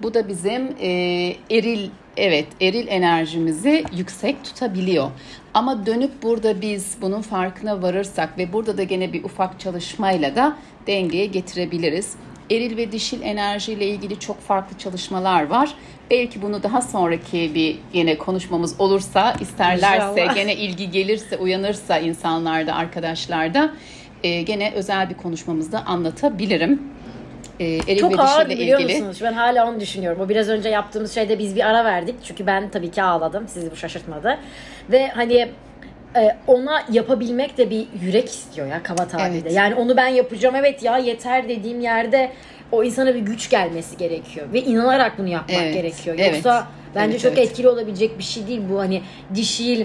Bu 0.03 0.15
da 0.15 0.29
bizim 0.29 0.77
e, 0.81 0.91
eril 1.51 1.91
evet 2.17 2.47
eril 2.61 2.89
enerjimizi 2.89 3.85
yüksek 3.97 4.45
tutabiliyor. 4.45 5.11
Ama 5.55 5.87
dönüp 5.87 6.23
burada 6.23 6.61
biz 6.61 6.97
bunun 7.03 7.23
farkına 7.23 7.83
varırsak 7.83 8.39
ve 8.39 8.53
burada 8.53 8.79
da 8.79 8.83
gene 8.83 9.13
bir 9.13 9.25
ufak 9.25 9.61
çalışmayla 9.61 10.37
da 10.37 10.57
dengeye 10.87 11.27
getirebiliriz. 11.27 12.15
Eril 12.51 12.77
ve 12.77 12.93
dişil 12.93 13.23
enerjiyle 13.23 13.87
ilgili 13.87 14.21
çok 14.21 14.41
farklı 14.41 14.79
çalışmalar 14.79 15.47
var. 15.47 15.75
Belki 16.11 16.43
bunu 16.43 16.63
daha 16.63 16.83
sonraki 16.83 17.55
bir 17.55 17.79
yine 17.93 18.19
konuşmamız 18.19 18.81
olursa, 18.81 19.35
isterlerse, 19.41 20.23
İnşallah. 20.23 20.35
gene 20.35 20.55
ilgi 20.57 20.91
gelirse, 20.91 21.37
uyanırsa 21.37 21.99
insanlarda, 21.99 22.75
arkadaşlarda 22.75 23.71
e, 24.23 24.43
gene 24.43 24.73
özel 24.75 25.11
bir 25.11 25.15
konuşmamızda 25.15 25.87
anlatabilirim. 25.87 26.83
E, 27.61 27.65
eril 27.67 27.99
Çok 28.01 28.19
ve 28.19 28.23
ağır 28.23 28.47
dişille 28.49 28.63
biliyor 28.63 28.81
ilgili. 28.81 28.93
musunuz? 28.99 29.19
Ben 29.23 29.33
hala 29.33 29.69
onu 29.69 29.81
düşünüyorum. 29.81 30.21
O 30.21 30.29
biraz 30.29 30.49
önce 30.49 30.69
yaptığımız 30.69 31.15
şeyde 31.15 31.39
biz 31.39 31.57
bir 31.57 31.69
ara 31.69 31.85
verdik. 31.85 32.15
Çünkü 32.25 32.47
ben 32.47 32.69
tabii 32.71 32.91
ki 32.91 33.03
ağladım. 33.03 33.49
Sizi 33.49 33.71
bu 33.71 33.77
şaşırtmadı. 33.77 34.39
Ve 34.91 35.09
hani 35.09 35.49
e, 36.17 36.37
ona 36.47 36.83
yapabilmek 36.93 37.59
de 37.59 37.71
bir 37.71 37.87
yürek 38.03 38.29
istiyor 38.29 38.67
ya 38.67 38.83
kaba 38.83 39.09
tabirle. 39.09 39.39
Evet. 39.39 39.53
Yani 39.53 39.75
onu 39.75 39.97
ben 39.97 40.09
yapacağım 40.09 40.55
evet 40.55 40.83
ya 40.83 40.99
yeter 40.99 41.49
dediğim 41.49 41.81
yerde 41.81 42.33
o 42.73 42.85
insana 42.85 43.15
bir 43.15 43.21
güç 43.21 43.51
gelmesi 43.51 43.97
gerekiyor. 43.97 44.47
Ve 44.53 44.63
inanarak 44.63 45.19
bunu 45.19 45.29
yapmak 45.29 45.61
Evet, 45.63 45.75
gerekiyor. 45.75 46.17
evet. 46.19 46.35
Yoksa 46.35 46.67
bence 46.95 47.11
Evet, 47.11 47.21
çok 47.21 47.33
evet. 47.39 47.51
etkili 47.51 47.69
olabilecek 47.69 48.19
bir 48.19 48.25
şey 48.25 48.47
değil 48.47 48.61
bu. 48.71 48.79
Hani 48.79 49.03
dişil, 49.35 49.85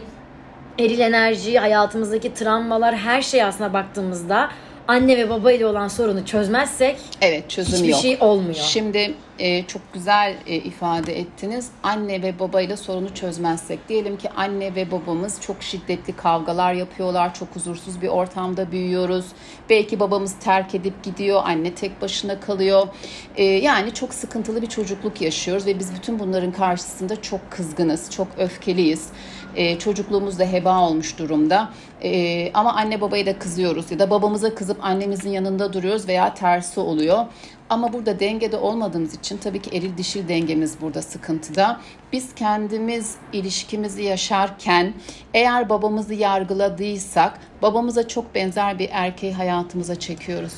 eril 0.80 1.00
enerji, 1.00 1.60
hayatımızdaki 1.60 2.34
travmalar 2.34 2.96
her 2.98 3.22
şey 3.22 3.44
aslına 3.44 3.74
baktığımızda 3.74 4.50
anne 4.88 5.18
ve 5.18 5.30
baba 5.30 5.52
ile 5.52 5.66
olan 5.66 5.88
sorunu 5.88 6.26
çözmezsek 6.26 6.98
Evet 7.22 7.50
çözüm 7.50 7.74
hiçbir 7.74 7.88
yok. 7.88 8.02
şey 8.02 8.18
olmuyor. 8.20 8.56
Şimdi 8.56 9.14
e, 9.40 9.64
çok 9.64 9.82
güzel 9.94 10.36
e, 10.48 10.56
ifade 10.56 11.20
ettiniz. 11.20 11.70
Anne 11.84 12.22
ve 12.22 12.40
babayla 12.40 12.78
sorunu 12.78 13.14
çözmezsek. 13.14 13.90
Diyelim 13.90 14.18
ki 14.18 14.30
anne 14.30 14.76
ve 14.76 14.92
babamız 14.92 15.42
çok 15.42 15.64
şiddetli 15.64 16.16
kavgalar 16.16 16.74
yapıyorlar. 16.74 17.34
Çok 17.34 17.56
huzursuz 17.56 18.02
bir 18.02 18.08
ortamda 18.08 18.72
büyüyoruz. 18.72 19.26
Belki 19.70 20.00
babamız 20.00 20.36
terk 20.40 20.76
edip 20.76 21.04
gidiyor. 21.04 21.42
Anne 21.46 21.76
tek 21.76 22.02
başına 22.02 22.40
kalıyor. 22.40 22.88
E, 23.36 23.44
yani 23.44 23.94
çok 23.94 24.14
sıkıntılı 24.14 24.62
bir 24.62 24.68
çocukluk 24.68 25.22
yaşıyoruz. 25.22 25.66
Ve 25.66 25.80
biz 25.80 25.96
bütün 25.96 26.20
bunların 26.20 26.52
karşısında 26.52 27.22
çok 27.22 27.52
kızgınız. 27.52 28.12
Çok 28.12 28.28
öfkeliyiz. 28.38 29.08
E, 29.56 29.80
çocukluğumuz 29.80 30.40
da 30.40 30.46
heba 30.46 30.82
olmuş 30.82 31.20
durumda. 31.20 31.70
E, 32.04 32.52
ama 32.54 32.74
anne 32.74 33.02
babaya 33.02 33.26
da 33.26 33.40
kızıyoruz. 33.40 33.92
Ya 33.92 34.00
da 34.00 34.10
babamıza 34.10 34.56
kızıp 34.56 34.86
annemizin 34.86 35.30
yanında 35.30 35.74
duruyoruz 35.74 36.08
veya 36.08 36.34
tersi 36.34 36.80
oluyor. 36.80 37.26
Ama 37.70 37.94
burada 37.94 38.20
dengede 38.20 38.58
olmadığımız 38.58 39.14
için 39.14 39.38
tabii 39.38 39.62
ki 39.62 39.78
eril 39.78 39.98
dişil 39.98 40.28
dengemiz 40.28 40.82
burada 40.82 41.02
sıkıntıda. 41.02 41.80
Biz 42.14 42.36
kendimiz 42.36 43.16
ilişkimizi 43.34 44.04
yaşarken 44.04 44.94
eğer 45.34 45.70
babamızı 45.70 46.14
yargıladıysak 46.14 47.40
babamıza 47.62 48.08
çok 48.08 48.36
benzer 48.36 48.80
bir 48.80 48.90
erkeği 48.92 49.34
hayatımıza 49.34 50.00
çekiyoruz. 50.00 50.54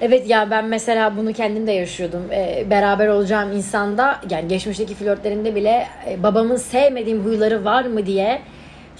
Evet 0.00 0.30
ya 0.30 0.50
ben 0.50 0.64
mesela 0.64 1.16
bunu 1.16 1.32
kendim 1.32 1.66
de 1.66 1.72
yaşıyordum. 1.72 2.22
Ee, 2.32 2.66
beraber 2.70 3.08
olacağım 3.08 3.52
insanda 3.52 4.20
yani 4.30 4.48
geçmişteki 4.48 4.94
flörtlerimde 4.94 5.54
bile 5.54 5.86
e, 6.08 6.22
babamın 6.22 6.56
sevmediğim 6.56 7.24
huyları 7.24 7.64
var 7.64 7.84
mı 7.84 8.06
diye 8.06 8.40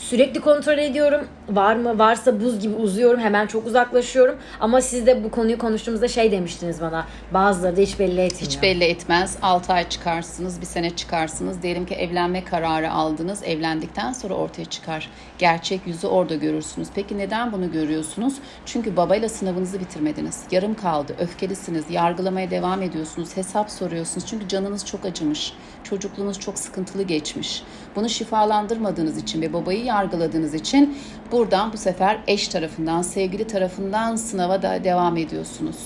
sürekli 0.00 0.40
kontrol 0.40 0.78
ediyorum. 0.78 1.28
Var 1.48 1.76
mı? 1.76 1.98
Varsa 1.98 2.40
buz 2.40 2.60
gibi 2.60 2.74
uzuyorum. 2.74 3.20
Hemen 3.20 3.46
çok 3.46 3.66
uzaklaşıyorum. 3.66 4.38
Ama 4.60 4.80
siz 4.80 5.06
de 5.06 5.24
bu 5.24 5.30
konuyu 5.30 5.58
konuştuğumuzda 5.58 6.08
şey 6.08 6.32
demiştiniz 6.32 6.80
bana. 6.80 7.06
Bazıları 7.34 7.76
da 7.76 7.80
hiç 7.80 7.98
belli 7.98 8.20
etmiyor. 8.20 8.46
Hiç 8.46 8.62
belli 8.62 8.84
etmez. 8.84 9.36
6 9.42 9.72
ay 9.72 9.88
çıkarsınız, 9.88 10.60
bir 10.60 10.66
sene 10.66 10.96
çıkarsınız. 10.96 11.62
Diyelim 11.62 11.86
ki 11.86 11.94
evlenme 11.94 12.44
kararı 12.44 12.92
aldınız. 12.92 13.42
Evlendikten 13.44 14.12
sonra 14.12 14.34
ortaya 14.34 14.64
çıkar. 14.64 15.10
Gerçek 15.38 15.86
yüzü 15.86 16.06
orada 16.06 16.34
görürsünüz. 16.34 16.88
Peki 16.94 17.18
neden 17.18 17.52
bunu 17.52 17.72
görüyorsunuz? 17.72 18.34
Çünkü 18.66 18.96
babayla 18.96 19.28
sınavınızı 19.28 19.80
bitirmediniz. 19.80 20.42
Yarım 20.50 20.74
kaldı. 20.74 21.16
Öfkelisiniz. 21.18 21.84
Yargılamaya 21.90 22.50
devam 22.50 22.82
ediyorsunuz. 22.82 23.36
Hesap 23.36 23.70
soruyorsunuz. 23.70 24.26
Çünkü 24.26 24.48
canınız 24.48 24.86
çok 24.86 25.04
acımış. 25.04 25.52
Çocukluğunuz 25.84 26.40
çok 26.40 26.58
sıkıntılı 26.58 27.02
geçmiş. 27.02 27.62
Bunu 27.96 28.08
şifalandırmadığınız 28.08 29.18
için 29.18 29.42
ve 29.42 29.52
babayı 29.52 29.89
yargıladığınız 29.90 30.54
için 30.54 30.98
buradan 31.32 31.72
bu 31.72 31.76
sefer 31.76 32.18
eş 32.26 32.48
tarafından, 32.48 33.02
sevgili 33.02 33.46
tarafından 33.46 34.16
sınava 34.16 34.62
da 34.62 34.84
devam 34.84 35.16
ediyorsunuz. 35.16 35.76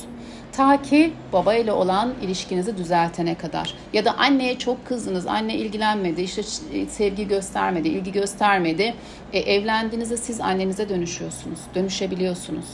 Ta 0.52 0.82
ki 0.82 1.12
baba 1.32 1.54
ile 1.54 1.72
olan 1.72 2.14
ilişkinizi 2.22 2.76
düzeltene 2.78 3.34
kadar. 3.34 3.74
Ya 3.92 4.04
da 4.04 4.18
anneye 4.18 4.58
çok 4.58 4.86
kızdınız, 4.86 5.26
anne 5.26 5.54
ilgilenmedi, 5.54 6.22
işte 6.22 6.42
sevgi 6.88 7.28
göstermedi, 7.28 7.88
ilgi 7.88 8.12
göstermedi. 8.12 8.94
E, 9.32 9.38
evlendiğinizde 9.38 10.16
siz 10.16 10.40
annenize 10.40 10.88
dönüşüyorsunuz, 10.88 11.58
dönüşebiliyorsunuz. 11.74 12.64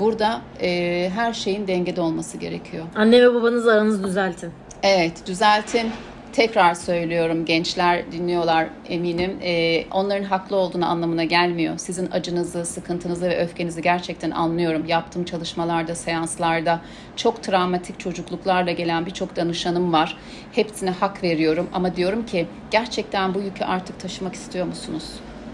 Burada 0.00 0.40
e, 0.60 1.10
her 1.14 1.32
şeyin 1.32 1.68
dengede 1.68 2.00
olması 2.00 2.36
gerekiyor. 2.36 2.86
Anne 2.94 3.22
ve 3.22 3.34
babanızla 3.34 3.72
aranızı 3.72 4.04
düzeltin. 4.04 4.52
Evet, 4.82 5.26
düzeltin. 5.26 5.90
Tekrar 6.32 6.74
söylüyorum 6.74 7.44
gençler 7.44 8.12
dinliyorlar 8.12 8.68
eminim. 8.88 9.38
Ee, 9.42 9.84
onların 9.90 10.24
haklı 10.24 10.56
olduğunu 10.56 10.86
anlamına 10.86 11.24
gelmiyor. 11.24 11.78
Sizin 11.78 12.10
acınızı, 12.10 12.64
sıkıntınızı 12.64 13.30
ve 13.30 13.38
öfkenizi 13.38 13.82
gerçekten 13.82 14.30
anlıyorum. 14.30 14.86
Yaptığım 14.86 15.24
çalışmalarda, 15.24 15.94
seanslarda 15.94 16.80
çok 17.16 17.42
travmatik 17.42 18.00
çocukluklarla 18.00 18.72
gelen 18.72 19.06
birçok 19.06 19.36
danışanım 19.36 19.92
var. 19.92 20.16
Hepsine 20.52 20.90
hak 20.90 21.22
veriyorum 21.22 21.68
ama 21.72 21.96
diyorum 21.96 22.26
ki 22.26 22.46
gerçekten 22.70 23.34
bu 23.34 23.40
yükü 23.40 23.64
artık 23.64 24.00
taşımak 24.00 24.34
istiyor 24.34 24.66
musunuz? 24.66 25.04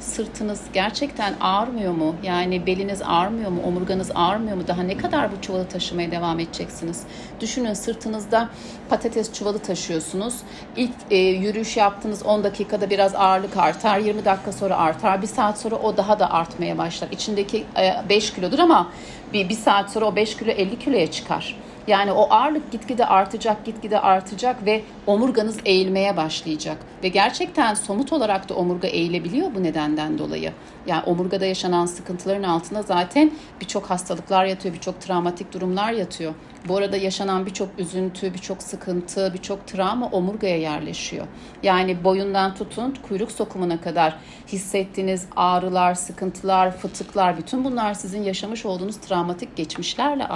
Sırtınız 0.06 0.60
gerçekten 0.72 1.34
ağrmıyor 1.40 1.92
mu? 1.92 2.14
Yani 2.22 2.66
beliniz 2.66 3.02
ağrmıyor 3.04 3.50
mu? 3.50 3.60
Omurganız 3.66 4.10
ağrmıyor 4.14 4.56
mu? 4.56 4.62
Daha 4.68 4.82
ne 4.82 4.96
kadar 4.96 5.32
bu 5.32 5.40
çuvalı 5.42 5.68
taşımaya 5.68 6.10
devam 6.10 6.40
edeceksiniz? 6.40 7.02
Düşünün 7.40 7.74
sırtınızda 7.74 8.48
patates 8.88 9.32
çuvalı 9.32 9.58
taşıyorsunuz. 9.58 10.34
İlk 10.76 10.92
e, 11.10 11.16
yürüyüş 11.16 11.76
yaptığınız 11.76 12.22
10 12.22 12.44
dakikada 12.44 12.90
biraz 12.90 13.14
ağırlık 13.14 13.56
artar. 13.56 13.98
20 13.98 14.24
dakika 14.24 14.52
sonra 14.52 14.76
artar. 14.76 15.22
Bir 15.22 15.26
saat 15.26 15.58
sonra 15.58 15.74
o 15.74 15.96
daha 15.96 16.18
da 16.18 16.30
artmaya 16.30 16.78
başlar. 16.78 17.08
İçindeki 17.12 17.64
e, 17.78 18.08
5 18.08 18.32
kilodur 18.32 18.58
ama 18.58 18.92
bir, 19.32 19.48
bir 19.48 19.54
saat 19.54 19.90
sonra 19.90 20.04
o 20.04 20.16
5 20.16 20.36
kilo 20.36 20.50
50 20.50 20.78
kiloya 20.78 21.10
çıkar. 21.10 21.56
Yani 21.86 22.12
o 22.12 22.26
ağırlık 22.30 22.72
gitgide 22.72 23.06
artacak, 23.06 23.64
gitgide 23.64 24.00
artacak 24.00 24.66
ve 24.66 24.82
omurganız 25.06 25.58
eğilmeye 25.64 26.16
başlayacak. 26.16 26.76
Ve 27.02 27.08
gerçekten 27.08 27.74
somut 27.74 28.12
olarak 28.12 28.48
da 28.48 28.54
omurga 28.54 28.88
eğilebiliyor 28.88 29.54
bu 29.54 29.62
nedenden 29.62 30.18
dolayı. 30.18 30.52
Yani 30.86 31.02
omurgada 31.02 31.46
yaşanan 31.46 31.86
sıkıntıların 31.86 32.42
altında 32.42 32.82
zaten 32.82 33.30
birçok 33.60 33.90
hastalıklar 33.90 34.44
yatıyor, 34.44 34.74
birçok 34.74 35.00
travmatik 35.00 35.52
durumlar 35.52 35.92
yatıyor. 35.92 36.34
Bu 36.68 36.76
arada 36.76 36.96
yaşanan 36.96 37.46
birçok 37.46 37.68
üzüntü, 37.78 38.34
birçok 38.34 38.62
sıkıntı, 38.62 39.30
birçok 39.34 39.66
travma 39.66 40.06
omurgaya 40.06 40.58
yerleşiyor. 40.58 41.26
Yani 41.62 42.04
boyundan 42.04 42.54
tutun 42.54 42.94
kuyruk 43.08 43.32
sokumuna 43.32 43.80
kadar 43.80 44.16
hissettiğiniz 44.48 45.26
ağrılar, 45.36 45.94
sıkıntılar, 45.94 46.76
fıtıklar 46.76 47.38
bütün 47.38 47.64
bunlar 47.64 47.94
sizin 47.94 48.22
yaşamış 48.22 48.66
olduğunuz 48.66 48.96
travmatik 48.96 49.56
geçmişlerle 49.56 50.26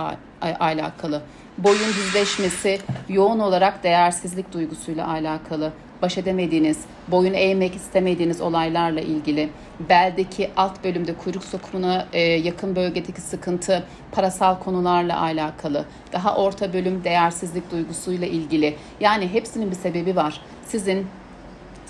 alakalı. 0.60 1.22
Boyun 1.64 1.88
düzleşmesi 1.88 2.78
yoğun 3.08 3.38
olarak 3.38 3.84
değersizlik 3.84 4.52
duygusuyla 4.52 5.08
alakalı 5.08 5.72
baş 6.02 6.18
edemediğiniz, 6.18 6.78
boyun 7.08 7.34
eğmek 7.34 7.74
istemediğiniz 7.74 8.40
olaylarla 8.40 9.00
ilgili, 9.00 9.50
beldeki 9.88 10.50
alt 10.56 10.84
bölümde 10.84 11.14
kuyruk 11.14 11.44
sokumuna 11.44 12.06
e, 12.12 12.20
yakın 12.20 12.76
bölgedeki 12.76 13.20
sıkıntı, 13.20 13.84
parasal 14.12 14.58
konularla 14.58 15.20
alakalı, 15.22 15.84
daha 16.12 16.36
orta 16.36 16.72
bölüm 16.72 17.04
değersizlik 17.04 17.70
duygusuyla 17.70 18.26
ilgili. 18.26 18.76
Yani 19.00 19.28
hepsinin 19.28 19.70
bir 19.70 19.76
sebebi 19.76 20.16
var. 20.16 20.40
Sizin 20.66 21.06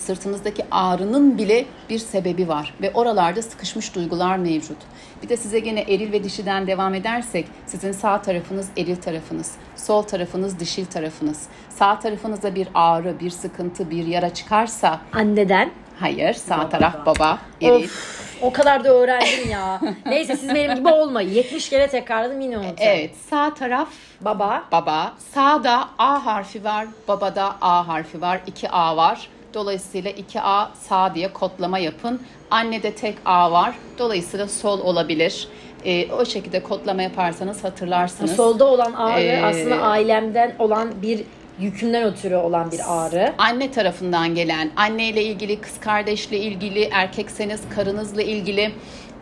sırtınızdaki 0.00 0.64
ağrının 0.70 1.38
bile 1.38 1.64
bir 1.90 1.98
sebebi 1.98 2.48
var 2.48 2.74
ve 2.82 2.90
oralarda 2.94 3.42
sıkışmış 3.42 3.94
duygular 3.94 4.36
mevcut. 4.36 4.76
Bir 5.22 5.28
de 5.28 5.36
size 5.36 5.58
gene 5.58 5.80
eril 5.80 6.12
ve 6.12 6.24
dişiden 6.24 6.66
devam 6.66 6.94
edersek 6.94 7.46
sizin 7.66 7.92
sağ 7.92 8.22
tarafınız 8.22 8.68
eril 8.76 8.96
tarafınız, 8.96 9.54
sol 9.76 10.02
tarafınız 10.02 10.60
dişil 10.60 10.86
tarafınız. 10.86 11.48
Sağ 11.68 11.98
tarafınızda 11.98 12.54
bir 12.54 12.68
ağrı, 12.74 13.20
bir 13.20 13.30
sıkıntı, 13.30 13.90
bir 13.90 14.06
yara 14.06 14.34
çıkarsa 14.34 15.00
anneden 15.12 15.70
Hayır, 16.00 16.34
sağ 16.34 16.58
baba. 16.58 16.68
taraf 16.68 17.06
baba, 17.06 17.38
eril. 17.60 17.84
Of, 17.84 18.40
o 18.42 18.52
kadar 18.52 18.84
da 18.84 18.88
öğrendim 18.88 19.50
ya. 19.50 19.80
Neyse 20.06 20.36
siz 20.36 20.54
benim 20.54 20.76
gibi 20.76 20.88
olmayın. 20.88 21.30
70 21.30 21.68
kere 21.68 21.86
tekrarladım 21.88 22.40
yine 22.40 22.58
unuttum. 22.58 22.76
Evet, 22.78 23.10
sağ 23.30 23.54
taraf 23.54 23.88
baba. 24.20 24.64
Baba. 24.72 25.12
Sağda 25.34 25.88
A 25.98 26.26
harfi 26.26 26.64
var, 26.64 26.86
babada 27.08 27.56
A 27.60 27.88
harfi 27.88 28.20
var. 28.20 28.40
2 28.46 28.70
A 28.70 28.96
var. 28.96 29.28
Dolayısıyla 29.54 30.10
2A 30.10 30.68
sağ 30.74 31.14
diye 31.14 31.32
kodlama 31.32 31.78
yapın. 31.78 32.22
Annede 32.50 32.94
tek 32.94 33.14
A 33.24 33.52
var. 33.52 33.74
Dolayısıyla 33.98 34.48
sol 34.48 34.80
olabilir. 34.80 35.48
E, 35.84 36.12
o 36.12 36.24
şekilde 36.24 36.62
kodlama 36.62 37.02
yaparsanız 37.02 37.64
hatırlarsınız. 37.64 38.36
Solda 38.36 38.64
olan 38.64 38.92
ağrı 38.92 39.20
ee, 39.20 39.42
aslında 39.42 39.82
ailemden 39.82 40.54
olan 40.58 41.02
bir 41.02 41.24
yükünden 41.60 42.04
ötürü 42.04 42.36
olan 42.36 42.72
bir 42.72 42.80
ağrı. 42.88 43.32
Anne 43.38 43.70
tarafından 43.70 44.34
gelen, 44.34 44.70
anneyle 44.76 45.22
ilgili, 45.22 45.60
kız 45.60 45.80
kardeşle 45.80 46.38
ilgili, 46.38 46.88
erkekseniz 46.92 47.60
karınızla 47.74 48.22
ilgili, 48.22 48.72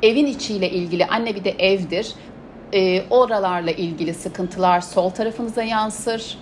evin 0.03 0.27
içiyle 0.27 0.71
ilgili, 0.71 1.07
anne 1.07 1.35
bir 1.35 1.45
de 1.45 1.51
evdir. 1.51 2.13
E, 2.73 3.03
oralarla 3.11 3.71
ilgili 3.71 4.15
sıkıntılar 4.15 4.81
sol 4.81 5.11
tarafınıza 5.11 5.63
yansır 5.63 6.39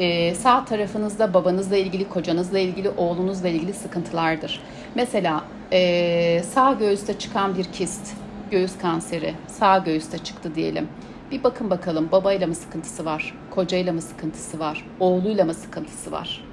e, 0.00 0.34
sağ 0.34 0.64
tarafınızda 0.64 1.34
babanızla 1.34 1.76
ilgili, 1.76 2.08
kocanızla 2.08 2.58
ilgili, 2.58 2.90
oğlunuzla 2.90 3.48
ilgili 3.48 3.72
sıkıntılardır. 3.72 4.60
Mesela 4.94 5.44
e, 5.72 6.42
sağ 6.42 6.72
göğüste 6.72 7.18
çıkan 7.18 7.58
bir 7.58 7.64
kist, 7.64 8.14
göğüs 8.50 8.78
kanseri 8.78 9.34
sağ 9.46 9.78
göğüste 9.78 10.18
çıktı 10.18 10.54
diyelim. 10.54 10.88
Bir 11.30 11.44
bakın 11.44 11.70
bakalım 11.70 12.08
babayla 12.12 12.46
mı 12.46 12.54
sıkıntısı 12.54 13.04
var, 13.04 13.34
kocayla 13.50 13.92
mı 13.92 14.02
sıkıntısı 14.02 14.58
var, 14.58 14.86
oğluyla 15.00 15.44
mı 15.44 15.54
sıkıntısı 15.54 16.12
var? 16.12 16.44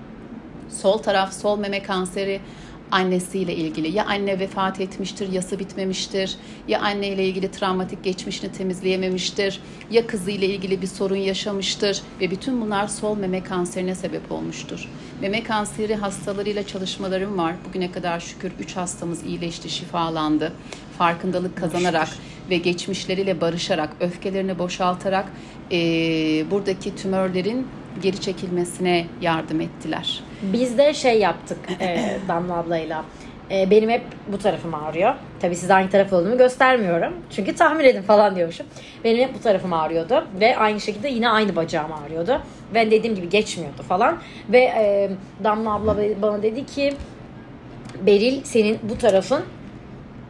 Sol 0.70 0.98
taraf 0.98 1.34
sol 1.34 1.60
meme 1.60 1.84
kanseri 1.84 2.42
annesiyle 2.92 3.56
ilgili. 3.56 3.96
Ya 3.96 4.06
anne 4.06 4.40
vefat 4.40 4.82
etmiştir, 4.82 5.32
yası 5.32 5.60
bitmemiştir. 5.60 6.36
Ya 6.68 6.82
anneyle 6.82 7.26
ilgili 7.26 7.52
travmatik 7.52 8.04
geçmişini 8.04 8.52
temizleyememiştir. 8.52 9.60
Ya 9.92 10.08
kızıyla 10.08 10.48
ilgili 10.48 10.82
bir 10.82 10.88
sorun 10.88 11.16
yaşamıştır. 11.16 12.02
Ve 12.22 12.32
bütün 12.32 12.62
bunlar 12.62 12.88
sol 12.88 13.18
meme 13.18 13.44
kanserine 13.44 13.96
sebep 13.96 14.32
olmuştur. 14.32 14.90
Meme 15.22 15.44
kanseri 15.44 15.96
hastalarıyla 15.96 16.68
çalışmalarım 16.68 17.38
var. 17.38 17.56
Bugüne 17.70 17.92
kadar 17.92 18.20
şükür 18.20 18.52
3 18.60 18.76
hastamız 18.76 19.24
iyileşti, 19.24 19.70
şifalandı. 19.70 20.54
Farkındalık 20.98 21.58
kazanarak 21.58 22.10
ve 22.50 22.58
geçmişleriyle 22.58 23.42
barışarak, 23.42 23.90
öfkelerini 24.00 24.60
boşaltarak 24.60 25.32
e, 25.72 25.78
buradaki 26.52 26.96
tümörlerin 26.96 27.68
geri 28.02 28.22
çekilmesine 28.22 29.08
yardım 29.22 29.62
ettiler. 29.62 30.24
Biz 30.42 30.78
de 30.78 30.94
şey 30.94 31.20
yaptık 31.20 31.58
e, 31.80 32.18
Damla 32.28 32.58
ablayla. 32.58 33.06
E, 33.52 33.70
benim 33.72 33.90
hep 33.90 34.02
bu 34.28 34.38
tarafım 34.38 34.76
ağrıyor. 34.76 35.14
Tabii 35.40 35.56
size 35.56 35.74
hangi 35.74 35.90
taraf 35.90 36.14
olduğumu 36.14 36.38
göstermiyorum. 36.38 37.14
Çünkü 37.30 37.56
tahmin 37.56 37.86
edin 37.86 38.02
falan 38.02 38.36
diyormuşum. 38.36 38.66
Benim 39.04 39.28
hep 39.28 39.36
bu 39.36 39.40
tarafım 39.40 39.74
ağrıyordu. 39.74 40.28
Ve 40.40 40.58
aynı 40.58 40.80
şekilde 40.82 41.08
yine 41.08 41.30
aynı 41.30 41.56
bacağım 41.56 41.92
ağrıyordu. 41.94 42.42
Ben 42.74 42.92
dediğim 42.92 43.16
gibi 43.16 43.30
geçmiyordu 43.30 43.84
falan. 43.84 44.18
Ve 44.50 44.60
e, 44.60 45.10
Damla 45.44 45.74
abla 45.74 45.98
bana 46.22 46.44
dedi 46.44 46.66
ki 46.66 46.94
Beril 48.06 48.44
senin 48.44 48.80
bu 48.84 48.98
tarafın 48.98 49.44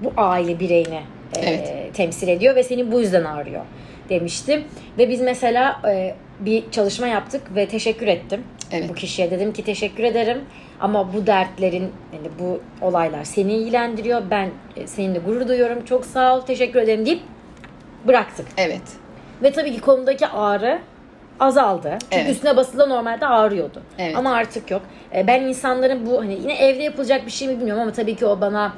bu 0.02 0.13
aile 0.17 0.60
bireyini 0.60 1.02
e, 1.36 1.39
evet. 1.41 1.93
temsil 1.93 2.28
ediyor 2.28 2.56
ve 2.56 2.63
senin 2.63 2.91
bu 2.91 3.00
yüzden 3.00 3.24
ağrıyor 3.24 3.62
demiştim. 4.10 4.63
Ve 4.98 5.10
biz 5.10 5.22
mesela 5.22 5.82
e, 5.89 6.15
bir 6.39 6.72
çalışma 6.72 7.08
yaptık 7.08 7.41
ve 7.56 7.67
teşekkür 7.67 8.08
ettim 8.08 8.43
evet. 8.71 8.89
bu 8.89 8.93
kişiye. 8.93 9.32
Dedim 9.32 9.53
ki 9.53 9.63
teşekkür 9.63 10.03
ederim 10.03 10.41
ama 10.80 11.13
bu 11.13 11.27
dertlerin 11.27 11.91
yani 12.13 12.27
bu 12.39 12.62
olaylar 12.86 13.23
seni 13.23 13.53
ilgilendiriyor. 13.53 14.21
Ben 14.32 14.49
e, 14.75 14.88
seninle 14.88 15.19
gurur 15.19 15.47
duyuyorum. 15.47 15.86
Çok 15.86 16.06
sağ 16.06 16.38
ol. 16.38 16.41
Teşekkür 16.41 16.80
ederim 16.80 17.06
deyip 17.06 17.21
bıraktık. 18.08 18.47
Evet. 18.58 18.82
Ve 19.43 19.51
tabii 19.51 19.73
ki 19.73 19.82
kolumdaki 19.82 20.27
ağrı 20.27 20.80
azaldı. 21.39 21.97
Çünkü 22.01 22.15
evet. 22.15 22.30
üstüne 22.30 22.58
basılı 22.58 22.89
normalde 22.89 23.27
ağrıyordu. 23.27 23.82
Evet. 23.97 24.17
Ama 24.17 24.34
artık 24.34 24.71
yok. 24.71 24.82
E, 25.15 25.27
ben 25.27 25.41
insanların 25.41 26.06
bu 26.06 26.21
hani 26.21 26.34
yine 26.34 26.58
evde 26.58 26.84
yapılacak 26.84 27.25
bir 27.25 27.32
şey 27.32 27.47
mi 27.47 27.58
bilmiyorum 27.58 27.82
ama 27.82 27.91
tabii 27.91 28.15
ki 28.15 28.25
o 28.25 28.41
bana 28.41 28.73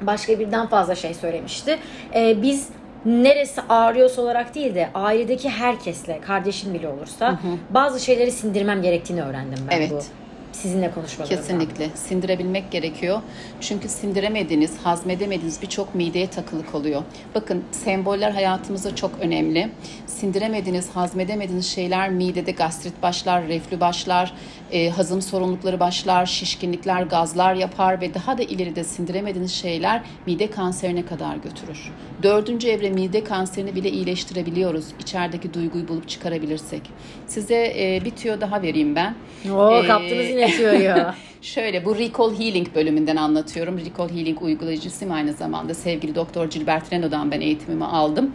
başka 0.00 0.38
birden 0.38 0.66
fazla 0.66 0.94
şey 0.94 1.14
söylemişti. 1.14 1.78
E, 2.14 2.42
biz 2.42 2.68
neresi 3.06 3.60
ağrıyorsa 3.68 4.22
olarak 4.22 4.54
değil 4.54 4.74
de 4.74 4.88
ailedeki 4.94 5.50
herkesle, 5.50 6.20
kardeşin 6.20 6.74
bile 6.74 6.88
olursa 6.88 7.28
hı 7.28 7.32
hı. 7.32 7.56
bazı 7.70 8.04
şeyleri 8.04 8.32
sindirmem 8.32 8.82
gerektiğini 8.82 9.22
öğrendim 9.22 9.58
ben 9.70 9.76
evet. 9.76 9.90
bu 9.90 10.26
sizinle 10.56 10.90
konuşmalarımdan. 10.90 11.42
Kesinlikle. 11.42 11.88
Sindirebilmek 11.94 12.70
gerekiyor. 12.70 13.20
Çünkü 13.60 13.88
sindiremediğiniz, 13.88 14.78
hazmedemediğiniz 14.78 15.62
birçok 15.62 15.94
mideye 15.94 16.26
takılık 16.30 16.74
oluyor. 16.74 17.02
Bakın 17.34 17.64
semboller 17.70 18.30
hayatımızda 18.30 18.96
çok 18.96 19.10
önemli. 19.20 19.68
Sindiremediğiniz, 20.06 20.90
hazmedemediğiniz 20.90 21.66
şeyler 21.66 22.10
midede 22.10 22.50
gastrit 22.50 23.02
başlar, 23.02 23.48
reflü 23.48 23.80
başlar, 23.80 24.34
e, 24.72 24.90
hazım 24.90 25.22
sorunlukları 25.22 25.80
başlar, 25.80 26.26
şişkinlikler, 26.26 27.02
gazlar 27.02 27.54
yapar 27.54 28.00
ve 28.00 28.14
daha 28.14 28.38
da 28.38 28.42
ileride 28.42 28.84
sindiremediğiniz 28.84 29.52
şeyler 29.52 30.02
mide 30.26 30.50
kanserine 30.50 31.06
kadar 31.06 31.36
götürür. 31.36 31.92
Dördüncü 32.22 32.68
evre 32.68 32.90
mide 32.90 33.24
kanserini 33.24 33.74
bile 33.74 33.90
iyileştirebiliyoruz. 33.90 34.84
İçerideki 35.00 35.54
duyguyu 35.54 35.88
bulup 35.88 36.08
çıkarabilirsek. 36.08 36.82
Size 37.26 37.74
e, 37.78 38.04
bir 38.04 38.10
tüyo 38.10 38.40
daha 38.40 38.62
vereyim 38.62 38.96
ben. 38.96 39.14
Oo, 39.52 39.82
ee, 39.82 39.86
kaptınız 39.86 40.26
yine 40.28 40.50
tüyoyu. 40.50 40.94
Şöyle 41.42 41.84
bu 41.84 41.98
Recall 41.98 42.38
Healing 42.38 42.74
bölümünden 42.74 43.16
anlatıyorum. 43.16 43.78
Recall 43.78 44.08
Healing 44.08 44.42
uygulayıcısıyım 44.42 45.14
aynı 45.14 45.32
zamanda. 45.32 45.74
Sevgili 45.74 46.14
Doktor 46.14 46.50
Gilbert 46.50 46.92
Reno'dan 46.92 47.30
ben 47.30 47.40
eğitimimi 47.40 47.84
aldım 47.84 48.32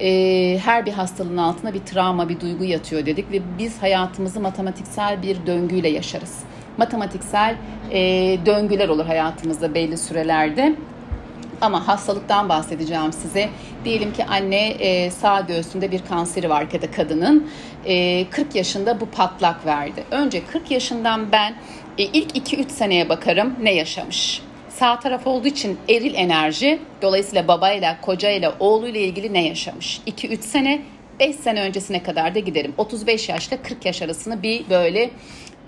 e, 0.00 0.58
her 0.64 0.86
bir 0.86 0.92
hastalığın 0.92 1.36
altına 1.36 1.74
bir 1.74 1.80
travma, 1.80 2.28
bir 2.28 2.40
duygu 2.40 2.64
yatıyor 2.64 3.06
dedik 3.06 3.32
ve 3.32 3.40
biz 3.58 3.82
hayatımızı 3.82 4.40
matematiksel 4.40 5.22
bir 5.22 5.46
döngüyle 5.60 5.88
yaşarız. 5.88 6.38
Matematiksel 6.76 7.56
e, 7.90 7.98
döngüler 8.46 8.88
olur 8.88 9.04
hayatımızda 9.04 9.74
belli 9.74 9.98
sürelerde. 9.98 10.74
Ama 11.60 11.88
hastalıktan 11.88 12.48
bahsedeceğim 12.48 13.12
size. 13.12 13.48
Diyelim 13.84 14.12
ki 14.12 14.24
anne 14.24 14.68
e, 14.68 15.10
sağ 15.10 15.40
göğsünde 15.40 15.92
bir 15.92 16.00
kanseri 16.08 16.50
var 16.50 16.66
ya 16.72 16.82
da 16.82 16.90
kadının. 16.90 17.50
E, 17.84 18.26
40 18.30 18.54
yaşında 18.54 19.00
bu 19.00 19.06
patlak 19.06 19.66
verdi. 19.66 20.04
Önce 20.10 20.42
40 20.46 20.70
yaşından 20.70 21.32
ben 21.32 21.54
e, 21.98 22.02
ilk 22.02 22.36
2-3 22.36 22.68
seneye 22.68 23.08
bakarım 23.08 23.54
ne 23.62 23.74
yaşamış 23.74 24.42
sağ 24.68 24.98
taraf 24.98 25.26
olduğu 25.26 25.48
için 25.48 25.78
eril 25.88 26.14
enerji. 26.14 26.78
Dolayısıyla 27.02 27.48
babayla, 27.48 28.00
kocayla, 28.00 28.54
oğluyla 28.60 29.00
ilgili 29.00 29.32
ne 29.32 29.46
yaşamış? 29.46 30.00
2-3 30.06 30.42
sene, 30.42 30.82
5 31.20 31.36
sene 31.36 31.62
öncesine 31.62 32.02
kadar 32.02 32.34
da 32.34 32.38
giderim. 32.38 32.74
35 32.78 33.28
yaşla 33.28 33.62
40 33.62 33.86
yaş 33.86 34.02
arasını 34.02 34.42
bir 34.42 34.70
böyle 34.70 35.10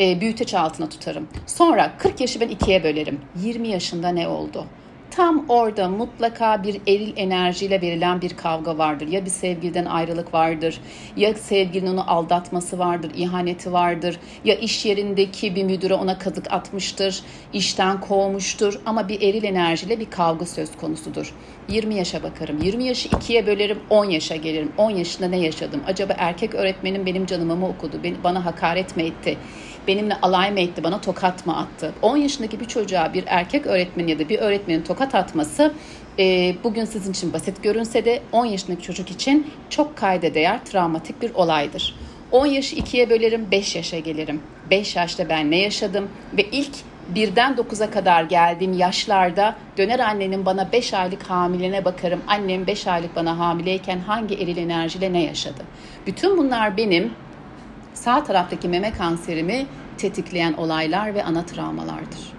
e, 0.01 0.21
büyüteç 0.21 0.55
altına 0.55 0.89
tutarım. 0.89 1.29
Sonra 1.47 1.93
40 1.99 2.21
yaşı 2.21 2.41
ben 2.41 2.49
ikiye 2.49 2.85
bölerim. 2.85 3.21
20 3.43 3.69
yaşında 3.69 4.09
ne 4.09 4.29
oldu? 4.29 4.67
tam 5.17 5.45
orada 5.49 5.89
mutlaka 5.89 6.63
bir 6.63 6.81
eril 6.87 7.13
enerjiyle 7.17 7.81
verilen 7.81 8.21
bir 8.21 8.37
kavga 8.37 8.79
vardır. 8.79 9.09
Ya 9.09 9.25
bir 9.25 9.31
sevgiliden 9.31 9.85
ayrılık 9.85 10.35
vardır, 10.35 10.81
ya 11.17 11.35
sevgilinin 11.35 11.91
onu 11.91 12.11
aldatması 12.11 12.79
vardır, 12.79 13.13
ihaneti 13.15 13.73
vardır, 13.73 14.21
ya 14.45 14.55
iş 14.55 14.87
yerindeki 14.87 15.55
bir 15.55 15.65
müdüre 15.65 15.95
ona 15.95 16.19
kazık 16.19 16.53
atmıştır, 16.53 17.23
işten 17.53 18.01
kovmuştur 18.01 18.81
ama 18.87 19.09
bir 19.09 19.23
eril 19.23 19.45
enerjiyle 19.45 20.01
bir 20.01 20.11
kavga 20.11 20.47
söz 20.47 20.77
konusudur. 20.77 21.35
20 21.69 21.95
yaşa 21.95 22.23
bakarım. 22.23 22.59
20 22.63 22.85
yaşı 22.85 23.09
ikiye 23.09 23.47
bölerim 23.47 23.79
10 23.91 24.05
yaşa 24.05 24.37
gelirim. 24.37 24.73
10 24.77 24.91
yaşında 24.91 25.29
ne 25.29 25.39
yaşadım? 25.39 25.81
Acaba 25.87 26.15
erkek 26.19 26.55
öğretmenim 26.55 27.07
benim 27.07 27.27
canımı 27.27 27.57
mı 27.57 27.69
okudu? 27.69 27.97
Bana 28.25 28.45
hakaret 28.45 28.97
mi 28.97 29.03
etti? 29.03 29.39
Benimle 29.89 30.17
alay 30.23 30.51
mı 30.51 30.61
etti, 30.61 30.85
bana 30.85 31.01
tokat 31.01 31.47
mı 31.47 31.57
attı? 31.57 31.93
10 32.03 32.17
yaşındaki 32.17 32.61
bir 32.61 32.65
çocuğa 32.65 33.15
bir 33.15 33.25
erkek 33.27 33.67
öğretmen 33.67 34.07
ya 34.07 34.19
da 34.19 34.29
bir 34.29 34.39
öğretmenin 34.39 34.83
tokat 34.83 35.15
atması 35.15 35.75
e, 36.19 36.55
bugün 36.65 36.85
sizin 36.85 37.13
için 37.13 37.33
basit 37.33 37.63
görünse 37.63 38.05
de 38.05 38.23
10 38.33 38.47
yaşındaki 38.47 38.83
çocuk 38.83 39.11
için 39.11 39.51
çok 39.71 39.97
kayda 39.97 40.35
değer 40.35 40.65
travmatik 40.65 41.23
bir 41.23 41.35
olaydır. 41.35 41.95
10 42.33 42.47
yaşı 42.47 42.77
ikiye 42.77 43.11
bölerim, 43.11 43.51
5 43.51 43.77
yaşa 43.77 43.99
gelirim. 43.99 44.43
5 44.71 44.97
yaşta 44.97 45.29
ben 45.29 45.51
ne 45.51 45.57
yaşadım 45.57 46.09
ve 46.37 46.43
ilk 46.43 46.73
birden 47.09 47.55
9'a 47.55 47.91
kadar 47.91 48.25
geldiğim 48.25 48.73
yaşlarda 48.73 49.57
döner 49.79 49.99
annenin 49.99 50.47
bana 50.47 50.73
5 50.73 50.95
aylık 50.95 51.23
hamilene 51.23 51.85
bakarım. 51.85 52.21
Annem 52.27 52.67
5 52.67 52.87
aylık 52.87 53.17
bana 53.17 53.39
hamileyken 53.39 53.99
hangi 53.99 54.35
eril 54.35 54.57
enerjiyle 54.57 55.13
ne 55.13 55.23
yaşadı? 55.23 55.63
Bütün 56.07 56.39
bunlar 56.39 56.77
benim 56.77 57.13
sağ 57.95 58.25
taraftaki 58.25 58.69
meme 58.69 58.93
kanserimi 58.93 59.67
tetikleyen 59.99 60.53
olaylar 60.53 61.15
ve 61.15 61.25
ana 61.25 61.47
travmalardır. 61.47 62.33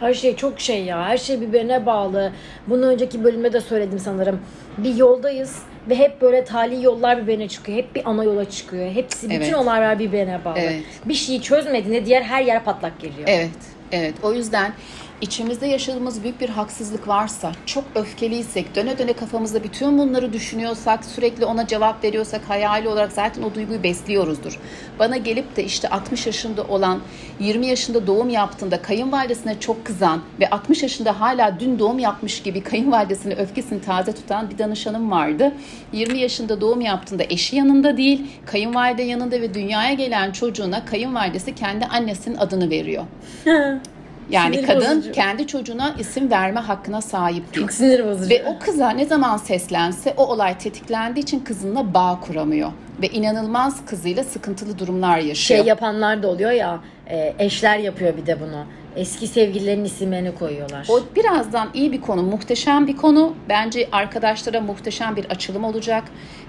Her 0.00 0.14
şey 0.14 0.36
çok 0.36 0.60
şey 0.60 0.84
ya. 0.84 1.04
Her 1.04 1.18
şey 1.18 1.40
birbirine 1.40 1.86
bağlı. 1.86 2.32
Bunu 2.66 2.86
önceki 2.86 3.24
bölümde 3.24 3.52
de 3.52 3.60
söyledim 3.60 3.98
sanırım. 3.98 4.40
Bir 4.78 4.94
yoldayız 4.94 5.62
ve 5.88 5.96
hep 5.96 6.20
böyle 6.20 6.44
tali 6.44 6.84
yollar 6.84 7.22
birbirine 7.22 7.48
çıkıyor. 7.48 7.78
Hep 7.78 7.94
bir 7.94 8.02
ana 8.04 8.24
yola 8.24 8.50
çıkıyor. 8.50 8.90
Hepsi 8.90 9.30
bütün 9.30 9.40
evet. 9.40 9.54
olaylar 9.54 9.98
birbirine 9.98 10.44
bağlı. 10.44 10.58
Evet. 10.58 10.82
Bir 11.04 11.14
şeyi 11.14 11.42
çözmediğinde 11.42 12.06
diğer 12.06 12.22
her 12.22 12.42
yer 12.42 12.64
patlak 12.64 13.00
geliyor. 13.00 13.28
Evet. 13.28 13.50
Evet. 13.92 14.14
O 14.22 14.32
yüzden 14.32 14.72
içimizde 15.20 15.66
yaşadığımız 15.66 16.22
büyük 16.22 16.40
bir 16.40 16.48
haksızlık 16.48 17.08
varsa, 17.08 17.52
çok 17.66 17.84
öfkeliysek, 17.94 18.74
döne 18.74 18.98
döne 18.98 19.12
kafamızda 19.12 19.64
bütün 19.64 19.98
bunları 19.98 20.32
düşünüyorsak, 20.32 21.04
sürekli 21.04 21.44
ona 21.44 21.66
cevap 21.66 22.04
veriyorsak, 22.04 22.40
hayali 22.48 22.88
olarak 22.88 23.12
zaten 23.12 23.42
o 23.42 23.54
duyguyu 23.54 23.82
besliyoruzdur. 23.82 24.60
Bana 24.98 25.16
gelip 25.16 25.56
de 25.56 25.64
işte 25.64 25.88
60 25.88 26.26
yaşında 26.26 26.64
olan, 26.64 27.00
20 27.40 27.66
yaşında 27.66 28.06
doğum 28.06 28.28
yaptığında 28.28 28.82
kayınvalidesine 28.82 29.60
çok 29.60 29.84
kızan 29.84 30.22
ve 30.40 30.50
60 30.50 30.82
yaşında 30.82 31.20
hala 31.20 31.60
dün 31.60 31.78
doğum 31.78 31.98
yapmış 31.98 32.42
gibi 32.42 32.62
kayınvalidesine 32.62 33.34
öfkesini 33.34 33.80
taze 33.80 34.12
tutan 34.12 34.50
bir 34.50 34.58
danışanım 34.58 35.10
vardı. 35.10 35.52
20 35.92 36.18
yaşında 36.18 36.60
doğum 36.60 36.80
yaptığında 36.80 37.22
eşi 37.30 37.56
yanında 37.56 37.96
değil, 37.96 38.26
kayınvalide 38.46 39.02
yanında 39.02 39.40
ve 39.40 39.54
dünyaya 39.54 39.92
gelen 39.92 40.32
çocuğuna 40.32 40.84
kayınvalidesi 40.84 41.54
kendi 41.54 41.84
annesinin 41.86 42.36
adını 42.36 42.70
veriyor. 42.70 43.04
Yani 44.30 44.54
sinir 44.54 44.66
kadın 44.66 44.98
bozucu. 44.98 45.12
kendi 45.12 45.46
çocuğuna 45.46 45.94
isim 45.98 46.30
verme 46.30 46.60
hakkına 46.60 47.00
sahip 47.00 47.54
değil. 47.54 47.66
Çok 47.66 47.72
sinir 47.72 48.06
bozucu. 48.06 48.30
Ve 48.30 48.44
o 48.46 48.58
kıza 48.58 48.90
ne 48.90 49.04
zaman 49.04 49.36
seslense 49.36 50.14
o 50.16 50.26
olay 50.26 50.58
tetiklendiği 50.58 51.22
için 51.22 51.40
kızınla 51.40 51.94
bağ 51.94 52.20
kuramıyor. 52.20 52.72
Ve 53.02 53.08
inanılmaz 53.08 53.84
kızıyla 53.86 54.24
sıkıntılı 54.24 54.78
durumlar 54.78 55.18
yaşıyor. 55.18 55.58
Şey 55.58 55.66
yapanlar 55.66 56.22
da 56.22 56.28
oluyor 56.28 56.50
ya 56.50 56.80
e, 57.10 57.34
eşler 57.38 57.78
yapıyor 57.78 58.16
bir 58.16 58.26
de 58.26 58.40
bunu. 58.40 58.64
Eski 58.96 59.26
sevgililerin 59.26 59.84
isimlerini 59.84 60.34
koyuyorlar. 60.34 60.86
O 60.88 61.00
birazdan 61.16 61.68
iyi 61.74 61.92
bir 61.92 62.00
konu, 62.00 62.22
muhteşem 62.22 62.86
bir 62.86 62.96
konu. 62.96 63.34
Bence 63.48 63.88
arkadaşlara 63.92 64.60
muhteşem 64.60 65.16
bir 65.16 65.24
açılım 65.24 65.64
olacak 65.64 66.04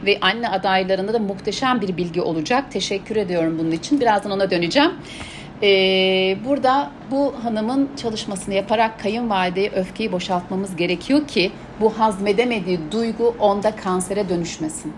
ve 0.06 0.18
anne 0.22 0.50
adaylarında 0.50 1.14
da 1.14 1.20
muhteşem 1.20 1.82
bir 1.82 1.98
bilgi 1.98 2.22
olacak. 2.22 2.72
Teşekkür 2.72 3.16
ediyorum 3.16 3.60
bunun 3.60 3.72
için. 3.72 4.00
Birazdan 4.00 4.32
ona 4.32 4.52
döneceğim. 4.52 4.92
Ee, 5.64 6.38
burada 6.46 6.92
bu 7.12 7.34
hanımın 7.44 7.90
çalışmasını 8.02 8.54
yaparak 8.54 9.00
kayınvalideye 9.00 9.72
öfkeyi 9.72 10.12
boşaltmamız 10.12 10.76
gerekiyor 10.76 11.28
ki 11.28 11.52
bu 11.82 12.00
hazmedemediği 12.00 12.80
duygu 12.92 13.36
onda 13.40 13.76
kansere 13.76 14.30
dönüşmesin. 14.30 14.94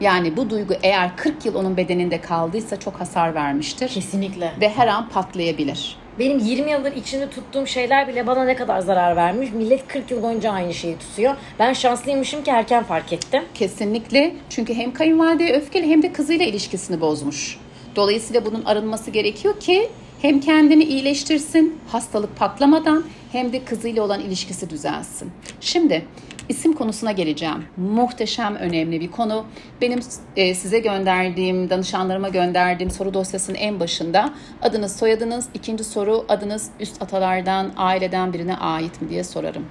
Yani 0.00 0.36
bu 0.36 0.50
duygu 0.50 0.74
eğer 0.82 1.16
40 1.16 1.46
yıl 1.46 1.54
onun 1.54 1.76
bedeninde 1.76 2.20
kaldıysa 2.20 2.80
çok 2.80 3.00
hasar 3.00 3.34
vermiştir. 3.34 3.88
Kesinlikle. 3.88 4.52
Ve 4.60 4.68
her 4.68 4.88
an 4.88 5.08
patlayabilir. 5.08 5.96
Benim 6.18 6.38
20 6.38 6.70
yıldır 6.70 6.96
içinde 6.96 7.30
tuttuğum 7.30 7.66
şeyler 7.66 8.08
bile 8.08 8.26
bana 8.26 8.44
ne 8.44 8.56
kadar 8.56 8.80
zarar 8.80 9.16
vermiş. 9.16 9.52
Millet 9.52 9.88
40 9.88 10.10
yıl 10.10 10.22
boyunca 10.22 10.52
aynı 10.52 10.74
şeyi 10.74 10.98
tutuyor. 10.98 11.34
Ben 11.58 11.72
şanslıymışım 11.72 12.42
ki 12.44 12.50
erken 12.50 12.84
fark 12.84 13.12
ettim. 13.12 13.42
Kesinlikle. 13.54 14.34
Çünkü 14.50 14.74
hem 14.74 14.92
kayınvalideye 14.92 15.52
öfkeli 15.52 15.90
hem 15.90 16.02
de 16.02 16.12
kızıyla 16.12 16.46
ilişkisini 16.46 17.00
bozmuş. 17.00 17.58
Dolayısıyla 17.96 18.44
bunun 18.44 18.64
arınması 18.64 19.10
gerekiyor 19.10 19.60
ki 19.60 19.90
hem 20.22 20.40
kendini 20.40 20.84
iyileştirsin 20.84 21.78
hastalık 21.88 22.36
patlamadan 22.36 23.04
hem 23.32 23.52
de 23.52 23.64
kızıyla 23.64 24.02
olan 24.02 24.20
ilişkisi 24.20 24.70
düzelsin. 24.70 25.32
Şimdi 25.60 26.06
isim 26.48 26.72
konusuna 26.72 27.12
geleceğim. 27.12 27.64
Muhteşem 27.76 28.54
önemli 28.54 29.00
bir 29.00 29.10
konu. 29.10 29.44
Benim 29.80 30.00
e, 30.36 30.54
size 30.54 30.78
gönderdiğim, 30.78 31.70
danışanlarıma 31.70 32.28
gönderdiğim 32.28 32.90
soru 32.90 33.14
dosyasının 33.14 33.56
en 33.56 33.80
başında 33.80 34.34
adınız, 34.62 34.96
soyadınız, 34.96 35.48
ikinci 35.54 35.84
soru 35.84 36.24
adınız 36.28 36.70
üst 36.80 37.02
atalardan, 37.02 37.72
aileden 37.76 38.32
birine 38.32 38.56
ait 38.56 39.02
mi 39.02 39.08
diye 39.08 39.24
sorarım. 39.24 39.66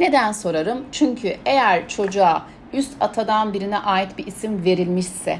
Neden 0.00 0.32
sorarım? 0.32 0.84
Çünkü 0.92 1.36
eğer 1.46 1.88
çocuğa 1.88 2.46
üst 2.72 2.92
atadan 3.00 3.54
birine 3.54 3.78
ait 3.78 4.18
bir 4.18 4.26
isim 4.26 4.64
verilmişse 4.64 5.38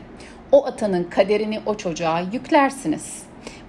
o 0.52 0.66
atanın 0.66 1.04
kaderini 1.04 1.60
o 1.66 1.74
çocuğa 1.74 2.20
yüklersiniz. 2.20 3.22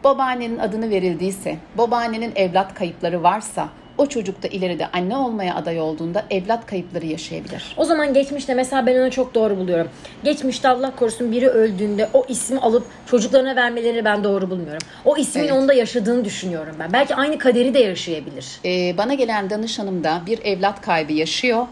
Babaannenin 0.04 0.60
adını 0.60 0.90
verildiyse, 0.90 1.58
babaannenin 1.78 2.32
evlat 2.36 2.74
kayıpları 2.74 3.24
varsa 3.24 3.70
o 3.98 4.06
çocuk 4.06 4.44
da 4.44 4.48
ileride 4.48 4.88
anne 4.88 5.18
olmaya 5.18 5.56
aday 5.56 5.80
olduğunda 5.80 6.26
evlat 6.30 6.66
kayıpları 6.66 7.06
yaşayabilir. 7.06 7.74
O 7.78 7.86
zaman 7.86 8.14
geçmişte 8.14 8.54
mesela 8.54 8.86
ben 8.86 9.02
onu 9.02 9.12
çok 9.12 9.36
doğru 9.36 9.58
buluyorum. 9.58 9.92
Geçmişte 10.24 10.68
Allah 10.68 10.96
korusun 10.96 11.32
biri 11.32 11.48
öldüğünde 11.48 12.10
o 12.14 12.26
ismi 12.28 12.60
alıp 12.60 12.86
çocuklarına 13.06 13.56
vermeleri 13.56 14.06
ben 14.06 14.24
doğru 14.24 14.50
bulmuyorum. 14.50 14.88
O 15.06 15.18
ismin 15.18 15.44
evet. 15.44 15.52
onda 15.52 15.74
yaşadığını 15.74 16.26
düşünüyorum 16.26 16.76
ben. 16.80 16.94
Belki 16.94 17.16
aynı 17.16 17.38
kaderi 17.38 17.74
de 17.74 17.80
yaşayabilir. 17.80 18.60
Ee, 18.66 18.98
bana 18.98 19.14
gelen 19.14 19.50
danışanım 19.50 20.04
da 20.04 20.22
bir 20.26 20.40
evlat 20.44 20.82
kaybı 20.82 21.14
yaşıyor 21.14 21.68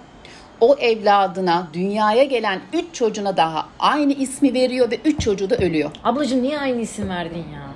o 0.62 0.76
evladına 0.76 1.68
dünyaya 1.74 2.24
gelen 2.24 2.62
3 2.74 2.86
çocuğuna 2.94 3.38
daha 3.38 3.70
aynı 3.80 4.14
ismi 4.14 4.54
veriyor 4.54 4.92
ve 4.92 5.00
3 5.06 5.20
çocuğu 5.22 5.50
da 5.50 5.56
ölüyor. 5.56 5.92
Ablacığım 6.04 6.44
niye 6.44 6.60
aynı 6.60 6.82
isim 6.82 7.10
verdin 7.10 7.46
ya? 7.54 7.70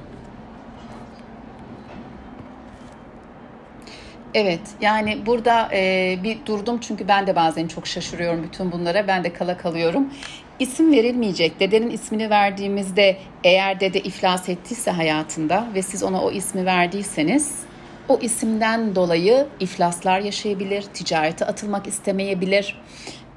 Evet 4.34 4.60
yani 4.82 5.26
burada 5.26 5.70
e, 5.74 6.18
bir 6.24 6.38
durdum 6.46 6.80
çünkü 6.80 7.08
ben 7.08 7.28
de 7.28 7.36
bazen 7.36 7.68
çok 7.68 7.88
şaşırıyorum 7.88 8.44
bütün 8.44 8.72
bunlara 8.72 9.08
ben 9.08 9.24
de 9.24 9.34
kala 9.34 9.58
kalıyorum. 9.58 10.10
İsim 10.60 10.92
verilmeyecek 10.92 11.60
dedenin 11.60 11.90
ismini 11.90 12.30
verdiğimizde 12.30 13.18
eğer 13.44 13.80
dede 13.80 14.00
iflas 14.00 14.50
ettiyse 14.50 14.92
hayatında 14.92 15.68
ve 15.74 15.82
siz 15.82 16.04
ona 16.04 16.22
o 16.22 16.32
ismi 16.32 16.66
verdiyseniz 16.66 17.60
o 18.10 18.20
isimden 18.22 18.96
dolayı 18.96 19.48
iflaslar 19.60 20.20
yaşayabilir, 20.20 20.82
ticarete 20.82 21.46
atılmak 21.46 21.88
istemeyebilir, 21.88 22.82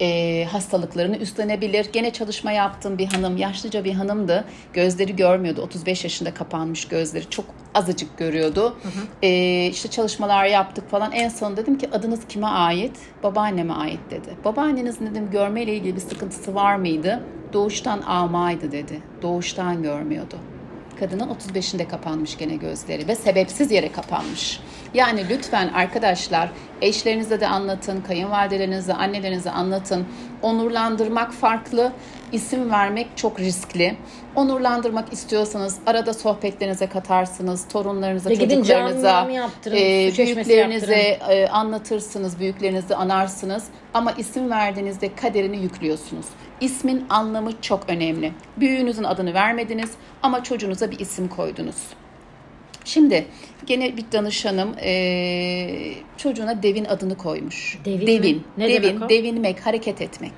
e, 0.01 0.45
hastalıklarını 0.45 1.17
üstlenebilir. 1.17 1.93
Gene 1.93 2.13
çalışma 2.13 2.53
yaptığım 2.53 2.99
bir 2.99 3.07
hanım, 3.07 3.37
yaşlıca 3.37 3.85
bir 3.85 3.93
hanımdı. 3.93 4.45
Gözleri 4.73 5.17
görmüyordu. 5.17 5.63
35 5.63 6.05
yaşında 6.05 6.35
kapanmış 6.35 6.89
gözleri. 6.89 7.31
Çok 7.31 7.45
azıcık 7.75 8.19
görüyordu. 8.19 8.77
Hı 8.83 8.89
hı. 8.89 9.07
E, 9.23 9.67
işte 9.67 9.91
çalışmalar 9.91 10.45
yaptık 10.45 10.91
falan. 10.91 11.13
En 11.13 11.29
son 11.29 11.57
dedim 11.57 11.79
ki 11.79 11.89
adınız 11.93 12.21
kime 12.29 12.47
ait? 12.47 12.97
Babaanneme 13.23 13.73
ait 13.73 14.01
dedi. 14.11 14.37
Babaannenizin 14.45 15.07
dedim 15.07 15.31
görmeyle 15.31 15.75
ilgili 15.75 15.97
bir 15.97 16.01
sıkıntısı 16.01 16.55
var 16.55 16.77
mıydı? 16.77 17.23
Doğuştan 17.53 18.03
amaydı 18.03 18.73
dedi. 18.73 19.03
Doğuştan 19.23 19.83
görmüyordu. 19.83 20.37
Kadının 21.01 21.29
35'inde 21.29 21.89
kapanmış 21.89 22.39
gene 22.39 22.57
gözleri 22.57 23.09
ve 23.09 23.15
sebepsiz 23.15 23.71
yere 23.71 23.93
kapanmış. 23.93 24.61
Yani 24.95 25.29
lütfen 25.31 25.69
arkadaşlar 25.69 26.51
eşlerinize 26.83 27.41
de 27.41 27.49
anlatın, 27.49 28.01
kayınvalidelerinize, 28.01 28.95
annelerinize 28.95 29.51
anlatın. 29.51 30.07
Onurlandırmak 30.43 31.33
farklı, 31.33 31.93
isim 32.33 32.71
vermek 32.71 33.07
çok 33.17 33.41
riskli. 33.41 33.97
Onurlandırmak 34.35 35.13
istiyorsanız 35.13 35.77
arada 35.87 36.15
sohbetlerinize 36.15 36.87
katarsınız, 36.87 37.69
torunlarınıza, 37.69 38.31
ya 38.31 38.37
çocuklarınıza, 38.63 39.09
e, 39.77 40.13
büyüklerinize 40.37 40.95
e, 41.29 41.49
anlatırsınız, 41.49 42.39
büyüklerinizi 42.41 42.95
anarsınız. 42.95 43.65
Ama 43.95 44.13
isim 44.13 44.51
verdiğinizde 44.51 45.15
kaderini 45.15 45.57
yüklüyorsunuz. 45.63 46.27
İsmin 46.61 47.07
anlamı 47.11 47.61
çok 47.63 47.81
önemli. 47.89 48.33
Büyüğünüzün 48.57 49.05
adını 49.05 49.35
vermediniz 49.35 49.91
ama 50.23 50.43
çocuğunuza 50.43 50.91
bir 50.91 50.99
isim 50.99 51.29
koydunuz. 51.29 51.77
Şimdi 52.87 53.27
gene 53.67 53.97
bir 53.97 54.05
danışanım 54.13 54.75
e, 54.83 55.95
çocuğuna 56.17 56.63
devin 56.63 56.85
adını 56.85 57.17
koymuş. 57.17 57.79
Devin 57.85 58.07
devin. 58.07 58.37
mi? 58.37 58.43
Ne 58.57 58.69
devin, 58.69 58.83
demek 58.83 59.03
o? 59.03 59.09
devinmek, 59.09 59.67
hareket 59.67 60.03
etmek. 60.03 60.33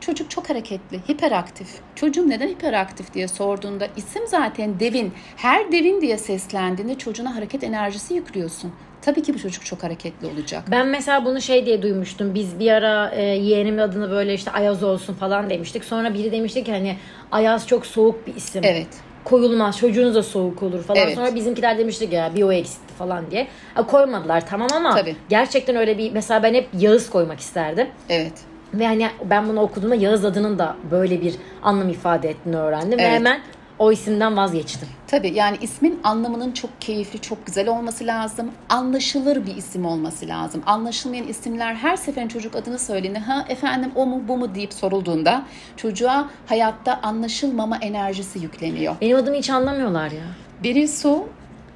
Çocuk 0.00 0.30
çok 0.30 0.50
hareketli, 0.50 1.00
hiperaktif. 1.08 1.68
Çocuğum 1.94 2.28
neden 2.28 2.48
hiperaktif 2.48 3.14
diye 3.14 3.28
sorduğunda 3.28 3.88
isim 3.96 4.22
zaten 4.26 4.80
devin. 4.80 5.12
Her 5.36 5.72
devin 5.72 6.00
diye 6.00 6.18
seslendiğinde 6.18 6.98
çocuğuna 6.98 7.36
hareket 7.36 7.64
enerjisi 7.64 8.14
yüklüyorsun. 8.14 8.72
Tabii 9.02 9.22
ki 9.22 9.34
bu 9.34 9.38
çocuk 9.38 9.64
çok 9.64 9.82
hareketli 9.82 10.26
olacak. 10.26 10.64
Ben 10.70 10.86
mesela 10.86 11.24
bunu 11.24 11.40
şey 11.40 11.66
diye 11.66 11.82
duymuştum. 11.82 12.34
Biz 12.34 12.58
bir 12.58 12.70
ara 12.70 13.10
e, 13.14 13.22
yeğenimin 13.22 13.78
adını 13.78 14.10
böyle 14.10 14.34
işte 14.34 14.50
Ayaz 14.50 14.82
olsun 14.82 15.14
falan 15.14 15.50
demiştik. 15.50 15.84
Sonra 15.84 16.14
biri 16.14 16.32
demişti 16.32 16.64
ki 16.64 16.72
hani 16.72 16.96
Ayaz 17.32 17.66
çok 17.66 17.86
soğuk 17.86 18.26
bir 18.26 18.36
isim. 18.36 18.64
Evet. 18.64 18.88
Koyulmaz 19.30 19.78
çocuğunuz 19.78 20.14
da 20.14 20.22
soğuk 20.22 20.62
olur 20.62 20.82
falan. 20.82 21.02
Evet. 21.02 21.14
Sonra 21.14 21.34
bizimkiler 21.34 21.78
demiştik 21.78 22.12
ya 22.12 22.34
bir 22.34 22.42
o 22.42 22.52
eksikti 22.52 22.94
falan 22.94 23.30
diye. 23.30 23.46
Ha, 23.74 23.86
koymadılar 23.86 24.46
tamam 24.46 24.68
ama 24.76 24.94
Tabii. 24.94 25.16
gerçekten 25.28 25.76
öyle 25.76 25.98
bir 25.98 26.12
mesela 26.12 26.42
ben 26.42 26.54
hep 26.54 26.68
Yağız 26.78 27.10
koymak 27.10 27.40
isterdim. 27.40 27.86
Evet. 28.08 28.32
Ve 28.74 28.86
hani 28.86 29.08
ben 29.24 29.48
bunu 29.48 29.60
okuduğumda 29.60 29.94
Yağız 29.94 30.24
adının 30.24 30.58
da 30.58 30.76
böyle 30.90 31.20
bir 31.20 31.34
anlam 31.62 31.88
ifade 31.88 32.30
ettiğini 32.30 32.56
öğrendim. 32.56 32.98
Ve 32.98 33.02
Evet. 33.02 33.12
hemen 33.12 33.40
o 33.78 33.92
isimden 33.92 34.36
vazgeçtim. 34.36 34.88
Tabii 35.06 35.34
yani 35.34 35.56
ismin 35.60 36.00
anlamının 36.04 36.52
çok 36.52 36.80
keyifli, 36.80 37.20
çok 37.20 37.46
güzel 37.46 37.68
olması 37.68 38.06
lazım. 38.06 38.50
Anlaşılır 38.68 39.46
bir 39.46 39.56
isim 39.56 39.86
olması 39.86 40.28
lazım. 40.28 40.62
Anlaşılmayan 40.66 41.28
isimler 41.28 41.74
her 41.74 41.96
seferin 41.96 42.28
çocuk 42.28 42.56
adını 42.56 42.78
söylediğinde 42.78 43.18
ha 43.18 43.44
efendim 43.48 43.92
o 43.94 44.06
mu 44.06 44.22
bu 44.28 44.36
mu 44.36 44.54
deyip 44.54 44.72
sorulduğunda 44.74 45.44
çocuğa 45.76 46.30
hayatta 46.46 47.00
anlaşılmama 47.02 47.78
enerjisi 47.78 48.38
yükleniyor. 48.38 48.94
Benim 49.00 49.16
adımı 49.16 49.36
hiç 49.36 49.50
anlamıyorlar 49.50 50.10
ya. 50.10 50.22
Biri 50.62 50.88
su 50.88 51.28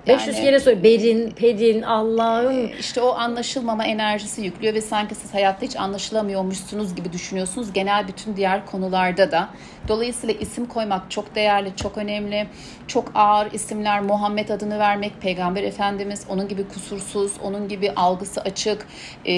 500 0.06 0.36
yani- 0.36 0.44
kere 0.44 0.60
söyle. 0.60 0.82
Berin, 0.82 1.30
Perin, 1.30 1.82
Allah'ım. 1.82 2.70
İşte 2.80 3.00
o 3.00 3.14
anlaşılmama 3.14 3.84
enerjisi 3.84 4.42
yüklüyor 4.42 4.74
ve 4.74 4.80
sanki 4.80 5.14
siz 5.14 5.34
hayatta 5.34 5.66
hiç 5.66 5.76
anlaşılamıyormuşsunuz 5.76 6.94
gibi 6.94 7.12
düşünüyorsunuz. 7.12 7.72
Genel 7.72 8.08
bütün 8.08 8.36
diğer 8.36 8.66
konularda 8.66 9.32
da. 9.32 9.48
Dolayısıyla 9.88 10.34
isim 10.40 10.66
koymak 10.66 11.10
çok 11.10 11.34
değerli, 11.34 11.76
çok 11.76 11.98
önemli. 11.98 12.46
Çok 12.86 13.12
ağır 13.14 13.52
isimler, 13.52 14.00
Muhammed 14.00 14.48
adını 14.48 14.78
vermek, 14.78 15.20
Peygamber 15.20 15.62
Efendimiz 15.62 16.26
onun 16.28 16.48
gibi 16.48 16.68
kusursuz, 16.68 17.32
onun 17.42 17.68
gibi 17.68 17.90
algısı 17.90 18.40
açık, 18.40 18.86
e, 19.26 19.32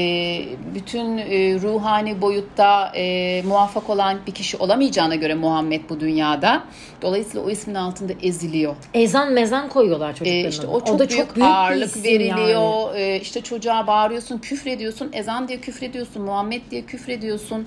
bütün 0.74 1.18
e, 1.18 1.54
ruhani 1.60 2.20
boyutta 2.20 2.92
e, 2.96 3.42
muvaffak 3.42 3.90
olan 3.90 4.18
bir 4.26 4.32
kişi 4.32 4.56
olamayacağına 4.56 5.14
göre 5.14 5.34
Muhammed 5.34 5.80
bu 5.88 6.00
dünyada. 6.00 6.64
Dolayısıyla 7.02 7.46
o 7.46 7.50
ismin 7.50 7.74
altında 7.74 8.12
eziliyor. 8.22 8.76
Ezan 8.94 9.32
mezan 9.32 9.68
koyuyorlar 9.68 10.12
çocukların 10.12 10.44
E, 10.44 10.48
işte 10.48 10.66
o 10.66 10.84
çok, 10.84 10.98
da 10.98 11.08
büyük, 11.08 11.36
bir 11.36 11.40
ağırlık 11.42 11.86
isim 11.86 12.04
veriliyor. 12.04 12.94
yani. 12.94 13.00
E, 13.02 13.20
işte 13.20 13.40
çocuğa 13.40 13.86
bağırıyorsun, 13.86 14.38
küfrediyorsun, 14.38 15.10
ezan 15.12 15.48
diye 15.48 15.60
küfrediyorsun, 15.60 16.22
Muhammed 16.22 16.62
diye 16.70 16.82
küfrediyorsun. 16.82 17.66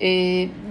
E, 0.00 0.06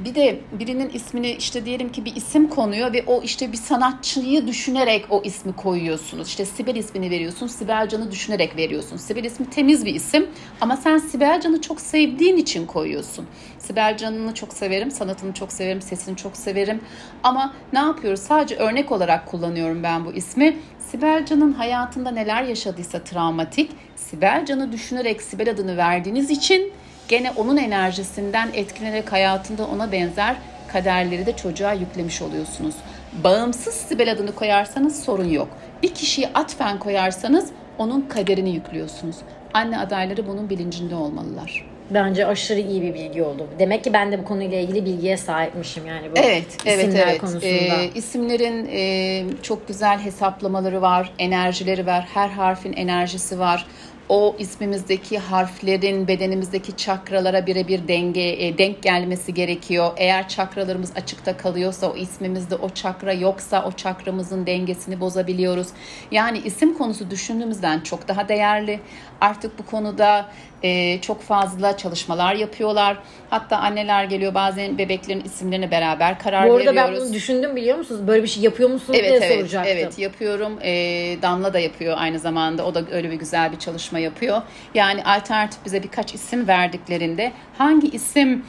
bir 0.06 0.16
de 0.16 0.40
birinin 0.60 0.90
ismini 0.90 1.32
işte 1.32 1.66
diyelim 1.66 1.92
ki 1.92 2.06
bir 2.06 2.16
isim 2.16 2.50
konuyor 2.50 2.94
ve 2.94 3.04
o 3.08 3.22
işte 3.22 3.52
bir 3.52 3.58
sanatçıyı 3.58 4.48
düşünerek 4.48 5.06
o 5.10 5.22
ismi 5.24 5.56
koyuyorsunuz. 5.56 6.28
İşte 6.28 6.46
Sibel 6.46 6.76
ismini 6.76 7.10
veriyorsun, 7.10 7.48
Sibel 7.48 7.90
Can'ı 7.90 8.12
düşünerek 8.12 8.58
veriyorsun. 8.58 8.98
Sibel 8.98 9.24
ismi 9.24 9.50
temiz 9.50 9.86
bir 9.86 9.96
isim 9.96 10.30
ama 10.62 10.78
sen 10.78 10.98
Sibel 10.98 11.42
Can'ı 11.42 11.62
çok 11.62 11.82
sevdiğin 11.82 12.38
için 12.38 12.66
koyuyorsun. 12.66 13.26
Sibel 13.60 13.98
Can'ını 13.98 14.34
çok 14.34 14.54
severim, 14.54 14.92
sanatını 14.92 15.34
çok 15.34 15.52
severim, 15.52 15.82
sesini 15.82 16.18
çok 16.18 16.38
severim. 16.38 16.82
Ama 17.24 17.54
ne 17.74 17.80
yapıyoruz? 17.80 18.20
Sadece 18.20 18.56
örnek 18.56 18.92
olarak 18.92 19.26
kullanıyorum 19.26 19.84
ben 19.84 20.06
bu 20.06 20.14
ismi. 20.14 20.58
Sibel 20.92 21.26
Can'ın 21.26 21.54
hayatında 21.54 22.12
neler 22.12 22.44
yaşadıysa 22.44 23.04
travmatik, 23.04 23.72
Sibel 23.96 24.46
Can'ı 24.46 24.72
düşünerek 24.72 25.22
Sibel 25.22 25.50
adını 25.50 25.78
verdiğiniz 25.78 26.30
için 26.32 26.72
gene 27.08 27.32
onun 27.32 27.58
enerjisinden 27.58 28.50
etkilenerek 28.54 29.12
hayatında 29.12 29.68
ona 29.68 29.92
benzer 29.92 30.36
kaderleri 30.68 31.26
de 31.26 31.36
çocuğa 31.36 31.74
yüklemiş 31.74 32.22
oluyorsunuz. 32.22 32.76
Bağımsız 33.24 33.74
Sibel 33.74 34.12
adını 34.12 34.36
koyarsanız 34.36 35.04
sorun 35.04 35.30
yok. 35.30 35.48
Bir 35.84 35.94
kişiyi 35.94 36.28
atfen 36.28 36.80
koyarsanız 36.80 37.50
onun 37.78 38.02
kaderini 38.02 38.54
yüklüyorsunuz. 38.54 39.16
Anne 39.54 39.80
adayları 39.80 40.28
bunun 40.28 40.50
bilincinde 40.50 40.96
olmalılar. 40.96 41.66
Bence 41.90 42.26
aşırı 42.26 42.60
iyi 42.60 42.82
bir 42.82 42.94
bilgi 42.94 43.24
oldu. 43.24 43.48
Demek 43.60 43.84
ki 43.84 43.94
ben 43.94 44.12
de 44.12 44.20
bu 44.20 44.26
konuyla 44.26 44.60
ilgili 44.60 44.86
bilgiye 44.86 45.18
sahipmişim 45.18 45.86
yani 45.86 46.12
bu 46.12 46.20
Evet, 46.20 46.46
evet, 46.66 46.88
isimler 46.88 47.08
evet. 47.08 47.22
konusunda. 47.22 47.46
Ee, 47.48 47.90
isimlerin 47.96 48.70
e, 48.72 49.24
çok 49.42 49.68
güzel 49.68 50.00
hesaplamaları 50.00 50.82
var, 50.82 51.14
enerjileri 51.20 51.86
var. 51.86 52.08
Her 52.14 52.30
harfin 52.30 52.74
enerjisi 52.74 53.40
var. 53.40 53.66
O 54.10 54.36
ismimizdeki 54.40 55.20
harflerin 55.20 56.08
bedenimizdeki 56.08 56.78
çakralara 56.78 57.48
birebir 57.48 57.88
denge 57.88 58.46
e, 58.46 58.58
denk 58.58 58.84
gelmesi 58.84 59.34
gerekiyor. 59.34 59.92
Eğer 59.98 60.30
çakralarımız 60.30 60.92
açıkta 60.96 61.38
kalıyorsa, 61.38 61.92
o 61.92 61.96
ismimizde 61.96 62.56
o 62.56 62.70
çakra 62.70 63.14
yoksa 63.14 63.66
o 63.66 63.72
çakramızın 63.72 64.46
dengesini 64.46 65.00
bozabiliyoruz. 65.00 65.68
Yani 66.12 66.38
isim 66.38 66.78
konusu 66.78 67.12
düşündüğümüzden 67.12 67.80
çok 67.80 68.08
daha 68.08 68.30
değerli. 68.30 68.80
Artık 69.22 69.60
bu 69.60 69.66
konuda 69.66 70.30
e, 70.64 71.02
çok 71.02 71.22
fazla 71.22 71.78
çalışmalar 71.78 72.36
yapıyorlar. 72.36 72.98
Hatta 73.30 73.58
anneler 73.58 74.04
geliyor 74.04 74.34
bazen 74.34 74.78
bebeklerin 74.78 75.22
isimlerini 75.24 75.72
beraber 75.72 76.20
karar 76.20 76.50
bu 76.50 76.54
arada 76.56 76.76
ben 76.76 76.76
veriyoruz. 76.88 77.04
bunu 77.08 77.14
düşündüm 77.14 77.56
biliyor 77.56 77.78
musunuz? 77.78 78.08
Böyle 78.08 78.24
bir 78.24 78.28
şey 78.28 78.44
yapıyor 78.44 78.70
musunuz 78.70 79.00
Evet 79.02 79.10
diye 79.10 79.20
evet 79.30 79.38
soracaktım. 79.40 79.74
evet 79.78 80.00
yapıyorum. 80.00 80.60
Ee, 80.62 81.18
Damla 81.22 81.54
da 81.54 81.60
yapıyor 81.60 81.96
aynı 82.00 82.20
zamanda. 82.20 82.66
O 82.66 82.76
da 82.76 82.82
öyle 82.92 83.12
bir 83.12 83.16
güzel 83.16 83.52
bir 83.52 83.60
çalışma 83.60 84.00
yapıyor. 84.00 84.42
Yani 84.76 85.04
alternatif 85.04 85.66
bize 85.66 85.84
birkaç 85.84 86.14
isim 86.14 86.48
verdiklerinde 86.48 87.32
hangi 87.58 87.88
ismin 87.90 88.46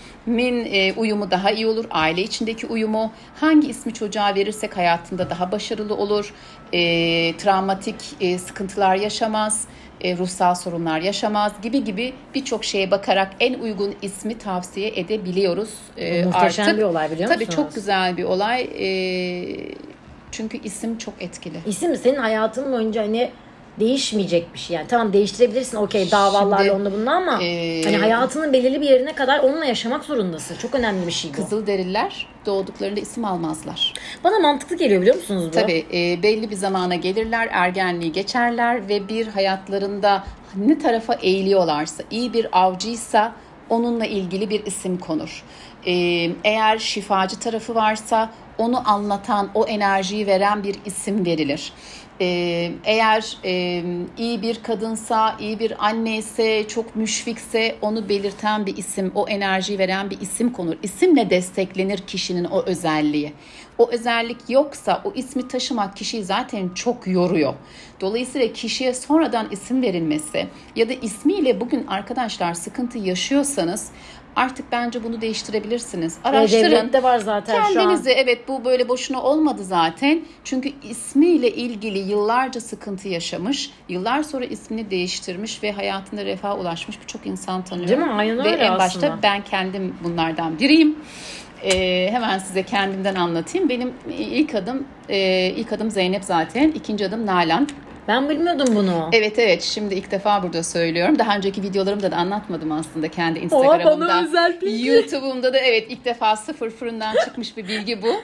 e, 0.72 0.92
uyumu 0.96 1.30
daha 1.30 1.50
iyi 1.50 1.66
olur? 1.66 1.84
Aile 1.90 2.22
içindeki 2.22 2.66
uyumu. 2.66 3.12
Hangi 3.40 3.68
ismi 3.68 3.94
çocuğa 3.94 4.34
verirsek 4.34 4.76
hayatında 4.76 5.30
daha 5.30 5.52
başarılı 5.52 5.94
olur? 5.96 6.34
E, 6.72 6.78
travmatik 7.36 7.94
e, 8.20 8.38
sıkıntılar 8.38 8.96
yaşamaz. 8.96 9.64
E, 10.00 10.16
ruhsal 10.16 10.54
sorunlar 10.54 11.00
yaşamaz 11.00 11.52
gibi 11.62 11.84
gibi 11.84 12.12
birçok 12.34 12.64
şeye 12.64 12.90
bakarak 12.90 13.32
en 13.40 13.54
uygun 13.54 13.94
ismi 14.02 14.38
tavsiye 14.38 14.88
edebiliyoruz. 14.98 15.70
E, 15.96 16.24
Muhteşem 16.24 16.64
artık. 16.64 16.78
bir 16.78 16.82
olay 16.84 17.10
biliyor 17.10 17.28
Tabii 17.28 17.44
musunuz? 17.44 17.56
çok 17.56 17.74
güzel 17.74 18.16
bir 18.16 18.24
olay. 18.24 18.62
E, 18.62 18.86
çünkü 20.30 20.58
isim 20.64 20.98
çok 20.98 21.14
etkili. 21.20 21.56
İsim 21.66 21.96
senin 21.96 22.16
hayatın 22.18 22.72
boyunca 22.72 23.02
hani 23.02 23.30
değişmeyecek 23.80 24.54
bir 24.54 24.58
şey 24.58 24.76
yani. 24.76 24.86
Tamam 24.88 25.12
değiştirebilirsin 25.12 25.76
okey 25.76 26.10
davalarla 26.10 26.74
onunla 26.74 26.92
bununla 26.92 27.14
ama 27.14 27.42
e, 27.42 27.82
hani 27.84 27.96
hayatının 27.96 28.52
belirli 28.52 28.80
bir 28.80 28.90
yerine 28.90 29.12
kadar 29.14 29.38
onunla 29.38 29.64
yaşamak 29.64 30.04
zorundasın. 30.04 30.56
Çok 30.56 30.74
önemli 30.74 31.06
bir 31.06 31.12
şey 31.12 31.30
bu. 31.30 31.36
Kızılderililer 31.36 32.26
doğduklarında 32.46 33.00
isim 33.00 33.24
almazlar. 33.24 33.94
Bana 34.24 34.38
mantıklı 34.38 34.76
geliyor 34.76 35.00
biliyor 35.00 35.16
musunuz 35.16 35.44
bu? 35.46 35.50
Tabii 35.50 35.86
e, 35.92 36.22
belli 36.22 36.50
bir 36.50 36.56
zamana 36.56 36.94
gelirler, 36.94 37.48
ergenliği 37.52 38.12
geçerler 38.12 38.88
ve 38.88 39.08
bir 39.08 39.26
hayatlarında 39.26 40.24
ne 40.56 40.78
tarafa 40.78 41.14
eğiliyorlarsa, 41.14 42.02
iyi 42.10 42.32
bir 42.32 42.48
avcıysa 42.52 43.32
onunla 43.68 44.06
ilgili 44.06 44.50
bir 44.50 44.66
isim 44.66 44.98
konur. 44.98 45.44
E, 45.86 45.92
eğer 46.44 46.78
şifacı 46.78 47.38
tarafı 47.38 47.74
varsa 47.74 48.30
onu 48.58 48.90
anlatan, 48.90 49.50
o 49.54 49.64
enerjiyi 49.66 50.26
veren 50.26 50.64
bir 50.64 50.76
isim 50.84 51.26
verilir. 51.26 51.72
E, 52.20 52.70
eğer 52.84 53.36
iyi 54.18 54.42
bir 54.42 54.62
kadınsa, 54.62 55.36
iyi 55.40 55.58
bir 55.58 55.86
anne 55.86 56.16
ise, 56.16 56.68
çok 56.68 56.96
müşfikse 56.96 57.76
onu 57.82 58.08
belirten 58.08 58.66
bir 58.66 58.76
isim, 58.76 59.12
o 59.14 59.28
enerjiyi 59.28 59.78
veren 59.78 60.10
bir 60.10 60.20
isim 60.20 60.52
konur. 60.52 60.74
İsimle 60.82 61.30
desteklenir 61.30 61.98
kişinin 61.98 62.44
o 62.44 62.62
özelliği. 62.62 63.32
O 63.78 63.90
özellik 63.90 64.36
yoksa 64.48 65.02
o 65.04 65.12
ismi 65.14 65.48
taşımak 65.48 65.96
kişiyi 65.96 66.24
zaten 66.24 66.68
çok 66.68 67.06
yoruyor. 67.06 67.54
Dolayısıyla 68.00 68.52
kişiye 68.52 68.94
sonradan 68.94 69.48
isim 69.50 69.82
verilmesi 69.82 70.46
ya 70.76 70.88
da 70.88 70.92
ismiyle 70.92 71.60
bugün 71.60 71.86
arkadaşlar 71.86 72.54
sıkıntı 72.54 72.98
yaşıyorsanız 72.98 73.90
artık 74.36 74.72
bence 74.72 75.04
bunu 75.04 75.20
değiştirebilirsiniz. 75.20 76.18
Araştırın. 76.24 76.62
devlette 76.62 77.02
var 77.02 77.18
zaten 77.18 77.54
şu 77.54 77.62
an. 77.62 77.72
Kendinizi 77.72 78.10
evet 78.10 78.48
bu 78.48 78.64
böyle 78.64 78.88
boşuna 78.88 79.22
olmadı 79.22 79.64
zaten. 79.64 80.20
Çünkü 80.44 80.72
ismiyle 80.82 81.50
ilgili 81.50 81.98
yıllarca 81.98 82.60
sıkıntı 82.60 83.08
yaşamış, 83.08 83.70
yıllar 83.88 84.22
sonra 84.22 84.44
ismini 84.44 84.90
değiştirmiş 84.90 85.62
ve 85.62 85.72
hayatında 85.72 86.24
refaha 86.24 86.56
ulaşmış 86.56 87.00
birçok 87.00 87.26
insan 87.26 87.64
tanıyorum. 87.64 87.96
Değil 87.96 88.08
mi? 88.10 88.14
Aynen 88.14 88.44
ve 88.44 88.52
öyle 88.52 88.64
en 88.64 88.78
başta 88.78 89.18
ben 89.22 89.44
kendim 89.44 89.94
bunlardan 90.04 90.58
biriyim. 90.58 90.96
Ee, 91.64 92.08
hemen 92.10 92.38
size 92.38 92.62
kendimden 92.62 93.14
anlatayım. 93.14 93.68
Benim 93.68 93.92
ilk 94.18 94.54
adım 94.54 94.84
e, 95.08 95.50
ilk 95.56 95.72
adım 95.72 95.90
Zeynep 95.90 96.24
zaten. 96.24 96.70
ikinci 96.70 97.06
adım 97.06 97.26
Nalan. 97.26 97.68
Ben 98.08 98.28
bilmiyordum 98.28 98.74
bunu. 98.76 99.08
Evet 99.12 99.38
evet 99.38 99.62
şimdi 99.62 99.94
ilk 99.94 100.10
defa 100.10 100.42
burada 100.42 100.62
söylüyorum. 100.62 101.18
Daha 101.18 101.36
önceki 101.36 101.62
videolarımda 101.62 102.10
da 102.10 102.16
anlatmadım 102.16 102.72
aslında 102.72 103.08
kendi 103.08 103.38
Instagram'ımda. 103.38 104.08
bana 104.08 104.24
özel 104.24 104.60
bilgi. 104.60 104.86
YouTube'umda 104.88 105.52
da 105.52 105.58
evet 105.58 105.86
ilk 105.90 106.04
defa 106.04 106.36
sıfır 106.36 106.70
fırından 106.70 107.14
çıkmış 107.24 107.56
bir 107.56 107.68
bilgi 107.68 108.02
bu. 108.02 108.14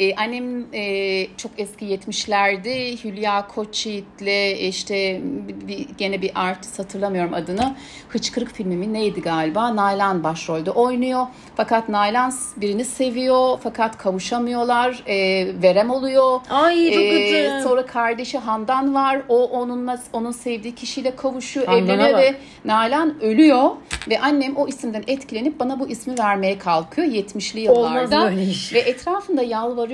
Ee, 0.00 0.14
annem 0.14 0.74
e, 0.74 1.26
çok 1.36 1.50
eski 1.58 1.84
70'lerde 1.86 3.04
Hülya 3.04 3.46
Koçyiğit'le 3.48 4.60
işte 4.60 5.20
bir, 5.68 5.86
gene 5.98 6.22
bir 6.22 6.30
artist 6.34 6.78
hatırlamıyorum 6.78 7.34
adını. 7.34 7.74
Hıçkırık 8.08 8.52
filmi 8.52 8.92
neydi 8.92 9.20
galiba? 9.22 9.76
Nalan 9.76 10.24
başrolde 10.24 10.70
oynuyor. 10.70 11.26
Fakat 11.56 11.88
Nalan 11.88 12.32
birini 12.56 12.84
seviyor 12.84 13.58
fakat 13.62 13.98
kavuşamıyorlar. 13.98 15.02
E, 15.06 15.16
verem 15.62 15.90
oluyor. 15.90 16.40
Ay 16.50 16.90
çok 16.94 17.02
Ee, 17.02 17.10
kötü. 17.10 17.62
Sonra 17.68 17.86
kardeşi 17.86 18.38
Handan 18.38 18.94
var. 18.94 19.22
O 19.28 19.44
onunla 19.44 19.98
onun 20.12 20.30
sevdiği 20.32 20.74
kişiyle 20.74 21.16
kavuşuyor, 21.16 21.66
Handan'a 21.66 21.92
evleniyor 22.08 22.12
bak. 22.18 22.22
ve 22.22 22.34
Nalan 22.64 23.22
ölüyor 23.22 23.70
ve 24.08 24.20
annem 24.20 24.56
o 24.56 24.68
isimden 24.68 25.04
etkilenip 25.06 25.60
bana 25.60 25.80
bu 25.80 25.88
ismi 25.88 26.18
vermeye 26.18 26.58
kalkıyor 26.58 27.08
70'li 27.08 27.70
Olmaz 27.70 28.12
yıllarda. 28.12 28.30
böyle 28.30 28.42
iş. 28.44 28.72
Ve 28.72 28.78
etrafında 28.78 29.42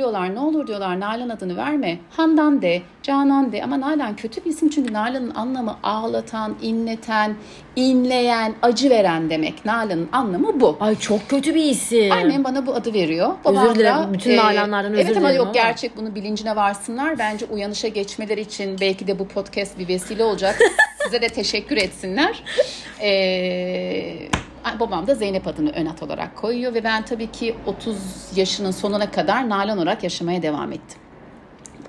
yalvarıyorlar. 0.00 0.34
Ne 0.34 0.40
olur 0.40 0.66
diyorlar 0.66 1.00
Nalan 1.00 1.28
adını 1.28 1.56
verme. 1.56 1.98
Handan 2.10 2.62
de, 2.62 2.82
Canan 3.02 3.52
de 3.52 3.64
ama 3.64 3.80
Nalan 3.80 4.16
kötü 4.16 4.44
bir 4.44 4.50
isim 4.50 4.70
çünkü 4.70 4.92
Nalan'ın 4.92 5.34
anlamı 5.34 5.76
ağlatan, 5.82 6.56
inleten, 6.62 7.34
inleyen, 7.76 8.54
acı 8.62 8.90
veren 8.90 9.30
demek. 9.30 9.64
Nalan'ın 9.64 10.08
anlamı 10.12 10.60
bu. 10.60 10.76
Ay 10.80 10.98
çok 10.98 11.28
kötü 11.28 11.54
bir 11.54 11.64
isim. 11.64 12.12
Annem 12.12 12.44
bana 12.44 12.66
bu 12.66 12.74
adı 12.74 12.94
veriyor. 12.94 13.32
Özür 13.44 13.56
Babam 13.56 13.68
da, 13.70 13.74
dilerim. 13.74 14.12
Bütün 14.14 14.36
Nalanlardan 14.36 14.92
özür 14.92 15.04
Evet 15.04 15.16
ama 15.16 15.28
dilerim 15.28 15.36
yok 15.36 15.46
ama. 15.46 15.52
gerçek 15.52 15.96
bunu 15.96 16.14
bilincine 16.14 16.56
varsınlar. 16.56 17.18
Bence 17.18 17.46
uyanışa 17.46 17.88
geçmeleri 17.88 18.40
için 18.40 18.76
belki 18.80 19.06
de 19.06 19.18
bu 19.18 19.28
podcast 19.28 19.78
bir 19.78 19.88
vesile 19.88 20.24
olacak. 20.24 20.58
Size 21.04 21.22
de 21.22 21.28
teşekkür 21.28 21.76
etsinler. 21.76 22.42
Ee, 23.00 24.16
babam 24.80 25.06
da 25.06 25.14
Zeynep 25.14 25.46
adını 25.46 25.70
ön 25.70 25.86
at 25.86 26.02
olarak 26.02 26.36
koyuyor 26.36 26.74
ve 26.74 26.84
ben 26.84 27.04
tabii 27.04 27.30
ki 27.30 27.56
30 27.66 27.96
yaşının 28.36 28.70
sonuna 28.70 29.10
kadar 29.10 29.48
Nalan 29.48 29.78
olarak 29.78 30.02
yaşamaya 30.02 30.42
devam 30.42 30.72
ettim. 30.72 30.98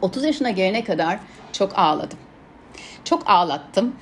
30 0.01 0.23
yaşına 0.23 0.49
gelene 0.49 0.83
kadar 0.83 1.19
çok 1.51 1.79
ağladım. 1.79 2.17
Çok 3.03 3.29
ağlattım. 3.29 3.95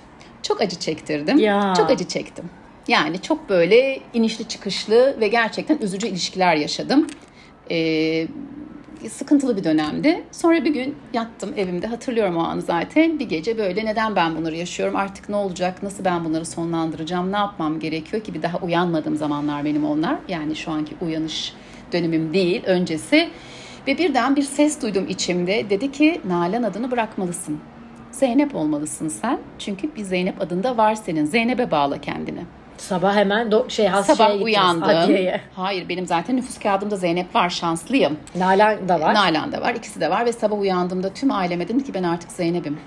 Çok 0.44 0.62
acı 0.62 0.80
çektirdim. 0.80 1.38
Ya. 1.38 1.74
Çok 1.78 1.90
acı 1.90 2.08
çektim. 2.08 2.50
Yani 2.88 3.22
çok 3.22 3.50
böyle 3.50 4.02
inişli 4.14 4.48
çıkışlı 4.48 5.20
ve 5.20 5.28
gerçekten 5.28 5.78
üzücü 5.78 6.08
ilişkiler 6.08 6.56
yaşadım. 6.56 7.08
Ee, 7.72 8.28
sıkıntılı 9.10 9.58
bir 9.58 9.64
dönemdi. 9.64 10.24
Sonra 10.32 10.66
bir 10.66 10.74
gün 10.74 10.96
yattım 11.14 11.54
evimde 11.58 11.88
hatırlıyorum 11.88 12.38
o 12.38 12.40
anı 12.40 12.62
zaten. 12.62 13.20
Bir 13.20 13.30
gece 13.30 13.58
böyle 13.58 13.86
neden 13.86 14.16
ben 14.16 14.36
bunları 14.36 14.56
yaşıyorum 14.56 14.96
artık 14.96 15.30
ne 15.30 15.36
olacak 15.36 15.84
nasıl 15.84 16.06
ben 16.06 16.26
bunları 16.26 16.46
sonlandıracağım 16.46 17.32
ne 17.32 17.38
yapmam 17.38 17.80
gerekiyor 17.80 18.24
ki 18.24 18.34
bir 18.34 18.42
daha 18.42 18.58
uyanmadığım 18.58 19.16
zamanlar 19.16 19.66
benim 19.66 19.86
onlar. 19.86 20.16
Yani 20.28 20.56
şu 20.56 20.72
anki 20.72 20.96
uyanış 21.02 21.54
dönemim 21.94 22.34
değil 22.34 22.64
öncesi. 22.66 23.30
Ve 23.88 23.98
birden 23.98 24.36
bir 24.36 24.42
ses 24.42 24.82
duydum 24.82 25.06
içimde. 25.10 25.70
Dedi 25.70 25.92
ki 25.92 26.22
Nalan 26.26 26.64
adını 26.64 26.92
bırakmalısın. 26.92 27.60
Zeynep 28.12 28.56
olmalısın 28.56 29.08
sen. 29.08 29.40
Çünkü 29.60 29.96
bir 29.96 30.04
Zeynep 30.04 30.42
adında 30.42 30.78
var 30.78 30.96
senin. 30.96 31.26
Zeynep'e 31.26 31.72
bağla 31.72 32.02
kendini. 32.02 32.42
Sabah 32.82 33.16
hemen 33.16 33.48
do- 33.52 33.70
şey 33.70 33.88
has 33.88 34.06
şeye 34.08 34.16
Sabah 34.16 34.28
gideceğiz, 34.34 34.46
uyandım. 34.60 34.84
adliyeye. 34.90 35.42
Hayır 35.56 35.90
benim 35.90 36.08
zaten 36.08 36.38
nüfus 36.38 36.60
kağıdımda 36.60 36.96
Zeynep 36.96 37.36
var 37.36 37.50
şanslıyım. 37.50 38.18
Nalan 38.36 38.90
da 38.90 39.00
var. 39.02 39.14
Nalan 39.14 39.52
da 39.52 39.62
var 39.62 39.74
ikisi 39.76 40.02
de 40.02 40.10
var 40.10 40.26
ve 40.26 40.34
sabah 40.34 40.60
uyandığımda 40.60 41.14
tüm 41.14 41.32
aileme 41.32 41.64
dedim 41.66 41.80
ki 41.84 41.94
ben 41.94 42.04
artık 42.04 42.32
Zeynep'im. 42.32 42.80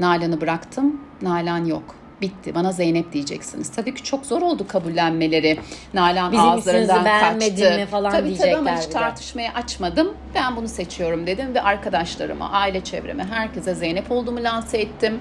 Nalan'ı 0.00 0.40
bıraktım. 0.40 1.00
Nalan 1.22 1.64
yok. 1.64 1.94
Bitti. 2.20 2.54
Bana 2.54 2.72
Zeynep 2.72 3.12
diyeceksiniz. 3.12 3.70
Tabii 3.72 3.94
ki 3.94 4.02
çok 4.02 4.26
zor 4.26 4.42
oldu 4.42 4.66
kabullenmeleri. 4.68 5.58
Nalan 5.94 6.32
Bizim 6.32 6.44
ağızlarından 6.48 6.82
isminizi 6.84 7.04
beğenmedin 7.04 7.62
kaçtı. 7.64 7.78
mi 7.80 7.86
falan 7.86 8.12
tabii, 8.12 8.36
Tabii 8.38 8.56
ama 8.56 8.66
diyecekler 8.70 9.12
hiç 9.16 9.34
bir 9.36 9.40
de. 9.42 9.50
açmadım. 9.52 10.14
Ben 10.34 10.56
bunu 10.56 10.68
seçiyorum 10.68 11.26
dedim 11.26 11.54
ve 11.54 11.62
arkadaşlarıma, 11.62 12.50
aile 12.50 12.80
çevreme, 12.84 13.24
herkese 13.24 13.74
Zeynep 13.74 14.10
olduğumu 14.12 14.42
lanse 14.44 14.78
ettim. 14.78 15.18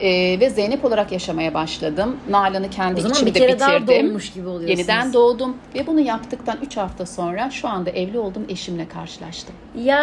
Ee, 0.00 0.40
ve 0.40 0.50
Zeynep 0.50 0.84
olarak 0.84 1.12
yaşamaya 1.12 1.54
başladım. 1.54 2.16
Nalan'ı 2.30 2.70
kendi 2.70 2.98
O 2.98 3.02
zaman 3.02 3.14
içimde 3.14 3.34
bir 3.34 3.38
kere 3.38 3.60
daha 3.60 3.80
bitirdim. 3.80 4.06
doğmuş 4.08 4.32
gibi 4.32 4.48
oluyorsunuz. 4.48 4.78
Yeniden 4.78 5.12
doğdum 5.12 5.56
ve 5.74 5.86
bunu 5.86 6.00
yaptıktan 6.00 6.58
3 6.66 6.76
hafta 6.76 7.06
sonra 7.06 7.50
şu 7.50 7.68
anda 7.68 7.90
evli 7.90 8.18
olduğum 8.18 8.42
eşimle 8.48 8.88
karşılaştım. 8.88 9.54
Ya 9.78 10.00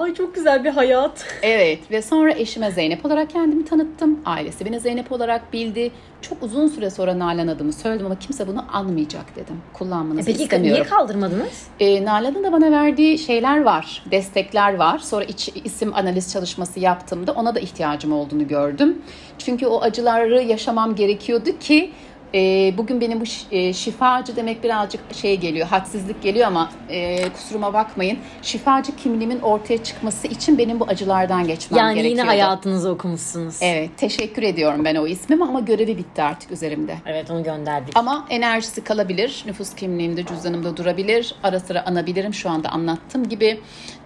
ay 0.00 0.14
çok 0.14 0.34
güzel 0.34 0.64
bir 0.64 0.70
hayat. 0.70 1.26
Evet 1.42 1.90
ve 1.90 2.02
sonra 2.02 2.32
eşime 2.32 2.70
Zeynep 2.70 3.04
olarak 3.06 3.30
kendimi 3.30 3.64
tanıttım. 3.64 4.20
Ailesi 4.24 4.64
beni 4.64 4.80
Zeynep 4.80 5.12
olarak 5.12 5.52
bildi. 5.52 5.90
Çok 6.28 6.42
uzun 6.42 6.68
süre 6.68 6.90
sonra 6.90 7.18
Nalan 7.18 7.48
adımı 7.48 7.72
söyledim 7.72 8.06
ama 8.06 8.18
kimse 8.18 8.46
bunu 8.48 8.64
anmayacak 8.72 9.36
dedim. 9.36 9.62
Kullanmanızı 9.72 10.30
E 10.30 10.32
Peki 10.32 10.42
istemiyorum. 10.44 10.82
niye 10.82 10.90
kaldırmadınız? 10.90 11.66
E, 11.80 12.04
Nalan'ın 12.04 12.44
da 12.44 12.52
bana 12.52 12.70
verdiği 12.70 13.18
şeyler 13.18 13.62
var, 13.62 14.02
destekler 14.10 14.74
var. 14.76 14.98
Sonra 14.98 15.24
iç, 15.24 15.50
isim 15.64 15.94
analiz 15.94 16.32
çalışması 16.32 16.80
yaptığımda 16.80 17.32
ona 17.32 17.54
da 17.54 17.60
ihtiyacım 17.60 18.12
olduğunu 18.12 18.48
gördüm. 18.48 19.02
Çünkü 19.38 19.66
o 19.66 19.80
acıları 19.82 20.42
yaşamam 20.42 20.94
gerekiyordu 20.94 21.58
ki 21.60 21.92
e, 22.34 22.72
bugün 22.78 23.00
benim 23.00 23.20
bu 23.20 23.24
e, 23.50 23.72
şifacı 23.72 24.36
demek 24.36 24.64
birazcık 24.64 25.14
şey 25.14 25.36
geliyor, 25.40 25.66
hadsizlik 25.66 26.22
geliyor 26.22 26.46
ama 26.46 26.70
e, 26.88 27.28
kusuruma 27.28 27.72
bakmayın. 27.72 28.18
Şifacı 28.42 28.96
kimliğimin 28.96 29.40
ortaya 29.40 29.84
çıkması 29.84 30.26
için 30.26 30.58
benim 30.58 30.80
bu 30.80 30.84
acılardan 30.88 31.46
geçmem 31.46 31.78
Yani 31.78 31.94
gerekiyordu. 31.94 32.20
yine 32.20 32.28
hayatınızı 32.28 32.90
okumuşsunuz. 32.90 33.56
Evet, 33.60 33.90
teşekkür 33.96 34.42
ediyorum 34.42 34.84
ben 34.84 34.94
o 34.94 35.06
ismime 35.06 35.44
ama 35.44 35.60
görevi 35.60 35.98
bitti 35.98 36.22
artık 36.22 36.50
üzerimde. 36.50 36.96
Evet 37.06 37.30
onu 37.30 37.44
gönderdik. 37.44 37.96
Ama 37.96 38.26
enerjisi 38.30 38.84
kalabilir. 38.84 39.42
Nüfus 39.46 39.74
kimliğimde, 39.74 40.24
cüzdanımda 40.24 40.76
durabilir. 40.76 41.34
Ara 41.42 41.60
sıra 41.60 41.86
anabilirim 41.86 42.34
şu 42.34 42.50
anda 42.50 42.68
anlattığım 42.68 43.28
gibi. 43.28 43.60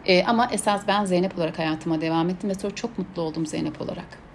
Ee, 0.07 0.25
ama 0.25 0.49
esas 0.53 0.81
ben 0.89 1.05
Zeynep 1.05 1.39
olarak 1.39 1.59
hayatıma 1.59 2.01
devam 2.01 2.29
ettim 2.29 2.51
ve 2.51 2.55
sonra 2.55 2.75
çok 2.75 2.99
mutlu 2.99 3.23
oldum 3.23 3.47
Zeynep 3.47 3.81
olarak. 3.81 4.28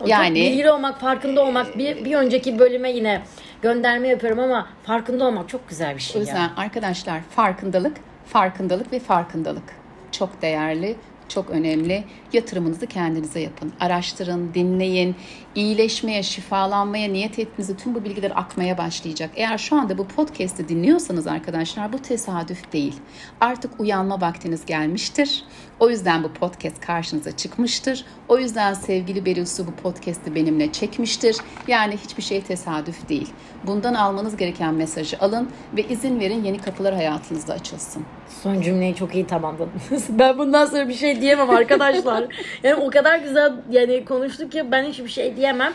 O 0.00 0.06
yani- 0.06 0.26
çok 0.28 0.36
bilgili 0.36 0.70
olmak, 0.70 1.00
farkında 1.00 1.42
olmak. 1.44 1.78
Bir, 1.78 2.04
bir 2.04 2.14
önceki 2.14 2.58
bölüme 2.58 2.90
yine 2.90 3.22
gönderme 3.62 4.08
yapıyorum 4.08 4.38
ama 4.38 4.66
farkında 4.82 5.24
olmak 5.24 5.48
çok 5.48 5.68
güzel 5.68 5.90
bir 5.90 5.96
O 5.96 5.98
şey 6.00 6.20
yüzden 6.20 6.36
ya. 6.40 6.50
arkadaşlar 6.56 7.20
farkındalık, 7.30 7.96
farkındalık 8.26 8.92
ve 8.92 8.98
farkındalık 8.98 9.74
çok 10.12 10.42
değerli, 10.42 10.96
çok 11.28 11.50
önemli. 11.50 12.04
Yatırımınızı 12.32 12.86
kendinize 12.86 13.40
yapın. 13.40 13.72
Araştırın, 13.80 14.54
dinleyin. 14.54 15.16
iyileşmeye, 15.54 16.22
şifalanmaya 16.22 17.08
niyet 17.08 17.38
ettiğinizde 17.38 17.76
tüm 17.76 17.94
bu 17.94 18.04
bilgiler 18.04 18.32
akmaya 18.34 18.78
başlayacak. 18.78 19.30
Eğer 19.36 19.58
şu 19.58 19.76
anda 19.76 19.98
bu 19.98 20.08
podcast'i 20.08 20.68
dinliyorsanız 20.68 21.26
arkadaşlar 21.26 21.92
bu 21.92 21.98
tesadüf 21.98 22.72
değil. 22.72 22.94
Artık 23.40 23.80
uyanma 23.80 24.20
vaktiniz 24.20 24.66
gelmiştir. 24.66 25.44
O 25.80 25.90
yüzden 25.90 26.24
bu 26.24 26.32
podcast 26.32 26.80
karşınıza 26.80 27.36
çıkmıştır. 27.36 28.04
O 28.28 28.38
yüzden 28.38 28.74
sevgili 28.74 29.26
Berisu 29.26 29.66
bu 29.66 29.72
podcast'i 29.72 30.34
benimle 30.34 30.72
çekmiştir. 30.72 31.36
Yani 31.68 31.96
hiçbir 31.96 32.22
şey 32.22 32.40
tesadüf 32.40 33.08
değil. 33.08 33.28
Bundan 33.66 33.94
almanız 33.94 34.36
gereken 34.36 34.74
mesajı 34.74 35.18
alın 35.20 35.48
ve 35.76 35.82
izin 35.88 36.20
verin 36.20 36.44
yeni 36.44 36.58
kapılar 36.58 36.94
hayatınızda 36.94 37.52
açılsın. 37.52 38.04
Son 38.42 38.60
cümleyi 38.60 38.94
çok 38.94 39.14
iyi 39.14 39.26
tamamladınız. 39.26 40.06
Ben 40.08 40.38
bundan 40.38 40.66
sonra 40.66 40.88
bir 40.88 40.94
şey 40.94 41.15
diyemem 41.20 41.50
arkadaşlar. 41.50 42.24
yani 42.62 42.74
o 42.74 42.90
kadar 42.90 43.18
güzel 43.18 43.52
yani 43.70 44.04
konuştuk 44.04 44.52
ki 44.52 44.64
ben 44.72 44.84
hiçbir 44.84 45.08
şey 45.08 45.36
diyemem. 45.36 45.72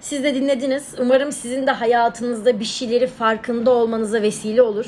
Siz 0.00 0.24
de 0.24 0.34
dinlediniz. 0.34 0.94
Umarım 0.98 1.32
sizin 1.32 1.66
de 1.66 1.70
hayatınızda 1.70 2.60
bir 2.60 2.64
şeyleri 2.64 3.06
farkında 3.06 3.70
olmanıza 3.70 4.22
vesile 4.22 4.62
olur. 4.62 4.86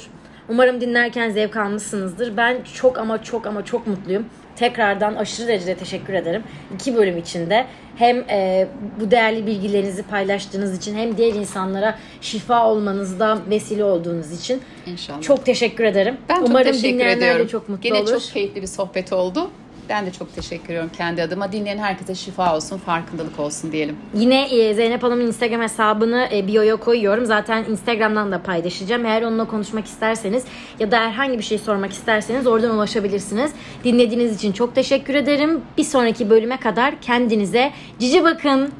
Umarım 0.48 0.80
dinlerken 0.80 1.30
zevk 1.30 1.56
almışsınızdır. 1.56 2.36
Ben 2.36 2.56
çok 2.74 2.98
ama 2.98 3.22
çok 3.22 3.46
ama 3.46 3.64
çok 3.64 3.86
mutluyum. 3.86 4.26
Tekrardan 4.56 5.14
aşırı 5.14 5.48
derecede 5.48 5.74
teşekkür 5.74 6.12
ederim. 6.14 6.42
İki 6.74 6.96
bölüm 6.96 7.18
içinde 7.18 7.66
hem 7.96 8.16
e, 8.30 8.68
bu 9.00 9.10
değerli 9.10 9.46
bilgilerinizi 9.46 10.02
paylaştığınız 10.02 10.78
için 10.78 10.96
hem 10.96 11.16
diğer 11.16 11.34
insanlara 11.34 11.98
şifa 12.20 12.66
olmanızda 12.70 13.38
vesile 13.50 13.84
olduğunuz 13.84 14.32
için 14.40 14.60
İnşallah. 14.86 15.22
çok 15.22 15.44
teşekkür 15.46 15.84
ederim. 15.84 16.16
Ben 16.28 16.34
çok 16.34 16.48
Umarım 16.48 16.72
teşekkür 16.72 16.88
dinleyenler 16.94 17.16
ediyorum. 17.16 17.44
de 17.46 17.48
çok 17.48 17.68
mutlu 17.68 17.82
Gene 17.82 17.98
olur. 17.98 18.10
çok 18.10 18.22
keyifli 18.22 18.62
bir 18.62 18.66
sohbet 18.66 19.12
oldu. 19.12 19.50
Ben 19.92 20.06
de 20.06 20.12
çok 20.12 20.34
teşekkür 20.34 20.64
ediyorum 20.64 20.90
kendi 20.96 21.22
adıma. 21.22 21.52
Dinleyen 21.52 21.78
herkese 21.78 22.14
şifa 22.14 22.56
olsun, 22.56 22.78
farkındalık 22.78 23.40
olsun 23.40 23.72
diyelim. 23.72 23.96
Yine 24.14 24.44
e, 24.44 24.74
Zeynep 24.74 25.02
Hanım'ın 25.02 25.26
Instagram 25.26 25.60
hesabını 25.60 26.28
e, 26.32 26.46
bio'ya 26.46 26.76
koyuyorum. 26.76 27.26
Zaten 27.26 27.64
Instagram'dan 27.64 28.32
da 28.32 28.42
paylaşacağım. 28.42 29.06
Eğer 29.06 29.22
onunla 29.22 29.44
konuşmak 29.44 29.86
isterseniz 29.86 30.44
ya 30.78 30.90
da 30.90 31.00
herhangi 31.00 31.38
bir 31.38 31.42
şey 31.42 31.58
sormak 31.58 31.92
isterseniz 31.92 32.46
oradan 32.46 32.74
ulaşabilirsiniz. 32.74 33.52
Dinlediğiniz 33.84 34.36
için 34.36 34.52
çok 34.52 34.74
teşekkür 34.74 35.14
ederim. 35.14 35.60
Bir 35.78 35.84
sonraki 35.84 36.30
bölüme 36.30 36.56
kadar 36.56 37.00
kendinize 37.00 37.72
cici 37.98 38.24
bakın. 38.24 38.72